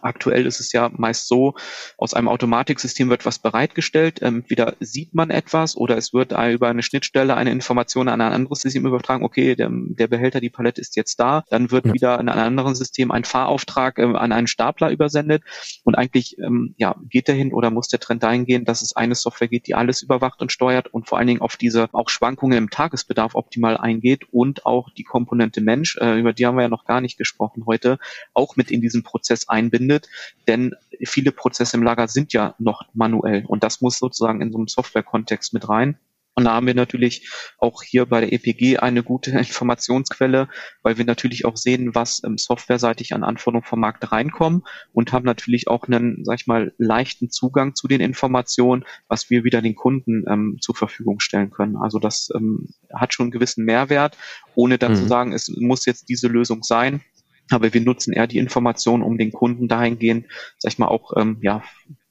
Aktuell 0.03 0.47
ist 0.47 0.61
es 0.61 0.73
ja 0.73 0.91
meist 0.93 1.29
so, 1.29 1.55
aus 1.97 2.15
einem 2.15 2.29
Automatiksystem 2.29 3.09
wird 3.11 3.27
was 3.27 3.39
bereitgestellt, 3.39 4.21
ähm, 4.23 4.45
entweder 4.51 4.75
sieht 4.81 5.15
man 5.15 5.31
etwas 5.31 5.77
oder 5.77 5.97
es 5.97 6.13
wird 6.13 6.33
über 6.33 6.69
eine 6.69 6.83
Schnittstelle 6.83 7.37
eine 7.37 7.51
Information 7.51 8.09
an 8.09 8.21
ein 8.21 8.33
anderes 8.33 8.61
System 8.61 8.87
übertragen, 8.87 9.25
okay, 9.25 9.55
der, 9.55 9.69
der 9.71 10.09
Behälter, 10.09 10.41
die 10.41 10.51
Palette 10.51 10.81
ist 10.81 10.97
jetzt 10.97 11.21
da, 11.21 11.45
dann 11.51 11.71
wird 11.71 11.87
ja. 11.87 11.93
wieder 11.93 12.21
in 12.21 12.29
einem 12.29 12.47
anderen 12.47 12.75
System 12.75 13.11
ein 13.11 13.25
Fahrauftrag 13.25 13.99
äh, 13.99 14.03
an 14.03 14.33
einen 14.33 14.47
Stapler 14.47 14.91
übersendet. 14.91 15.43
Und 15.85 15.95
eigentlich 15.97 16.39
ähm, 16.39 16.75
ja, 16.79 16.97
geht 17.09 17.29
dahin 17.29 17.53
oder 17.53 17.71
muss 17.71 17.89
der 17.89 18.01
Trend 18.01 18.23
dahin 18.23 18.45
gehen, 18.45 18.65
dass 18.65 18.83
es 18.83 18.97
eine 18.97 19.15
Software 19.15 19.49
geht, 19.49 19.67
die 19.67 19.75
alles 19.75 20.03
überwacht 20.03 20.41
und 20.41 20.51
steuert 20.51 20.89
und 20.93 21.09
vor 21.09 21.19
allen 21.19 21.29
Dingen 21.29 21.41
auf 21.41 21.57
diese 21.57 21.89
auch 21.93 22.09
Schwankungen 22.09 22.59
im 22.59 22.71
Tagesbedarf 22.71 23.35
optimal 23.35 23.77
eingeht 23.77 24.25
und 24.33 24.67
auch 24.67 24.91
die 24.91 25.05
Komponente 25.05 25.61
Mensch, 25.61 25.97
äh, 26.01 26.19
über 26.19 26.33
die 26.33 26.47
haben 26.47 26.57
wir 26.57 26.63
ja 26.63 26.69
noch 26.69 26.85
gar 26.85 27.01
nicht 27.01 27.19
gesprochen 27.19 27.65
heute, 27.67 27.99
auch 28.35 28.57
mit 28.57 28.71
in 28.71 28.81
diesen 28.81 29.03
Prozess 29.03 29.49
einbindet 29.49 29.90
findet, 29.91 30.09
denn 30.47 30.75
viele 31.05 31.33
Prozesse 31.33 31.77
im 31.77 31.83
Lager 31.83 32.09
sind 32.09 32.33
ja 32.33 32.55
noch 32.59 32.85
manuell 32.95 33.45
und 33.47 33.65
das 33.65 33.81
muss 33.81 33.99
sozusagen 33.99 34.41
in 34.41 34.53
so 34.53 34.59
einem 34.59 34.69
Software-Kontext 34.69 35.53
mit 35.53 35.69
rein. 35.69 35.99
Und 36.37 36.45
da 36.45 36.53
haben 36.53 36.69
wir 36.69 36.75
natürlich 36.75 37.29
auch 37.59 37.83
hier 37.83 38.07
bei 38.07 38.21
der 38.21 38.33
EPG 38.33 38.79
eine 38.79 39.03
gute 39.03 39.31
Informationsquelle, 39.39 40.49
weil 40.83 40.97
wir 40.97 41.05
natürlich 41.05 41.45
auch 41.45 41.57
sehen, 41.57 41.95
was 41.95 42.23
ähm, 42.25 42.39
softwareseitig 42.39 43.13
an 43.13 43.25
Anforderungen 43.25 43.67
vom 43.67 43.81
Markt 43.81 44.11
reinkommen 44.13 44.63
und 44.93 45.13
haben 45.13 45.25
natürlich 45.25 45.69
auch 45.69 45.89
einen, 45.89 46.25
sag 46.25 46.41
ich 46.41 46.47
mal, 46.47 46.73
leichten 46.79 47.31
Zugang 47.31 47.75
zu 47.75 47.89
den 47.89 48.01
Informationen, 48.01 48.85
was 49.09 49.29
wir 49.29 49.43
wieder 49.43 49.61
den 49.61 49.75
Kunden 49.75 50.25
ähm, 50.29 50.59
zur 50.61 50.77
Verfügung 50.77 51.19
stellen 51.21 51.51
können. 51.51 51.77
Also 51.77 51.99
das 51.99 52.31
ähm, 52.35 52.69
hat 52.95 53.13
schon 53.13 53.25
einen 53.25 53.33
gewissen 53.33 53.65
Mehrwert, 53.65 54.17
ohne 54.55 54.79
dann 54.79 54.93
mhm. 54.93 54.97
zu 54.97 55.09
sagen, 55.09 55.33
es 55.33 55.49
muss 55.49 55.85
jetzt 55.85 56.09
diese 56.09 56.29
Lösung 56.29 56.63
sein. 56.63 57.03
Aber 57.51 57.73
wir 57.73 57.81
nutzen 57.81 58.13
eher 58.13 58.27
die 58.27 58.39
Information, 58.39 59.03
um 59.03 59.19
den 59.19 59.33
Kunden 59.33 59.69
dahingehend, 59.69 60.27
sag 60.59 60.73
ich 60.73 60.79
mal, 60.79 60.89
auch 60.89 61.13
ähm, 61.17 61.39
ja, 61.43 61.63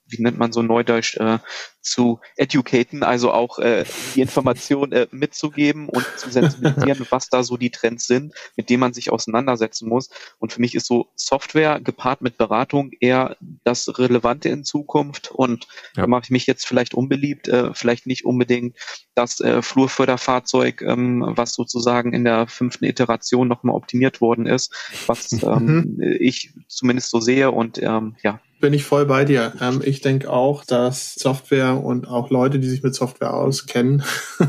wie 0.08 0.22
nennt 0.22 0.38
man 0.38 0.52
so 0.52 0.62
neudeutsch, 0.62 1.18
äh, 1.18 1.40
zu 1.82 2.20
educaten, 2.36 3.04
also 3.04 3.32
auch 3.32 3.60
äh, 3.60 3.86
die 4.16 4.22
Information 4.22 4.92
äh, 4.92 5.08
mitzugeben 5.12 5.90
und 5.90 6.06
zu 6.18 6.30
sensibilisieren, 6.30 7.06
was 7.10 7.30
da 7.30 7.44
so 7.44 7.58
die 7.58 7.70
Trends 7.70 8.08
sind, 8.08 8.34
mit 8.56 8.70
denen 8.70 8.82
man 8.82 8.94
sich 8.94 9.12
auseinandersetzen 9.12 9.88
muss. 9.88 10.10
Und 10.40 10.54
für 10.54 10.62
mich 10.62 10.76
ist 10.76 10.88
so 10.88 11.08
Software 11.16 11.80
gepaart 11.80 12.22
mit 12.22 12.38
Beratung 12.38 12.92
eher 13.00 13.38
das 13.64 13.98
Relevante 13.98 14.50
in 14.50 14.64
Zukunft. 14.64 15.32
Und 15.32 15.68
ja. 15.96 16.04
da 16.04 16.08
mache 16.08 16.24
ich 16.26 16.30
mich 16.32 16.48
jetzt 16.48 16.68
vielleicht 16.68 16.94
unbeliebt, 16.94 17.48
äh, 17.48 17.74
vielleicht 17.74 18.08
nicht 18.08 18.26
unbedingt 18.26 18.76
das 19.16 19.40
äh, 19.40 19.62
Flurförderfahrzeug, 19.62 20.82
ähm, 20.82 21.24
was 21.28 21.54
sozusagen 21.54 22.14
in 22.14 22.24
der 22.24 22.48
fünften 22.48 22.86
Iteration 22.86 23.48
nochmal 23.48 23.76
optimiert 23.76 24.22
worden 24.22 24.46
ist, 24.46 24.74
was 25.08 25.32
ähm, 25.44 25.96
mhm. 25.98 26.18
ich 26.20 26.54
zumindest 26.68 27.10
so 27.10 27.20
sehe. 27.20 27.52
Und 27.52 27.82
ähm, 27.82 28.16
ja, 28.22 28.40
bin 28.60 28.74
ich 28.74 28.84
voll 28.84 29.06
bei 29.06 29.24
dir. 29.24 29.54
Ähm, 29.62 29.82
ich 29.84 30.02
denke 30.02 30.30
auch, 30.30 30.66
dass 30.66 31.16
Software 31.16 31.69
und 31.78 32.08
auch 32.08 32.30
Leute, 32.30 32.60
die 32.60 32.70
sich 32.70 32.84
mit 32.84 32.96
Software 32.96 33.34
auskennen, 33.34 34.04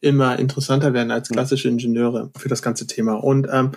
immer 0.00 0.38
interessanter 0.38 0.92
werden 0.92 1.10
als 1.10 1.28
klassische 1.28 1.68
Ingenieure 1.68 2.30
für 2.36 2.48
das 2.48 2.62
ganze 2.62 2.86
Thema. 2.86 3.14
Und 3.14 3.48
ähm, 3.50 3.72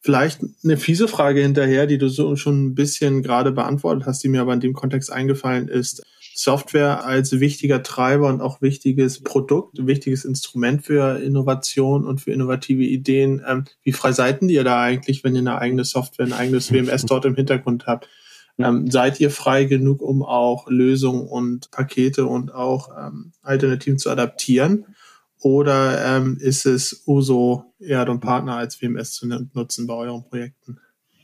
vielleicht 0.00 0.40
eine 0.64 0.76
fiese 0.76 1.08
Frage 1.08 1.40
hinterher, 1.40 1.86
die 1.86 1.98
du 1.98 2.08
so 2.08 2.36
schon 2.36 2.66
ein 2.66 2.74
bisschen 2.74 3.22
gerade 3.22 3.52
beantwortet 3.52 4.06
hast, 4.06 4.22
die 4.22 4.28
mir 4.28 4.40
aber 4.40 4.54
in 4.54 4.60
dem 4.60 4.72
Kontext 4.72 5.12
eingefallen 5.12 5.68
ist. 5.68 6.02
Software 6.34 7.04
als 7.04 7.40
wichtiger 7.40 7.82
Treiber 7.82 8.28
und 8.28 8.40
auch 8.40 8.62
wichtiges 8.62 9.22
Produkt, 9.22 9.86
wichtiges 9.86 10.24
Instrument 10.24 10.84
für 10.84 11.20
Innovation 11.20 12.06
und 12.06 12.22
für 12.22 12.32
innovative 12.32 12.82
Ideen. 12.82 13.42
Ähm, 13.46 13.64
wie 13.82 13.92
frei 13.92 14.12
seid 14.12 14.42
ihr 14.42 14.64
da 14.64 14.80
eigentlich, 14.80 15.24
wenn 15.24 15.34
ihr 15.34 15.40
eine 15.40 15.58
eigene 15.58 15.84
Software, 15.84 16.26
ein 16.26 16.32
eigenes 16.32 16.72
WMS 16.72 17.02
dort 17.06 17.26
im 17.26 17.36
Hintergrund 17.36 17.86
habt? 17.86 18.08
Ähm, 18.58 18.90
seid 18.90 19.20
ihr 19.20 19.30
frei 19.30 19.64
genug, 19.64 20.02
um 20.02 20.22
auch 20.22 20.68
Lösungen 20.68 21.26
und 21.26 21.70
Pakete 21.70 22.26
und 22.26 22.54
auch 22.54 22.90
ähm, 22.98 23.32
Alternativen 23.42 23.98
zu 23.98 24.10
adaptieren? 24.10 24.86
Oder 25.40 26.16
ähm, 26.16 26.36
ist 26.38 26.66
es 26.66 27.02
Uso, 27.06 27.64
Erd 27.80 28.08
und 28.08 28.20
Partner 28.20 28.56
als 28.56 28.80
WMS 28.80 29.12
zu 29.14 29.26
nutzen 29.26 29.86
bei 29.86 29.94
euren 29.94 30.22
Projekten? 30.22 30.78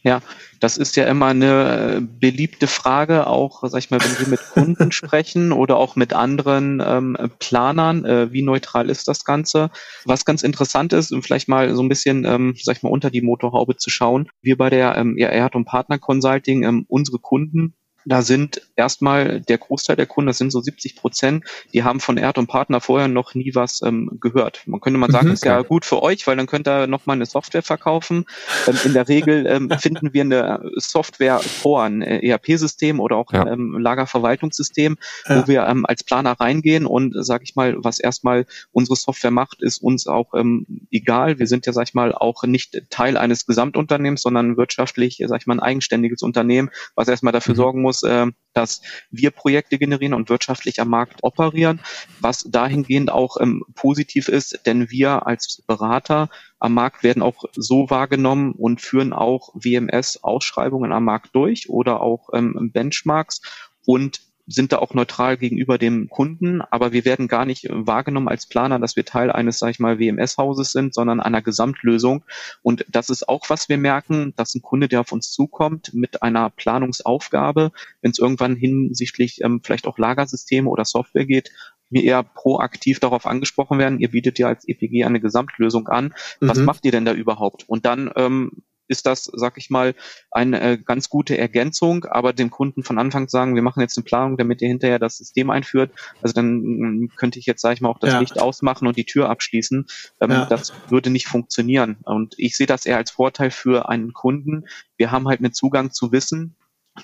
Ja, 0.08 0.22
das 0.58 0.78
ist 0.78 0.96
ja 0.96 1.04
immer 1.04 1.26
eine 1.26 1.96
äh, 1.96 2.00
beliebte 2.00 2.66
Frage, 2.66 3.26
auch, 3.26 3.62
sag 3.68 3.78
ich 3.78 3.90
mal, 3.90 4.00
wenn 4.00 4.18
wir 4.18 4.28
mit 4.28 4.40
Kunden 4.40 4.90
sprechen 4.92 5.52
oder 5.52 5.76
auch 5.76 5.96
mit 5.96 6.14
anderen 6.14 6.82
ähm, 6.82 7.14
Planern, 7.38 8.06
äh, 8.06 8.32
wie 8.32 8.40
neutral 8.40 8.88
ist 8.88 9.06
das 9.06 9.26
Ganze? 9.26 9.68
Was 10.06 10.24
ganz 10.24 10.42
interessant 10.42 10.94
ist, 10.94 11.12
um 11.12 11.22
vielleicht 11.22 11.46
mal 11.46 11.74
so 11.74 11.82
ein 11.82 11.90
bisschen, 11.90 12.24
ähm, 12.24 12.54
sag 12.56 12.78
ich 12.78 12.82
mal, 12.82 12.88
unter 12.88 13.10
die 13.10 13.20
Motorhaube 13.20 13.76
zu 13.76 13.90
schauen. 13.90 14.30
Wir 14.40 14.56
bei 14.56 14.70
der 14.70 14.96
ähm, 14.96 15.18
Erd 15.18 15.54
und 15.54 15.66
Partner 15.66 15.98
Consulting, 15.98 16.62
ähm, 16.62 16.86
unsere 16.88 17.18
Kunden 17.18 17.74
da 18.08 18.22
sind 18.22 18.62
erstmal 18.74 19.40
der 19.40 19.58
Großteil 19.58 19.96
der 19.96 20.06
Kunden, 20.06 20.28
das 20.28 20.38
sind 20.38 20.50
so 20.50 20.60
70 20.60 20.96
Prozent, 20.96 21.44
die 21.74 21.84
haben 21.84 22.00
von 22.00 22.16
Erd 22.16 22.38
und 22.38 22.46
Partner 22.46 22.80
vorher 22.80 23.08
noch 23.08 23.34
nie 23.34 23.54
was 23.54 23.82
ähm, 23.82 24.18
gehört. 24.20 24.62
Man 24.66 24.80
könnte 24.80 24.98
mal 24.98 25.10
sagen, 25.10 25.28
mhm, 25.28 25.34
ist 25.34 25.44
ja 25.44 25.60
gut 25.60 25.84
für 25.84 26.02
euch, 26.02 26.26
weil 26.26 26.36
dann 26.36 26.46
könnt 26.46 26.66
ihr 26.66 26.86
noch 26.86 27.04
mal 27.06 27.12
eine 27.12 27.26
Software 27.26 27.62
verkaufen. 27.62 28.24
Ähm, 28.66 28.78
in 28.84 28.94
der 28.94 29.08
Regel 29.08 29.46
ähm, 29.46 29.70
finden 29.78 30.14
wir 30.14 30.22
eine 30.22 30.70
Software 30.76 31.40
vor, 31.40 31.82
ein 31.82 32.00
ERP-System 32.00 32.98
oder 32.98 33.16
auch 33.16 33.32
ja. 33.32 33.42
ein 33.42 33.52
ähm, 33.52 33.78
Lagerverwaltungssystem, 33.78 34.96
ja. 35.28 35.42
wo 35.42 35.46
wir 35.46 35.66
ähm, 35.66 35.84
als 35.84 36.02
Planer 36.02 36.32
reingehen 36.32 36.86
und 36.86 37.14
sag 37.18 37.42
ich 37.42 37.56
mal, 37.56 37.76
was 37.78 37.98
erstmal 37.98 38.46
unsere 38.72 38.96
Software 38.96 39.30
macht, 39.30 39.62
ist 39.62 39.82
uns 39.82 40.06
auch 40.06 40.32
ähm, 40.34 40.66
egal. 40.90 41.38
Wir 41.38 41.46
sind 41.46 41.66
ja, 41.66 41.72
sag 41.72 41.88
ich 41.88 41.94
mal, 41.94 42.14
auch 42.14 42.44
nicht 42.44 42.82
Teil 42.88 43.18
eines 43.18 43.44
Gesamtunternehmens, 43.44 44.22
sondern 44.22 44.56
wirtschaftlich, 44.56 45.22
sag 45.26 45.42
ich 45.42 45.46
mal, 45.46 45.54
ein 45.54 45.60
eigenständiges 45.60 46.22
Unternehmen, 46.22 46.70
was 46.94 47.08
erstmal 47.08 47.32
dafür 47.32 47.54
mhm. 47.54 47.58
sorgen 47.58 47.82
muss, 47.82 47.97
muss, 48.02 48.10
äh, 48.10 48.26
dass 48.54 48.82
wir 49.10 49.30
Projekte 49.30 49.78
generieren 49.78 50.14
und 50.14 50.30
wirtschaftlich 50.30 50.80
am 50.80 50.88
Markt 50.88 51.22
operieren, 51.22 51.80
was 52.20 52.42
dahingehend 52.42 53.10
auch 53.10 53.36
ähm, 53.40 53.64
positiv 53.74 54.28
ist, 54.28 54.66
denn 54.66 54.90
wir 54.90 55.26
als 55.26 55.62
Berater 55.66 56.28
am 56.58 56.74
Markt 56.74 57.04
werden 57.04 57.22
auch 57.22 57.44
so 57.54 57.88
wahrgenommen 57.88 58.52
und 58.52 58.80
führen 58.80 59.12
auch 59.12 59.54
WMS-Ausschreibungen 59.54 60.92
am 60.92 61.04
Markt 61.04 61.34
durch 61.34 61.70
oder 61.70 62.00
auch 62.00 62.30
ähm, 62.32 62.70
Benchmarks. 62.72 63.40
Und 63.86 64.20
sind 64.48 64.72
da 64.72 64.78
auch 64.78 64.94
neutral 64.94 65.36
gegenüber 65.36 65.76
dem 65.76 66.08
Kunden, 66.08 66.62
aber 66.62 66.92
wir 66.92 67.04
werden 67.04 67.28
gar 67.28 67.44
nicht 67.44 67.68
wahrgenommen 67.70 68.28
als 68.28 68.46
Planer, 68.46 68.78
dass 68.78 68.96
wir 68.96 69.04
Teil 69.04 69.30
eines, 69.30 69.58
sag 69.58 69.70
ich 69.70 69.78
mal, 69.78 69.98
WMS-Hauses 69.98 70.72
sind, 70.72 70.94
sondern 70.94 71.20
einer 71.20 71.42
Gesamtlösung. 71.42 72.24
Und 72.62 72.86
das 72.88 73.10
ist 73.10 73.28
auch, 73.28 73.44
was 73.48 73.68
wir 73.68 73.76
merken, 73.76 74.32
dass 74.36 74.54
ein 74.54 74.62
Kunde, 74.62 74.88
der 74.88 75.00
auf 75.00 75.12
uns 75.12 75.30
zukommt 75.30 75.92
mit 75.92 76.22
einer 76.22 76.48
Planungsaufgabe, 76.48 77.72
wenn 78.00 78.10
es 78.10 78.18
irgendwann 78.18 78.56
hinsichtlich 78.56 79.42
ähm, 79.42 79.60
vielleicht 79.62 79.86
auch 79.86 79.98
Lagersysteme 79.98 80.68
oder 80.68 80.86
Software 80.86 81.26
geht, 81.26 81.52
wir 81.90 82.04
eher 82.04 82.22
proaktiv 82.22 83.00
darauf 83.00 83.26
angesprochen 83.26 83.78
werden, 83.78 83.98
ihr 83.98 84.10
bietet 84.10 84.38
ja 84.38 84.48
als 84.48 84.66
EPG 84.68 85.04
eine 85.04 85.20
Gesamtlösung 85.20 85.88
an. 85.88 86.14
Was 86.40 86.58
mhm. 86.58 86.64
macht 86.64 86.84
ihr 86.84 86.92
denn 86.92 87.04
da 87.04 87.12
überhaupt? 87.12 87.68
Und 87.68 87.86
dann 87.86 88.10
ähm, 88.16 88.62
ist 88.88 89.06
das, 89.06 89.30
sag 89.32 89.58
ich 89.58 89.70
mal, 89.70 89.94
eine 90.30 90.60
äh, 90.60 90.78
ganz 90.78 91.08
gute 91.08 91.38
Ergänzung, 91.38 92.04
aber 92.04 92.32
dem 92.32 92.50
Kunden 92.50 92.82
von 92.82 92.98
Anfang 92.98 93.28
sagen, 93.28 93.54
wir 93.54 93.62
machen 93.62 93.80
jetzt 93.80 93.96
eine 93.96 94.04
Planung, 94.04 94.36
damit 94.36 94.62
ihr 94.62 94.68
hinterher 94.68 94.98
das 94.98 95.18
System 95.18 95.50
einführt. 95.50 95.92
Also 96.22 96.34
dann 96.34 96.60
mm, 96.60 97.10
könnte 97.16 97.38
ich 97.38 97.46
jetzt, 97.46 97.62
sag 97.62 97.74
ich 97.74 97.80
mal, 97.80 97.90
auch 97.90 97.98
das 97.98 98.14
ja. 98.14 98.20
Licht 98.20 98.40
ausmachen 98.40 98.88
und 98.88 98.96
die 98.96 99.04
Tür 99.04 99.28
abschließen. 99.28 99.86
Ähm, 100.20 100.30
ja. 100.30 100.46
Das 100.46 100.72
würde 100.88 101.10
nicht 101.10 101.26
funktionieren. 101.26 101.98
Und 102.04 102.34
ich 102.38 102.56
sehe 102.56 102.66
das 102.66 102.86
eher 102.86 102.96
als 102.96 103.10
Vorteil 103.10 103.50
für 103.50 103.88
einen 103.88 104.12
Kunden. 104.12 104.64
Wir 104.96 105.10
haben 105.10 105.28
halt 105.28 105.40
einen 105.40 105.52
Zugang 105.52 105.92
zu 105.92 106.12
Wissen, 106.12 106.56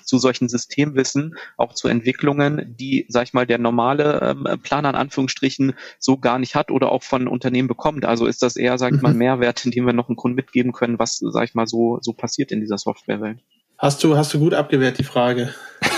zu 0.03 0.17
solchen 0.17 0.49
Systemwissen, 0.49 1.35
auch 1.57 1.73
zu 1.73 1.87
Entwicklungen, 1.87 2.75
die, 2.77 3.05
sag 3.09 3.23
ich 3.23 3.33
mal, 3.33 3.45
der 3.45 3.57
normale 3.57 4.19
ähm, 4.21 4.59
Planer 4.61 4.89
in 4.89 4.95
Anführungsstrichen 4.95 5.73
so 5.99 6.17
gar 6.17 6.39
nicht 6.39 6.55
hat 6.55 6.71
oder 6.71 6.91
auch 6.91 7.03
von 7.03 7.27
Unternehmen 7.27 7.67
bekommt. 7.67 8.05
Also 8.05 8.25
ist 8.25 8.41
das 8.41 8.55
eher, 8.55 8.77
sag 8.77 8.93
ich 8.93 9.01
mal, 9.01 9.13
mhm. 9.13 9.19
Mehrwert, 9.19 9.65
den 9.65 9.85
wir 9.85 9.93
noch 9.93 10.09
einen 10.09 10.15
Kunden 10.15 10.35
mitgeben 10.35 10.71
können, 10.71 10.99
was, 10.99 11.19
sag 11.19 11.45
ich 11.45 11.55
mal, 11.55 11.67
so, 11.67 11.99
so 12.01 12.13
passiert 12.13 12.51
in 12.51 12.59
dieser 12.59 12.77
Softwarewelt. 12.77 13.39
Hast 13.77 14.03
du, 14.03 14.15
hast 14.15 14.33
du 14.33 14.39
gut 14.39 14.53
abgewehrt, 14.53 14.97
die 14.97 15.03
Frage. 15.03 15.53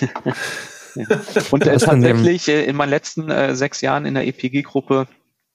ja. 0.94 1.06
Und 1.50 1.66
äh, 1.66 1.76
tatsächlich 1.78 2.48
äh, 2.48 2.64
in 2.64 2.76
meinen 2.76 2.90
letzten 2.90 3.30
äh, 3.30 3.54
sechs 3.54 3.80
Jahren 3.80 4.04
in 4.06 4.14
der 4.14 4.26
EPG-Gruppe 4.26 5.06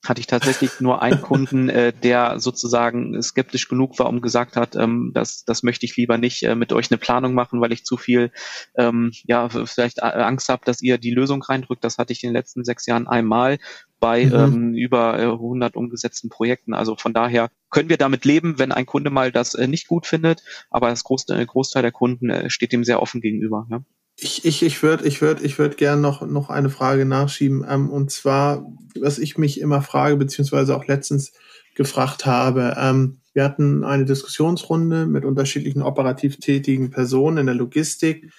hatte 0.07 0.19
ich 0.19 0.27
tatsächlich 0.27 0.79
nur 0.79 1.01
einen 1.01 1.21
Kunden, 1.21 1.69
äh, 1.69 1.93
der 1.93 2.39
sozusagen 2.39 3.21
skeptisch 3.21 3.67
genug 3.67 3.99
war 3.99 4.07
und 4.07 4.21
gesagt 4.21 4.55
hat, 4.55 4.75
ähm, 4.75 5.11
das, 5.13 5.45
das 5.45 5.63
möchte 5.63 5.85
ich 5.85 5.95
lieber 5.97 6.17
nicht 6.17 6.43
äh, 6.43 6.55
mit 6.55 6.73
euch 6.73 6.91
eine 6.91 6.97
Planung 6.97 7.33
machen, 7.33 7.61
weil 7.61 7.71
ich 7.71 7.85
zu 7.85 7.97
viel, 7.97 8.31
ähm, 8.75 9.11
ja, 9.23 9.49
vielleicht 9.49 10.01
Angst 10.03 10.49
habe, 10.49 10.63
dass 10.65 10.81
ihr 10.81 10.97
die 10.97 11.11
Lösung 11.11 11.41
reindrückt. 11.41 11.83
Das 11.83 11.97
hatte 11.97 12.13
ich 12.13 12.23
in 12.23 12.29
den 12.29 12.35
letzten 12.35 12.63
sechs 12.63 12.85
Jahren 12.85 13.07
einmal 13.07 13.57
bei 13.99 14.25
mhm. 14.25 14.33
ähm, 14.33 14.73
über 14.73 15.19
äh, 15.19 15.23
100 15.23 15.75
umgesetzten 15.75 16.29
Projekten. 16.29 16.73
Also 16.73 16.95
von 16.95 17.13
daher 17.13 17.49
können 17.69 17.89
wir 17.89 17.97
damit 17.97 18.25
leben, 18.25 18.59
wenn 18.59 18.71
ein 18.71 18.85
Kunde 18.85 19.09
mal 19.09 19.31
das 19.31 19.53
äh, 19.53 19.67
nicht 19.67 19.87
gut 19.87 20.05
findet, 20.05 20.43
aber 20.69 20.89
das 20.89 21.03
Großteil, 21.03 21.45
Großteil 21.45 21.81
der 21.81 21.91
Kunden 21.91 22.29
äh, 22.29 22.49
steht 22.49 22.71
dem 22.71 22.83
sehr 22.83 23.01
offen 23.01 23.21
gegenüber. 23.21 23.67
Ja. 23.69 23.81
Ich, 24.19 24.45
ich, 24.45 24.63
ich 24.63 24.81
würde 24.81 25.07
ich 25.07 25.21
würd, 25.21 25.41
ich 25.41 25.59
würd 25.59 25.77
gerne 25.77 26.01
noch, 26.01 26.25
noch 26.25 26.49
eine 26.49 26.69
Frage 26.69 27.05
nachschieben. 27.05 27.65
Ähm, 27.69 27.89
und 27.89 28.11
zwar, 28.11 28.65
was 28.99 29.19
ich 29.19 29.37
mich 29.37 29.61
immer 29.61 29.81
frage, 29.81 30.17
beziehungsweise 30.17 30.75
auch 30.75 30.85
letztens 30.87 31.33
gefragt 31.75 32.25
habe. 32.25 32.75
Ähm, 32.77 33.19
wir 33.33 33.43
hatten 33.43 33.83
eine 33.83 34.05
Diskussionsrunde 34.05 35.05
mit 35.05 35.23
unterschiedlichen 35.23 35.83
operativ 35.83 36.37
tätigen 36.37 36.89
Personen 36.89 37.37
in 37.37 37.45
der 37.45 37.55
Logistik 37.55 38.31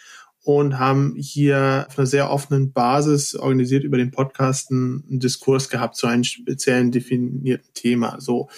und 0.42 0.78
haben 0.80 1.14
hier 1.16 1.86
auf 1.88 1.98
einer 1.98 2.06
sehr 2.06 2.30
offenen 2.30 2.72
Basis 2.72 3.36
organisiert 3.36 3.84
über 3.84 3.98
den 3.98 4.10
Podcast 4.10 4.72
einen 4.72 5.20
Diskurs 5.20 5.68
gehabt 5.68 5.94
zu 5.94 6.08
einem 6.08 6.24
speziellen 6.24 6.90
definierten 6.90 7.72
Thema. 7.74 8.16
So, 8.18 8.48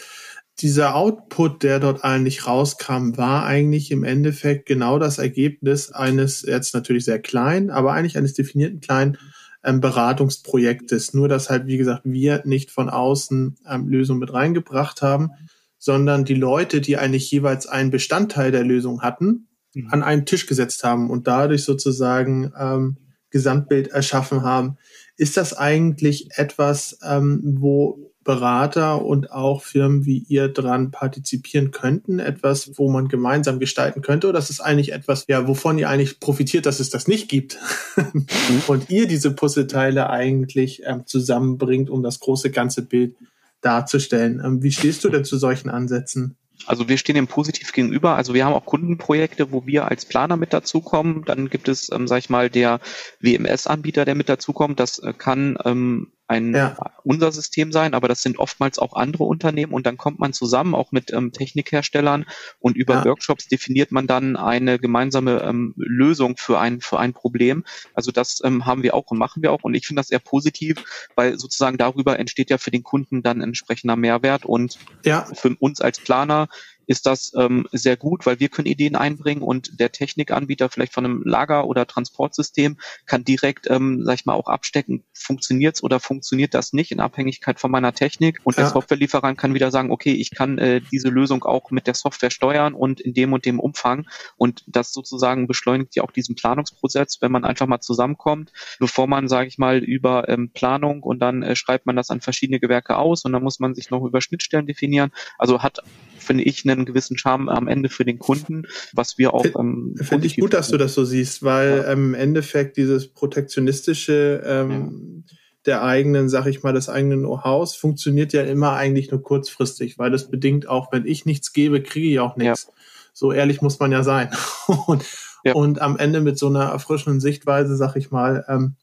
dieser 0.63 0.95
Output, 0.95 1.63
der 1.63 1.81
dort 1.81 2.05
eigentlich 2.05 2.47
rauskam, 2.47 3.17
war 3.17 3.45
eigentlich 3.45 3.91
im 3.91 4.05
Endeffekt 4.05 4.67
genau 4.67 4.99
das 4.99 5.19
Ergebnis 5.19 5.91
eines, 5.91 6.43
jetzt 6.43 6.75
natürlich 6.75 7.05
sehr 7.05 7.21
klein, 7.21 7.71
aber 7.71 7.93
eigentlich 7.93 8.17
eines 8.17 8.35
definierten 8.35 8.81
kleinen 8.81 9.19
ähm, 9.65 9.81
Beratungsprojektes. 9.81 11.15
Nur, 11.15 11.29
dass 11.29 11.51
halt, 11.51 11.67
wie 11.67 11.79
gesagt, 11.79 12.03
wir 12.05 12.43
nicht 12.45 12.71
von 12.71 12.89
außen 12.89 13.57
ähm, 13.69 13.89
Lösungen 13.89 14.21
mit 14.21 14.33
reingebracht 14.33 15.03
haben, 15.03 15.31
sondern 15.79 16.25
die 16.25 16.35
Leute, 16.35 16.81
die 16.81 16.99
eigentlich 16.99 17.31
jeweils 17.31 17.67
einen 17.67 17.91
Bestandteil 17.91 18.53
der 18.53 18.65
Lösung 18.65 19.03
hatten, 19.03 19.49
mhm. 19.75 19.89
an 19.91 20.03
einen 20.03 20.27
Tisch 20.27 20.47
gesetzt 20.47 20.85
haben 20.85 21.11
und 21.11 21.27
dadurch 21.27 21.65
sozusagen 21.65 22.53
ähm, 22.59 22.97
Gesamtbild 23.31 23.89
erschaffen 23.89 24.43
haben. 24.43 24.77
Ist 25.17 25.37
das 25.37 25.55
eigentlich 25.55 26.29
etwas, 26.37 26.99
ähm, 27.03 27.41
wo 27.59 28.10
Berater 28.31 29.05
und 29.05 29.33
auch 29.33 29.65
Firmen 29.65 30.07
wie 30.07 30.19
ihr 30.29 30.47
dran 30.47 30.93
partizipieren 30.93 31.73
könnten? 31.73 32.21
Etwas, 32.21 32.79
wo 32.79 32.89
man 32.89 33.09
gemeinsam 33.09 33.59
gestalten 33.59 34.03
könnte? 34.03 34.29
Oder 34.29 34.39
ist 34.39 34.51
es 34.51 34.61
eigentlich 34.61 34.93
etwas, 34.93 35.25
ja, 35.27 35.49
wovon 35.49 35.79
ihr 35.79 35.89
eigentlich 35.89 36.21
profitiert, 36.21 36.65
dass 36.65 36.79
es 36.79 36.91
das 36.91 37.09
nicht 37.09 37.29
gibt? 37.29 37.59
und 38.69 38.89
ihr 38.89 39.09
diese 39.09 39.33
Puzzleteile 39.33 40.11
eigentlich 40.11 40.83
ähm, 40.87 41.07
zusammenbringt, 41.07 41.91
um 41.91 42.05
das 42.05 42.21
große 42.21 42.53
ganze 42.53 42.83
Bild 42.83 43.17
darzustellen. 43.63 44.41
Ähm, 44.45 44.63
wie 44.63 44.71
stehst 44.71 45.03
du 45.03 45.09
denn 45.09 45.25
zu 45.25 45.37
solchen 45.37 45.69
Ansätzen? 45.69 46.37
Also 46.67 46.89
wir 46.89 46.99
stehen 46.99 47.17
dem 47.17 47.27
positiv 47.27 47.73
gegenüber. 47.73 48.15
Also 48.15 48.33
wir 48.33 48.45
haben 48.45 48.53
auch 48.53 48.65
Kundenprojekte, 48.65 49.51
wo 49.51 49.67
wir 49.67 49.89
als 49.89 50.05
Planer 50.05 50.37
mit 50.37 50.53
dazukommen. 50.53 51.25
Dann 51.25 51.51
gibt 51.51 51.67
es, 51.67 51.91
ähm, 51.91 52.07
sag 52.07 52.19
ich 52.19 52.31
mal, 52.31 52.49
der 52.49 52.79
WMS-Anbieter, 53.19 54.05
der 54.05 54.15
mit 54.15 54.29
dazukommt. 54.29 54.79
Das 54.79 55.01
äh, 55.01 55.13
kann 55.13 55.59
ähm, 55.65 56.13
ein 56.31 56.55
ja. 56.55 56.77
unser 57.03 57.33
System 57.33 57.73
sein, 57.73 57.93
aber 57.93 58.07
das 58.07 58.23
sind 58.23 58.39
oftmals 58.39 58.79
auch 58.79 58.95
andere 58.95 59.25
Unternehmen 59.25 59.73
und 59.73 59.85
dann 59.85 59.97
kommt 59.97 60.21
man 60.21 60.33
zusammen, 60.33 60.77
auch 60.77 60.93
mit 60.93 61.13
ähm, 61.13 61.33
Technikherstellern 61.33 62.25
und 62.61 62.77
über 62.77 62.95
ja. 62.95 63.05
Workshops 63.05 63.49
definiert 63.49 63.91
man 63.91 64.07
dann 64.07 64.37
eine 64.37 64.79
gemeinsame 64.79 65.43
ähm, 65.43 65.75
Lösung 65.77 66.37
für 66.37 66.61
ein, 66.61 66.81
für 66.81 67.01
ein 67.01 67.15
Problem. 67.15 67.65
Also 67.95 68.13
das 68.13 68.41
ähm, 68.45 68.65
haben 68.65 68.85
wir 68.85 68.95
auch 68.95 69.11
und 69.11 69.19
machen 69.19 69.43
wir 69.43 69.51
auch 69.51 69.65
und 69.65 69.75
ich 69.75 69.89
finde 69.89 70.01
das 70.01 70.11
eher 70.13 70.21
positiv, 70.21 70.85
weil 71.17 71.37
sozusagen 71.37 71.79
darüber 71.79 72.17
entsteht 72.19 72.49
ja 72.49 72.59
für 72.59 72.71
den 72.71 72.85
Kunden 72.85 73.25
dann 73.25 73.41
entsprechender 73.41 73.97
Mehrwert 73.97 74.47
und 74.47 74.79
ja. 75.05 75.27
für 75.35 75.57
uns 75.59 75.81
als 75.81 75.99
Planer 75.99 76.47
ist 76.91 77.07
das 77.07 77.33
ähm, 77.37 77.69
sehr 77.71 77.97
gut, 77.97 78.27
weil 78.27 78.41
wir 78.41 78.49
können 78.49 78.67
Ideen 78.67 78.97
einbringen 78.97 79.43
und 79.43 79.79
der 79.79 79.93
Technikanbieter 79.93 80.69
vielleicht 80.69 80.93
von 80.93 81.05
einem 81.05 81.23
Lager- 81.25 81.69
oder 81.69 81.87
Transportsystem 81.87 82.79
kann 83.07 83.23
direkt, 83.23 83.71
ähm, 83.71 84.03
sag 84.05 84.17
ich 84.17 84.27
mal, 84.27 84.33
auch 84.33 84.49
abstecken, 84.49 85.05
funktioniert's 85.15 85.85
oder 85.85 86.01
funktioniert 86.01 86.53
das 86.53 86.73
nicht 86.73 86.91
in 86.91 86.99
Abhängigkeit 86.99 87.61
von 87.61 87.71
meiner 87.71 87.93
Technik 87.93 88.41
und 88.43 88.57
ja. 88.57 88.65
der 88.65 88.73
Softwarelieferant 88.73 89.39
kann 89.39 89.55
wieder 89.55 89.71
sagen, 89.71 89.93
okay, 89.93 90.15
ich 90.15 90.33
kann 90.33 90.59
äh, 90.59 90.81
diese 90.91 91.11
Lösung 91.11 91.45
auch 91.45 91.71
mit 91.71 91.87
der 91.87 91.95
Software 91.95 92.33
steuern 92.33 92.75
und 92.75 93.01
in 93.01 93.15
dem 93.15 93.33
und 93.33 93.47
dem 93.47 93.61
Umfang 93.61 94.09
und 94.37 94.65
das 94.67 94.93
sozusagen 94.93 95.47
beschleunigt 95.47 95.95
ja 95.95 96.03
auch 96.03 96.11
diesen 96.11 96.35
Planungsprozess, 96.35 97.19
wenn 97.21 97.31
man 97.31 97.45
einfach 97.45 97.69
mal 97.69 97.81
zusammenkommt, 97.81 98.51
bevor 98.81 99.07
man, 99.07 99.29
sage 99.29 99.47
ich 99.47 99.59
mal, 99.59 99.79
über 99.79 100.29
ähm, 100.29 100.51
Planung 100.53 101.05
und 101.05 101.21
dann 101.21 101.45
äh, 101.45 101.55
schreibt 101.55 101.87
man 101.87 101.95
das 101.95 102.11
an 102.11 102.21
verschiedene 102.21 102.59
Gewerke 102.59 102.97
aus 102.97 103.25
und 103.25 103.33
dann 103.33 103.45
muss 103.45 103.61
man 103.61 103.77
sich 103.77 103.91
noch 103.91 104.05
über 104.05 104.21
Schnittstellen 104.21 104.67
definieren. 104.67 105.13
Also 105.39 105.63
hat 105.63 105.85
finde 106.21 106.45
ich, 106.45 106.69
einen 106.69 106.85
gewissen 106.85 107.19
Charme 107.19 107.49
am 107.49 107.69
Ende 107.69 107.89
für 107.89 108.05
den 108.05 108.19
Kunden, 108.19 108.65
was 108.93 109.19
wir 109.19 109.35
auch. 109.35 109.45
Ähm, 109.59 109.95
finde 110.01 110.27
ich 110.27 110.37
gut, 110.37 110.55
dass 110.55 110.69
du 110.69 110.77
das 110.77 110.95
so 110.95 111.05
siehst, 111.05 111.43
weil 111.43 111.79
ja. 111.79 111.93
im 111.93 112.15
Endeffekt 112.15 112.77
dieses 112.77 113.09
protektionistische 113.13 114.43
ähm, 114.45 115.25
ja. 115.27 115.37
der 115.67 115.83
eigenen, 115.83 116.29
sag 116.29 116.47
ich 116.47 116.63
mal, 116.63 116.73
des 116.73 116.89
eigenen 116.89 117.21
Know-hows 117.21 117.75
funktioniert 117.75 118.33
ja 118.33 118.43
immer 118.43 118.73
eigentlich 118.73 119.11
nur 119.11 119.23
kurzfristig, 119.23 119.99
weil 119.99 120.11
das 120.11 120.31
bedingt 120.31 120.69
auch, 120.69 120.93
wenn 120.93 121.07
ich 121.07 121.27
nichts 121.27 121.53
gebe, 121.53 121.83
kriege 121.83 122.09
ich 122.09 122.21
auch 122.21 122.37
nichts. 122.37 122.67
Ja. 122.69 122.75
So 123.13 123.33
ehrlich 123.33 123.61
muss 123.61 123.79
man 123.79 123.93
ja 123.93 124.03
sein. 124.03 124.31
und, 124.87 125.05
ja. 125.45 125.55
und 125.55 125.81
am 125.81 125.97
Ende 125.97 126.21
mit 126.21 126.39
so 126.39 126.47
einer 126.47 126.65
erfrischenden 126.65 127.21
Sichtweise, 127.21 127.77
sag 127.77 127.97
ich 127.97 128.11
mal, 128.11 128.45
ähm, 128.49 128.77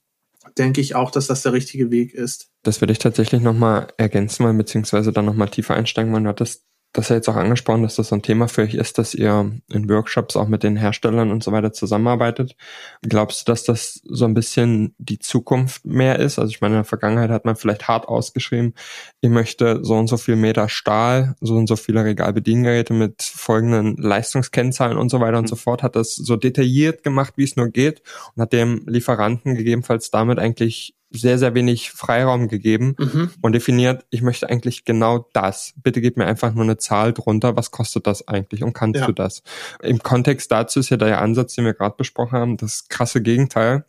denke 0.58 0.82
ich 0.82 0.96
auch, 0.96 1.12
dass 1.12 1.28
das 1.28 1.44
der 1.44 1.54
richtige 1.54 1.92
Weg 1.92 2.14
ist. 2.14 2.50
Das 2.64 2.82
würde 2.82 2.94
ich 2.94 3.00
tatsächlich 3.00 3.42
nochmal 3.42 3.88
ergänzen 3.98 4.46
wollen, 4.46 4.58
beziehungsweise 4.58 5.12
dann 5.12 5.26
nochmal 5.26 5.50
tiefer 5.50 5.76
einsteigen 5.76 6.12
wollen. 6.12 6.24
Du 6.24 6.30
hattest 6.30 6.66
das 6.94 7.10
ja 7.10 7.16
jetzt 7.16 7.30
auch 7.30 7.36
angesprochen, 7.36 7.84
dass 7.84 7.96
das 7.96 8.10
so 8.10 8.16
ein 8.16 8.22
Thema 8.24 8.48
für 8.48 8.64
euch 8.64 8.74
ist, 8.74 8.98
dass 8.98 9.14
ihr 9.14 9.52
in 9.70 9.90
Workshops 9.90 10.36
auch 10.36 10.48
mit 10.48 10.64
den 10.64 10.78
Herstellern 10.78 11.32
und 11.32 11.44
so 11.44 11.52
weiter 11.52 11.72
zusammenarbeitet. 11.72 12.56
Glaubst 13.02 13.48
du, 13.48 13.52
dass 13.52 13.64
das 13.64 14.02
so 14.04 14.26
ein 14.26 14.34
bisschen 14.34 14.96
die 14.98 15.20
Zukunft 15.20 15.86
mehr 15.86 16.20
ist? 16.20 16.40
Also 16.40 16.50
ich 16.50 16.62
meine, 16.62 16.76
in 16.76 16.80
der 16.80 16.86
Vergangenheit 16.86 17.30
hat 17.30 17.46
man 17.46 17.56
vielleicht 17.56 17.88
hart 17.88 18.08
ausgeschrieben, 18.08 18.74
ihr 19.22 19.30
möchte 19.30 19.84
so 19.84 19.96
und 19.96 20.08
so 20.08 20.18
viel 20.18 20.36
Meter 20.36 20.70
Stahl, 20.70 21.36
so 21.40 21.56
und 21.56 21.68
so 21.68 21.76
viele 21.76 22.04
Regalbediengeräte 22.04 22.94
mit 22.94 23.22
folgenden 23.22 23.98
Leistungskennzahlen 23.98 24.98
und 24.98 25.10
so 25.10 25.20
weiter 25.20 25.38
und 25.38 25.46
mhm. 25.46 25.50
so 25.50 25.56
fort, 25.56 25.84
hat 25.84 25.96
das 25.96 26.16
so 26.16 26.36
detailliert 26.36 27.04
gemacht, 27.04 27.34
wie 27.36 27.44
es 27.44 27.56
nur 27.56 27.70
geht 27.70 28.02
und 28.36 28.42
hat 28.42 28.54
dem 28.54 28.84
Lieferanten 28.88 29.56
gegebenenfalls 29.56 30.10
damit 30.10 30.40
eigentlich 30.40 30.97
sehr, 31.10 31.38
sehr 31.38 31.54
wenig 31.54 31.92
Freiraum 31.92 32.48
gegeben 32.48 32.96
mhm. 33.00 33.32
und 33.42 33.54
definiert, 33.54 34.06
ich 34.10 34.22
möchte 34.22 34.50
eigentlich 34.50 34.86
genau 34.86 35.28
das. 35.34 35.74
Bitte 35.78 36.02
gib 36.02 36.18
mir 36.18 36.26
einfach 36.26 36.54
nur 36.54 36.64
eine 36.64 36.78
Zahl 36.78 37.14
drunter. 37.14 37.56
Was 37.56 37.72
kostet 37.72 38.08
das 38.08 38.28
eigentlich 38.28 38.64
und 38.64 38.74
kannst 38.74 39.00
ja. 39.00 39.08
du 39.08 39.14
das? 39.14 39.42
Im 39.82 40.00
Kontext 40.00 40.52
dazu 40.52 40.80
ist 40.80 40.90
ja 40.90 40.98
der 40.98 41.22
Ansatz, 41.22 41.56
den 41.56 41.66
wir 41.66 41.74
gerade 41.74 41.96
besprochen 41.98 42.38
haben, 42.38 42.58
das 42.58 42.88
krasse 42.90 43.22
Gegenteil. 43.22 43.86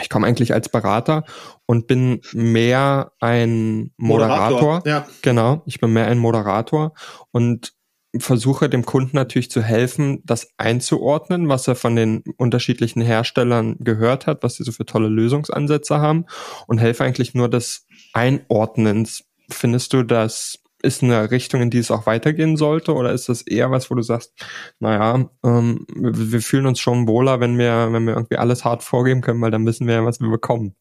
Ich 0.00 0.08
komme 0.10 0.26
eigentlich 0.26 0.52
als 0.52 0.68
Berater 0.68 1.24
und 1.66 1.86
bin 1.86 2.20
mehr 2.32 3.12
ein 3.20 3.92
Moderator. 3.96 4.80
Moderator. 4.80 4.82
Ja. 4.90 5.06
Genau, 5.22 5.62
ich 5.66 5.80
bin 5.80 5.92
mehr 5.92 6.08
ein 6.08 6.18
Moderator 6.18 6.94
und 7.30 7.74
versuche 8.18 8.68
dem 8.68 8.84
Kunden 8.84 9.16
natürlich 9.16 9.50
zu 9.50 9.62
helfen, 9.62 10.22
das 10.24 10.48
einzuordnen, 10.56 11.48
was 11.48 11.68
er 11.68 11.74
von 11.74 11.96
den 11.96 12.22
unterschiedlichen 12.36 13.02
Herstellern 13.02 13.76
gehört 13.80 14.26
hat, 14.26 14.42
was 14.42 14.56
sie 14.56 14.64
so 14.64 14.72
für 14.72 14.86
tolle 14.86 15.08
Lösungsansätze 15.08 15.98
haben 15.98 16.26
und 16.66 16.78
helfe 16.78 17.04
eigentlich 17.04 17.34
nur 17.34 17.48
des 17.48 17.86
Einordnens. 18.12 19.24
Findest 19.50 19.92
du 19.92 20.02
das 20.02 20.63
ist 20.84 21.02
eine 21.02 21.30
Richtung, 21.30 21.62
in 21.62 21.70
die 21.70 21.78
es 21.78 21.90
auch 21.90 22.06
weitergehen 22.06 22.56
sollte? 22.56 22.94
Oder 22.94 23.12
ist 23.12 23.28
das 23.28 23.42
eher 23.42 23.70
was, 23.70 23.90
wo 23.90 23.94
du 23.94 24.02
sagst, 24.02 24.32
naja, 24.78 25.28
ähm, 25.44 25.86
wir, 25.94 26.32
wir 26.32 26.40
fühlen 26.40 26.66
uns 26.66 26.80
schon 26.80 27.08
wohler, 27.08 27.40
wenn 27.40 27.58
wir, 27.58 27.92
wenn 27.92 28.06
wir 28.06 28.14
irgendwie 28.14 28.36
alles 28.36 28.64
hart 28.64 28.82
vorgeben 28.82 29.20
können, 29.20 29.40
weil 29.40 29.50
dann 29.50 29.66
wissen 29.66 29.86
wir 29.86 29.94
ja, 29.94 30.04
was 30.04 30.20
wir 30.20 30.30
bekommen. 30.30 30.76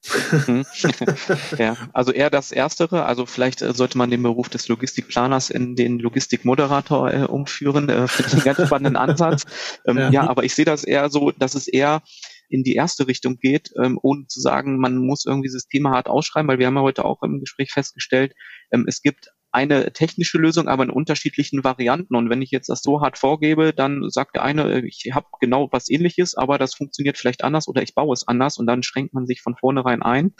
Mhm. 0.47 0.65
ja, 1.57 1.75
also 1.93 2.11
eher 2.11 2.29
das 2.29 2.51
Erstere. 2.51 3.05
Also 3.05 3.25
vielleicht 3.25 3.61
äh, 3.61 3.73
sollte 3.73 3.97
man 3.97 4.11
den 4.11 4.23
Beruf 4.23 4.49
des 4.49 4.67
Logistikplaners 4.67 5.49
in 5.49 5.75
den 5.75 5.99
Logistikmoderator 5.99 7.13
äh, 7.13 7.23
umführen. 7.23 7.89
Äh, 7.89 8.07
Finde 8.07 8.27
ich 8.29 8.33
einen 8.33 8.55
ganz 8.55 8.67
spannenden 8.67 8.97
Ansatz. 8.97 9.43
Ähm, 9.85 9.97
ja. 9.97 10.09
ja, 10.11 10.29
aber 10.29 10.43
ich 10.43 10.55
sehe 10.55 10.65
das 10.65 10.83
eher 10.83 11.09
so, 11.09 11.31
dass 11.31 11.55
es 11.55 11.67
eher 11.67 12.01
in 12.49 12.63
die 12.63 12.75
erste 12.75 13.07
Richtung 13.07 13.37
geht, 13.37 13.71
ähm, 13.83 13.99
ohne 14.01 14.27
zu 14.27 14.39
sagen, 14.39 14.77
man 14.77 14.97
muss 14.97 15.25
irgendwie 15.25 15.49
Systeme 15.49 15.89
hart 15.89 16.07
ausschreiben, 16.07 16.47
weil 16.47 16.59
wir 16.59 16.67
haben 16.67 16.75
ja 16.75 16.81
heute 16.81 17.03
auch 17.03 17.23
im 17.23 17.39
Gespräch 17.39 17.71
festgestellt, 17.71 18.33
ähm, 18.71 18.85
es 18.87 19.01
gibt 19.01 19.31
eine 19.53 19.93
technische 19.93 20.39
Lösung, 20.39 20.67
aber 20.67 20.83
in 20.83 20.89
unterschiedlichen 20.89 21.63
Varianten. 21.63 22.15
Und 22.15 22.29
wenn 22.29 22.41
ich 22.41 22.49
jetzt 22.49 22.69
das 22.69 22.81
so 22.81 23.01
hart 23.01 23.19
vorgebe, 23.19 23.71
dann 23.71 24.09
sagt 24.09 24.35
der 24.35 24.43
eine, 24.43 24.63
äh, 24.63 24.85
ich 24.85 25.11
habe 25.13 25.27
genau 25.39 25.69
was 25.71 25.89
ähnliches, 25.89 26.35
aber 26.35 26.57
das 26.57 26.73
funktioniert 26.73 27.17
vielleicht 27.17 27.43
anders 27.43 27.67
oder 27.67 27.83
ich 27.83 27.93
baue 27.93 28.13
es 28.13 28.27
anders 28.27 28.57
und 28.57 28.65
dann 28.65 28.81
schränkt 28.81 29.13
man 29.13 29.27
sich 29.27 29.41
von 29.41 29.55
vornherein 29.55 30.01
ein. 30.01 30.33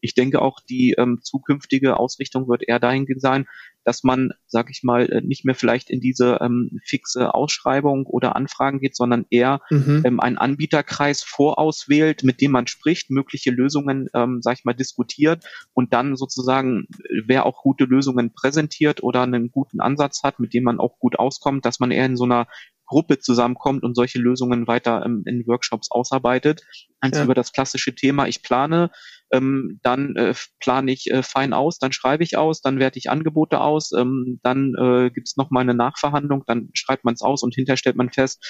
Ich 0.00 0.14
denke 0.14 0.40
auch, 0.40 0.60
die 0.60 0.94
ähm, 0.96 1.18
zukünftige 1.22 1.98
Ausrichtung 1.98 2.48
wird 2.48 2.62
eher 2.66 2.78
dahingehend 2.78 3.20
sein, 3.20 3.46
dass 3.90 4.04
man, 4.04 4.30
sag 4.46 4.70
ich 4.70 4.84
mal, 4.84 5.10
äh, 5.10 5.20
nicht 5.20 5.44
mehr 5.44 5.56
vielleicht 5.56 5.90
in 5.90 6.00
diese 6.00 6.38
ähm, 6.40 6.80
fixe 6.84 7.34
Ausschreibung 7.34 8.06
oder 8.06 8.36
Anfragen 8.36 8.78
geht, 8.78 8.94
sondern 8.94 9.26
eher 9.30 9.62
mhm. 9.68 10.02
ähm, 10.04 10.20
einen 10.20 10.38
Anbieterkreis 10.38 11.24
vorauswählt, 11.24 12.22
mit 12.22 12.40
dem 12.40 12.52
man 12.52 12.68
spricht, 12.68 13.10
mögliche 13.10 13.50
Lösungen, 13.50 14.08
ähm, 14.14 14.42
sag 14.42 14.58
ich 14.58 14.64
mal, 14.64 14.74
diskutiert 14.74 15.44
und 15.74 15.92
dann 15.92 16.14
sozusagen, 16.14 16.86
wer 17.26 17.46
auch 17.46 17.64
gute 17.64 17.82
Lösungen 17.82 18.32
präsentiert 18.32 19.02
oder 19.02 19.22
einen 19.22 19.50
guten 19.50 19.80
Ansatz 19.80 20.22
hat, 20.22 20.38
mit 20.38 20.54
dem 20.54 20.62
man 20.62 20.78
auch 20.78 21.00
gut 21.00 21.18
auskommt, 21.18 21.64
dass 21.64 21.80
man 21.80 21.90
eher 21.90 22.06
in 22.06 22.16
so 22.16 22.22
einer 22.22 22.46
Gruppe 22.86 23.18
zusammenkommt 23.18 23.82
und 23.82 23.96
solche 23.96 24.20
Lösungen 24.20 24.68
weiter 24.68 25.04
ähm, 25.04 25.24
in 25.26 25.44
Workshops 25.48 25.90
ausarbeitet, 25.90 26.62
als 27.00 27.18
ja. 27.18 27.24
über 27.24 27.34
das 27.34 27.52
klassische 27.52 27.92
Thema, 27.92 28.28
ich 28.28 28.44
plane, 28.44 28.92
ähm, 29.32 29.80
dann 29.82 30.16
äh, 30.16 30.34
plane 30.58 30.92
ich 30.92 31.10
äh, 31.10 31.22
fein 31.22 31.52
aus, 31.52 31.78
dann 31.78 31.92
schreibe 31.92 32.24
ich 32.24 32.36
aus, 32.36 32.60
dann 32.60 32.78
werte 32.78 32.98
ich 32.98 33.10
Angebote 33.10 33.60
aus, 33.60 33.92
ähm, 33.92 34.40
dann 34.42 34.74
äh, 34.78 35.10
gibt 35.10 35.28
es 35.28 35.36
nochmal 35.36 35.62
eine 35.62 35.74
Nachverhandlung, 35.74 36.44
dann 36.46 36.70
schreibt 36.74 37.04
man 37.04 37.14
es 37.14 37.22
aus 37.22 37.42
und 37.42 37.54
hinterher 37.54 37.76
stellt 37.76 37.96
man 37.96 38.10
fest, 38.10 38.42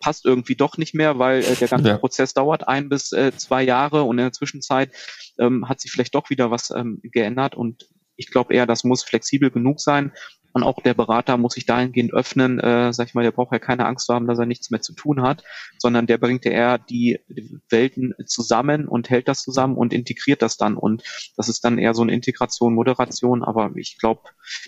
passt 0.00 0.24
irgendwie 0.24 0.56
doch 0.56 0.76
nicht 0.78 0.94
mehr, 0.94 1.18
weil 1.18 1.40
äh, 1.40 1.54
der 1.54 1.68
ganze 1.68 1.88
ja. 1.88 1.98
Prozess 1.98 2.34
dauert 2.34 2.66
ein 2.66 2.88
bis 2.88 3.12
äh, 3.12 3.32
zwei 3.36 3.62
Jahre 3.62 4.02
und 4.02 4.18
in 4.18 4.24
der 4.24 4.32
Zwischenzeit 4.32 4.90
ähm, 5.38 5.68
hat 5.68 5.80
sich 5.80 5.90
vielleicht 5.90 6.14
doch 6.14 6.30
wieder 6.30 6.50
was 6.50 6.70
ähm, 6.70 7.00
geändert 7.02 7.54
und 7.54 7.88
ich 8.16 8.30
glaube 8.30 8.52
eher, 8.52 8.66
das 8.66 8.84
muss 8.84 9.02
flexibel 9.02 9.50
genug 9.50 9.80
sein, 9.80 10.12
und 10.52 10.62
auch 10.62 10.80
der 10.82 10.94
Berater 10.94 11.36
muss 11.36 11.54
sich 11.54 11.66
dahingehend 11.66 12.12
öffnen, 12.12 12.58
äh, 12.58 12.92
sag 12.92 13.08
ich 13.08 13.14
mal, 13.14 13.22
der 13.22 13.30
braucht 13.30 13.52
ja 13.52 13.58
keine 13.58 13.86
Angst 13.86 14.06
zu 14.06 14.14
haben, 14.14 14.26
dass 14.26 14.38
er 14.38 14.46
nichts 14.46 14.70
mehr 14.70 14.80
zu 14.80 14.94
tun 14.94 15.22
hat, 15.22 15.44
sondern 15.78 16.06
der 16.06 16.18
bringt 16.18 16.44
ja 16.44 16.50
eher 16.50 16.78
die 16.78 17.20
Welten 17.68 18.14
zusammen 18.26 18.88
und 18.88 19.10
hält 19.10 19.28
das 19.28 19.42
zusammen 19.42 19.76
und 19.76 19.92
integriert 19.92 20.42
das 20.42 20.56
dann. 20.56 20.76
Und 20.76 21.02
das 21.36 21.48
ist 21.48 21.64
dann 21.64 21.78
eher 21.78 21.94
so 21.94 22.02
eine 22.02 22.12
Integration, 22.12 22.74
Moderation, 22.74 23.44
aber 23.44 23.70
ich 23.76 23.98
glaube, 23.98 24.22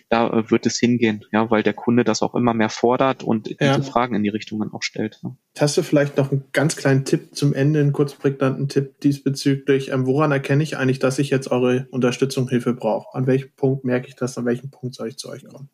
da 0.09 0.29
äh, 0.29 0.51
wird 0.51 0.67
es 0.67 0.79
hingehen, 0.79 1.25
ja, 1.33 1.51
weil 1.51 1.63
der 1.63 1.75
Kunde 1.75 2.05
das 2.05 2.23
auch 2.23 2.35
immer 2.35 2.55
mehr 2.55 2.71
fordert 2.71 3.23
und 3.23 3.49
ja. 3.49 3.77
diese 3.77 3.83
Fragen 3.83 4.15
in 4.15 4.23
die 4.23 4.29
Richtungen 4.29 4.73
auch 4.73 4.83
stellt. 4.83 5.19
Ja. 5.23 5.37
Hast 5.59 5.77
du 5.77 5.83
vielleicht 5.83 6.17
noch 6.17 6.31
einen 6.31 6.45
ganz 6.53 6.77
kleinen 6.77 7.05
Tipp 7.05 7.35
zum 7.35 7.53
Ende, 7.53 7.81
einen 7.81 7.93
kurz 7.93 8.15
prägnanten 8.15 8.69
Tipp 8.69 9.01
diesbezüglich? 9.01 9.91
Ähm, 9.91 10.07
woran 10.07 10.33
erkenne 10.33 10.63
ich 10.63 10.79
eigentlich, 10.79 10.99
dass 10.99 11.19
ich 11.19 11.29
jetzt 11.29 11.51
eure 11.51 11.87
Unterstützung, 11.91 12.49
Hilfe 12.49 12.73
brauche? 12.73 13.15
An 13.15 13.27
welchem 13.27 13.51
Punkt 13.55 13.85
merke 13.85 14.09
ich 14.09 14.17
das? 14.17 14.39
An 14.39 14.47
welchem 14.47 14.71
Punkt 14.71 14.95
soll 14.95 15.09
ich 15.09 15.19
zu 15.19 15.29
euch 15.29 15.45
kommen? 15.45 15.69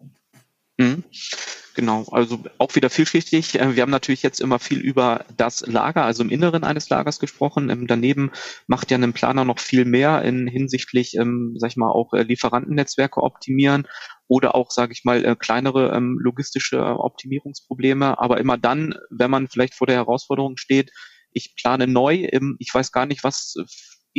Mhm. 0.79 1.03
Genau, 1.74 2.05
also 2.11 2.43
auch 2.59 2.74
wieder 2.74 2.91
vielschichtig. 2.91 3.61
Äh, 3.61 3.76
wir 3.76 3.83
haben 3.83 3.91
natürlich 3.91 4.22
jetzt 4.22 4.41
immer 4.41 4.59
viel 4.59 4.81
über 4.81 5.24
das 5.37 5.64
Lager, 5.66 6.05
also 6.05 6.22
im 6.22 6.31
Inneren 6.31 6.64
eines 6.64 6.89
Lagers 6.89 7.20
gesprochen. 7.20 7.70
Ähm, 7.70 7.87
daneben 7.87 8.31
macht 8.66 8.91
ja 8.91 8.99
ein 8.99 9.12
Planer 9.12 9.45
noch 9.45 9.61
viel 9.61 9.85
mehr 9.85 10.22
in 10.22 10.49
hinsichtlich, 10.49 11.14
ähm, 11.16 11.55
sag 11.59 11.70
ich 11.70 11.76
mal, 11.76 11.91
auch 11.91 12.12
äh, 12.14 12.22
Lieferantennetzwerke 12.22 13.22
optimieren 13.22 13.87
oder 14.29 14.55
auch, 14.55 14.70
sage 14.70 14.93
ich 14.93 15.05
mal, 15.05 15.24
äh, 15.24 15.37
kleinere 15.37 15.93
ähm, 15.95 16.18
logistische 16.20 16.81
Optimierungsprobleme. 16.81 18.18
Aber 18.20 18.39
immer 18.39 18.59
dann, 18.59 18.95
wenn 19.11 19.31
man 19.31 19.49
vielleicht 19.49 19.74
vor 19.74 19.87
der 19.87 19.97
Herausforderung 19.97 20.57
steht, 20.57 20.91
ich 21.33 21.55
plane 21.57 21.87
neu, 21.87 22.29
ich 22.59 22.74
weiß 22.74 22.91
gar 22.91 23.07
nicht, 23.07 23.22
was 23.22 23.55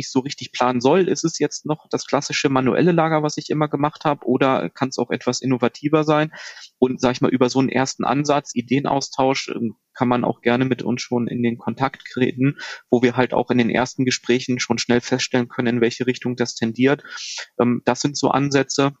ich 0.00 0.10
so 0.10 0.20
richtig 0.20 0.52
planen 0.52 0.80
soll. 0.80 1.08
Ist 1.08 1.24
es 1.24 1.38
jetzt 1.38 1.66
noch 1.66 1.86
das 1.90 2.06
klassische 2.06 2.48
manuelle 2.48 2.92
Lager, 2.92 3.22
was 3.22 3.36
ich 3.36 3.50
immer 3.50 3.68
gemacht 3.68 4.04
habe, 4.04 4.26
oder 4.26 4.68
kann 4.70 4.88
es 4.88 4.98
auch 4.98 5.10
etwas 5.10 5.40
innovativer 5.40 6.04
sein? 6.04 6.32
Und 6.78 7.00
sag 7.00 7.12
ich 7.12 7.20
mal, 7.20 7.30
über 7.30 7.48
so 7.48 7.58
einen 7.58 7.68
ersten 7.68 8.04
Ansatz, 8.04 8.54
Ideenaustausch, 8.54 9.48
ähm, 9.48 9.76
kann 9.94 10.08
man 10.08 10.24
auch 10.24 10.40
gerne 10.40 10.64
mit 10.64 10.82
uns 10.82 11.02
schon 11.02 11.26
in 11.26 11.42
den 11.42 11.58
Kontakt 11.58 12.04
treten, 12.10 12.56
wo 12.90 13.02
wir 13.02 13.16
halt 13.16 13.34
auch 13.34 13.50
in 13.50 13.58
den 13.58 13.70
ersten 13.70 14.04
Gesprächen 14.04 14.58
schon 14.58 14.78
schnell 14.78 15.00
feststellen 15.00 15.48
können, 15.48 15.76
in 15.76 15.80
welche 15.80 16.06
Richtung 16.06 16.36
das 16.36 16.54
tendiert. 16.54 17.02
Ähm, 17.60 17.82
das 17.84 18.00
sind 18.00 18.16
so 18.16 18.28
Ansätze. 18.28 18.92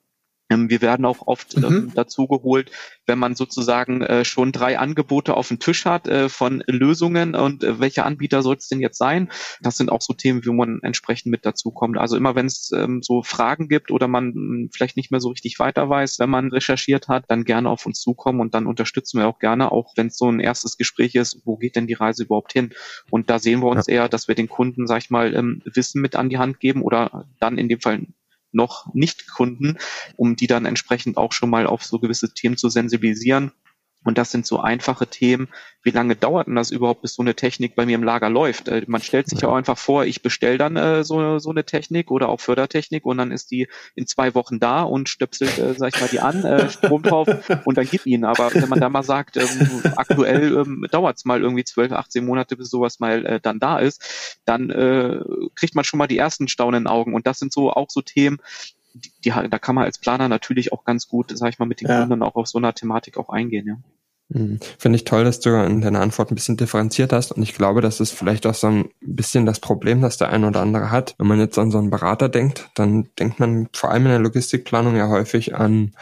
Ähm, 0.50 0.68
wir 0.68 0.82
werden 0.82 1.04
auch 1.06 1.26
oft 1.26 1.56
ähm, 1.56 1.62
mhm. 1.62 1.92
dazu 1.94 2.26
geholt, 2.26 2.70
wenn 3.06 3.18
man 3.18 3.34
sozusagen 3.34 4.02
äh, 4.02 4.24
schon 4.24 4.52
drei 4.52 4.78
Angebote 4.78 5.34
auf 5.34 5.48
dem 5.48 5.60
Tisch 5.60 5.84
hat 5.84 6.08
äh, 6.08 6.28
von 6.28 6.62
Lösungen 6.66 7.34
und 7.34 7.64
äh, 7.64 7.80
welcher 7.80 8.04
Anbieter 8.04 8.42
soll 8.42 8.56
es 8.56 8.68
denn 8.68 8.80
jetzt 8.80 8.98
sein? 8.98 9.30
Das 9.62 9.76
sind 9.76 9.90
auch 9.90 10.02
so 10.02 10.12
Themen, 10.12 10.42
wo 10.44 10.52
man 10.52 10.80
entsprechend 10.82 11.30
mit 11.30 11.46
dazu 11.46 11.70
kommt. 11.70 11.96
Also 11.98 12.16
immer 12.16 12.34
wenn 12.34 12.46
es 12.46 12.70
ähm, 12.74 13.00
so 13.02 13.22
Fragen 13.22 13.68
gibt 13.68 13.90
oder 13.90 14.08
man 14.08 14.32
mh, 14.34 14.68
vielleicht 14.72 14.96
nicht 14.96 15.10
mehr 15.10 15.20
so 15.20 15.30
richtig 15.30 15.58
weiter 15.58 15.88
weiß, 15.88 16.18
wenn 16.18 16.30
man 16.30 16.50
recherchiert 16.50 17.08
hat, 17.08 17.24
dann 17.28 17.44
gerne 17.44 17.70
auf 17.70 17.86
uns 17.86 18.00
zukommen 18.00 18.40
und 18.40 18.54
dann 18.54 18.66
unterstützen 18.66 19.18
wir 19.18 19.28
auch 19.28 19.38
gerne, 19.38 19.72
auch 19.72 19.92
wenn 19.96 20.08
es 20.08 20.18
so 20.18 20.30
ein 20.30 20.40
erstes 20.40 20.76
Gespräch 20.76 21.14
ist, 21.14 21.42
wo 21.44 21.56
geht 21.56 21.76
denn 21.76 21.86
die 21.86 21.94
Reise 21.94 22.24
überhaupt 22.24 22.52
hin? 22.52 22.70
Und 23.10 23.30
da 23.30 23.38
sehen 23.38 23.60
wir 23.60 23.68
uns 23.68 23.86
ja. 23.86 23.94
eher, 23.94 24.08
dass 24.08 24.28
wir 24.28 24.34
den 24.34 24.48
Kunden, 24.48 24.86
sag 24.86 24.98
ich 24.98 25.10
mal, 25.10 25.34
ähm, 25.34 25.62
Wissen 25.64 26.02
mit 26.02 26.16
an 26.16 26.28
die 26.28 26.38
Hand 26.38 26.60
geben 26.60 26.82
oder 26.82 27.26
dann 27.38 27.58
in 27.58 27.68
dem 27.68 27.80
Fall 27.80 28.06
noch 28.52 28.92
nicht 28.94 29.28
Kunden, 29.28 29.78
um 30.16 30.36
die 30.36 30.46
dann 30.46 30.66
entsprechend 30.66 31.16
auch 31.16 31.32
schon 31.32 31.50
mal 31.50 31.66
auf 31.66 31.84
so 31.84 31.98
gewisse 31.98 32.32
Themen 32.34 32.56
zu 32.56 32.68
sensibilisieren 32.68 33.52
Und 34.02 34.16
das 34.16 34.30
sind 34.30 34.46
so 34.46 34.58
einfache 34.60 35.06
Themen. 35.06 35.48
Wie 35.82 35.90
lange 35.90 36.16
dauert 36.16 36.46
denn 36.46 36.54
das 36.54 36.70
überhaupt, 36.70 37.02
bis 37.02 37.14
so 37.14 37.22
eine 37.22 37.34
Technik 37.34 37.74
bei 37.74 37.84
mir 37.84 37.94
im 37.94 38.02
Lager 38.02 38.30
läuft? 38.30 38.68
Äh, 38.68 38.84
man 38.86 39.02
stellt 39.02 39.28
sich 39.28 39.42
ja 39.42 39.48
auch 39.48 39.54
einfach 39.54 39.76
vor, 39.76 40.04
ich 40.04 40.22
bestelle 40.22 40.56
dann 40.56 40.76
äh, 40.76 41.04
so, 41.04 41.38
so 41.38 41.50
eine 41.50 41.64
Technik 41.64 42.10
oder 42.10 42.30
auch 42.30 42.40
Fördertechnik 42.40 43.04
und 43.04 43.18
dann 43.18 43.30
ist 43.30 43.50
die 43.50 43.68
in 43.94 44.06
zwei 44.06 44.34
Wochen 44.34 44.58
da 44.58 44.82
und 44.82 45.10
stöpselt, 45.10 45.58
äh, 45.58 45.74
sag 45.74 45.94
ich 45.94 46.00
mal, 46.00 46.08
die 46.08 46.20
an, 46.20 46.44
äh, 46.44 46.70
Strom 46.70 47.02
drauf 47.02 47.28
und 47.64 47.76
dann 47.76 47.86
gibt 47.86 48.06
ihn. 48.06 48.24
Aber 48.24 48.54
wenn 48.54 48.68
man 48.70 48.80
da 48.80 48.88
mal 48.88 49.02
sagt, 49.02 49.36
ähm, 49.36 49.82
aktuell 49.96 50.56
ähm, 50.56 50.86
dauert 50.90 51.18
es 51.18 51.26
mal 51.26 51.42
irgendwie 51.42 51.64
12, 51.64 51.92
18 51.92 52.24
Monate, 52.24 52.56
bis 52.56 52.70
sowas 52.70 53.00
mal 53.00 53.26
äh, 53.26 53.40
dann 53.40 53.58
da 53.58 53.78
ist, 53.78 54.38
dann 54.46 54.70
äh, 54.70 55.20
kriegt 55.54 55.74
man 55.74 55.84
schon 55.84 55.98
mal 55.98 56.06
die 56.06 56.18
ersten 56.18 56.48
staunenden 56.48 56.86
Augen. 56.86 57.14
Und 57.14 57.26
das 57.26 57.38
sind 57.38 57.52
so 57.52 57.70
auch 57.70 57.90
so 57.90 58.00
Themen, 58.00 58.38
die, 58.94 59.12
die, 59.24 59.30
da 59.30 59.58
kann 59.58 59.74
man 59.74 59.84
als 59.84 59.98
Planer 59.98 60.28
natürlich 60.28 60.72
auch 60.72 60.84
ganz 60.84 61.08
gut, 61.08 61.32
sag 61.36 61.50
ich 61.50 61.58
mal, 61.58 61.66
mit 61.66 61.80
den 61.80 61.88
ja. 61.88 62.00
Kunden 62.00 62.22
auch 62.22 62.34
auf 62.34 62.46
so 62.46 62.58
einer 62.58 62.74
Thematik 62.74 63.16
auch 63.16 63.28
eingehen, 63.28 63.66
ja. 63.66 63.76
Mhm. 64.30 64.60
Finde 64.78 64.96
ich 64.96 65.04
toll, 65.04 65.24
dass 65.24 65.40
du 65.40 65.50
in 65.64 65.80
deiner 65.80 66.00
Antwort 66.00 66.30
ein 66.30 66.36
bisschen 66.36 66.56
differenziert 66.56 67.12
hast 67.12 67.32
und 67.32 67.42
ich 67.42 67.54
glaube, 67.54 67.80
das 67.80 68.00
ist 68.00 68.12
vielleicht 68.12 68.46
auch 68.46 68.54
so 68.54 68.68
ein 68.68 68.90
bisschen 69.00 69.44
das 69.44 69.60
Problem, 69.60 70.00
das 70.00 70.18
der 70.18 70.30
eine 70.30 70.46
oder 70.46 70.60
andere 70.60 70.90
hat. 70.90 71.14
Wenn 71.18 71.26
man 71.26 71.40
jetzt 71.40 71.58
an 71.58 71.70
so 71.70 71.78
einen 71.78 71.90
Berater 71.90 72.28
denkt, 72.28 72.70
dann 72.76 73.08
denkt 73.18 73.40
man 73.40 73.68
vor 73.72 73.90
allem 73.90 74.04
in 74.04 74.12
der 74.12 74.20
Logistikplanung 74.20 74.96
ja 74.96 75.08
häufig 75.08 75.56
an 75.56 75.94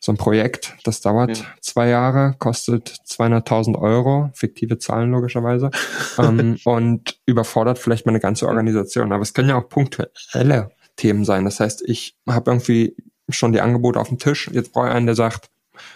so 0.00 0.12
ein 0.12 0.16
Projekt, 0.16 0.76
das 0.84 1.00
dauert 1.00 1.38
ja. 1.38 1.44
zwei 1.60 1.88
Jahre, 1.88 2.34
kostet 2.38 2.88
200.000 3.06 3.76
Euro, 3.78 4.30
fiktive 4.32 4.78
Zahlen 4.78 5.10
logischerweise, 5.10 5.70
ähm, 6.18 6.58
und 6.64 7.18
überfordert 7.26 7.78
vielleicht 7.78 8.06
meine 8.06 8.20
ganze 8.20 8.46
Organisation. 8.46 9.12
Aber 9.12 9.22
es 9.22 9.34
können 9.34 9.48
ja 9.48 9.56
auch 9.56 9.68
punktuelle 9.68 10.70
Themen 10.98 11.24
sein. 11.24 11.46
Das 11.46 11.60
heißt, 11.60 11.82
ich 11.88 12.16
habe 12.28 12.50
irgendwie 12.50 12.94
schon 13.30 13.52
die 13.52 13.62
Angebote 13.62 13.98
auf 13.98 14.08
dem 14.08 14.18
Tisch. 14.18 14.50
Jetzt 14.52 14.72
brauche 14.72 14.88
ich 14.88 14.92
einen, 14.92 15.06
der 15.06 15.14
sagt, 15.14 15.50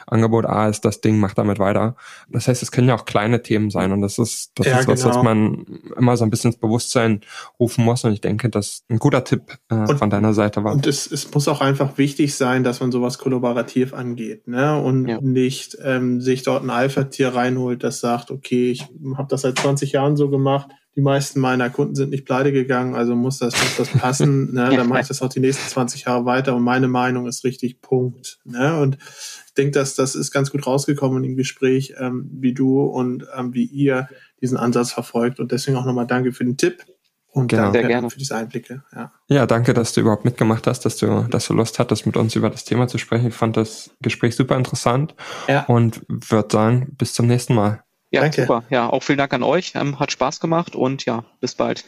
Angebot 0.07 0.47
A 0.47 0.69
ist 0.69 0.85
das 0.85 1.01
Ding, 1.01 1.19
mach 1.19 1.35
damit 1.35 1.59
weiter. 1.59 1.97
Das 2.29 2.49
heißt, 2.49 2.63
es 2.63 2.71
können 2.71 2.89
ja 2.89 2.95
auch 2.95 3.05
kleine 3.05 3.43
Themen 3.43 3.71
sein 3.71 3.93
und 3.93 4.01
das 4.01 4.19
ist, 4.19 4.53
das 4.55 4.67
ja, 4.67 4.79
ist 4.79 4.89
was, 4.89 5.03
genau. 5.03 5.17
was 5.17 5.23
man 5.25 5.67
immer 5.97 6.17
so 6.17 6.25
ein 6.25 6.31
bisschen 6.31 6.53
ins 6.53 6.61
Bewusstsein 6.61 7.21
rufen 7.59 7.85
muss 7.85 8.05
und 8.05 8.13
ich 8.13 8.21
denke, 8.21 8.49
das 8.49 8.85
ein 8.89 8.99
guter 8.99 9.25
Tipp 9.25 9.59
äh, 9.71 9.75
und, 9.75 9.99
von 9.99 10.11
deiner 10.11 10.35
Seite 10.35 10.65
war. 10.65 10.73
Und 10.73 10.87
es, 10.87 11.11
es 11.11 11.33
muss 11.33 11.49
auch 11.49 11.61
einfach 11.61 11.99
wichtig 11.99 12.35
sein, 12.35 12.65
dass 12.65 12.81
man 12.81 12.93
sowas 12.93 13.19
kollaborativ 13.19 13.95
angeht 13.95 14.49
ne? 14.49 14.81
und 14.81 15.09
ja. 15.09 15.21
nicht 15.21 15.77
ähm, 15.83 16.21
sich 16.21 16.43
dort 16.43 16.63
ein 16.63 16.71
Alpha-Tier 16.71 17.35
reinholt, 17.35 17.83
das 17.83 18.01
sagt, 18.01 18.31
okay, 18.31 18.71
ich 18.71 18.87
habe 19.17 19.29
das 19.29 19.43
seit 19.43 19.59
20 19.59 19.93
Jahren 19.93 20.17
so 20.17 20.31
gemacht, 20.31 20.69
die 20.95 21.01
meisten 21.01 21.41
meiner 21.41 21.71
Kunden 21.71 21.95
sind 21.95 22.11
nicht 22.11 22.27
pleite 22.27 22.53
gegangen, 22.53 22.95
also 22.95 23.17
muss 23.17 23.39
das, 23.39 23.55
muss 23.55 23.77
das 23.77 23.89
passen. 23.89 24.53
ne? 24.55 24.71
Dann 24.77 24.89
mache 24.89 25.01
ich 25.01 25.09
das 25.09 25.23
auch 25.23 25.31
die 25.31 25.41
nächsten 25.41 25.67
20 25.69 26.05
Jahre 26.05 26.27
weiter 26.27 26.55
und 26.55 26.63
meine 26.63 26.89
Meinung 26.89 27.27
ist 27.27 27.45
richtig, 27.45 27.81
Punkt. 27.81 28.39
Ne? 28.45 28.79
Und 28.79 28.99
ich 29.47 29.55
denke, 29.55 29.73
dass 29.73 29.95
das 29.95 30.15
ist 30.15 30.33
ganz 30.33 30.51
gut 30.51 30.67
rausgekommen 30.67 31.25
im 31.25 31.37
Gespräch, 31.37 31.95
ähm, 31.99 32.29
wie 32.33 32.53
du 32.53 32.83
und 32.83 33.27
ähm, 33.37 33.55
wie 33.55 33.65
ihr 33.65 34.09
diesen 34.41 34.59
Ansatz 34.59 34.93
verfolgt. 34.93 35.41
Und 35.41 35.53
deswegen 35.53 35.77
auch 35.77 35.87
nochmal 35.87 36.07
danke 36.07 36.33
für 36.33 36.45
den 36.45 36.59
Tipp. 36.59 36.85
Und 37.33 37.49
genau. 37.49 37.73
danke 37.73 37.89
gerne. 37.89 38.11
für 38.11 38.19
diese 38.19 38.37
Einblicke. 38.37 38.85
Ja. 38.95 39.11
ja, 39.29 39.47
danke, 39.47 39.73
dass 39.73 39.95
du 39.95 40.03
überhaupt 40.03 40.27
mitgemacht 40.27 40.67
hast, 40.67 40.85
dass 40.85 40.99
du, 40.99 41.27
dass 41.31 41.47
du 41.47 41.55
Lust 41.55 41.79
hattest, 41.79 42.05
mit 42.05 42.19
uns 42.19 42.37
über 42.37 42.51
das 42.51 42.65
Thema 42.65 42.89
zu 42.89 42.99
sprechen. 42.99 43.29
Ich 43.29 43.35
fand 43.35 43.57
das 43.57 43.91
Gespräch 44.03 44.37
super 44.37 44.59
interessant 44.59 45.15
ja. 45.49 45.65
und 45.65 46.03
würde 46.09 46.49
sagen, 46.53 46.95
bis 46.99 47.15
zum 47.15 47.27
nächsten 47.27 47.55
Mal. 47.55 47.83
Ja, 48.13 48.21
Danke. 48.21 48.43
super. 48.43 48.63
Ja, 48.71 48.89
auch 48.91 49.03
vielen 49.03 49.19
Dank 49.19 49.33
an 49.33 49.43
euch. 49.43 49.73
Ähm, 49.75 49.99
hat 49.99 50.13
Spaß 50.13 50.39
gemacht 50.39 50.77
und 50.77 51.05
ja, 51.07 51.25
bis 51.41 51.55
bald. 51.55 51.85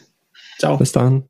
Ciao. 0.57 0.77
Bis 0.77 0.91
dann. 0.91 1.29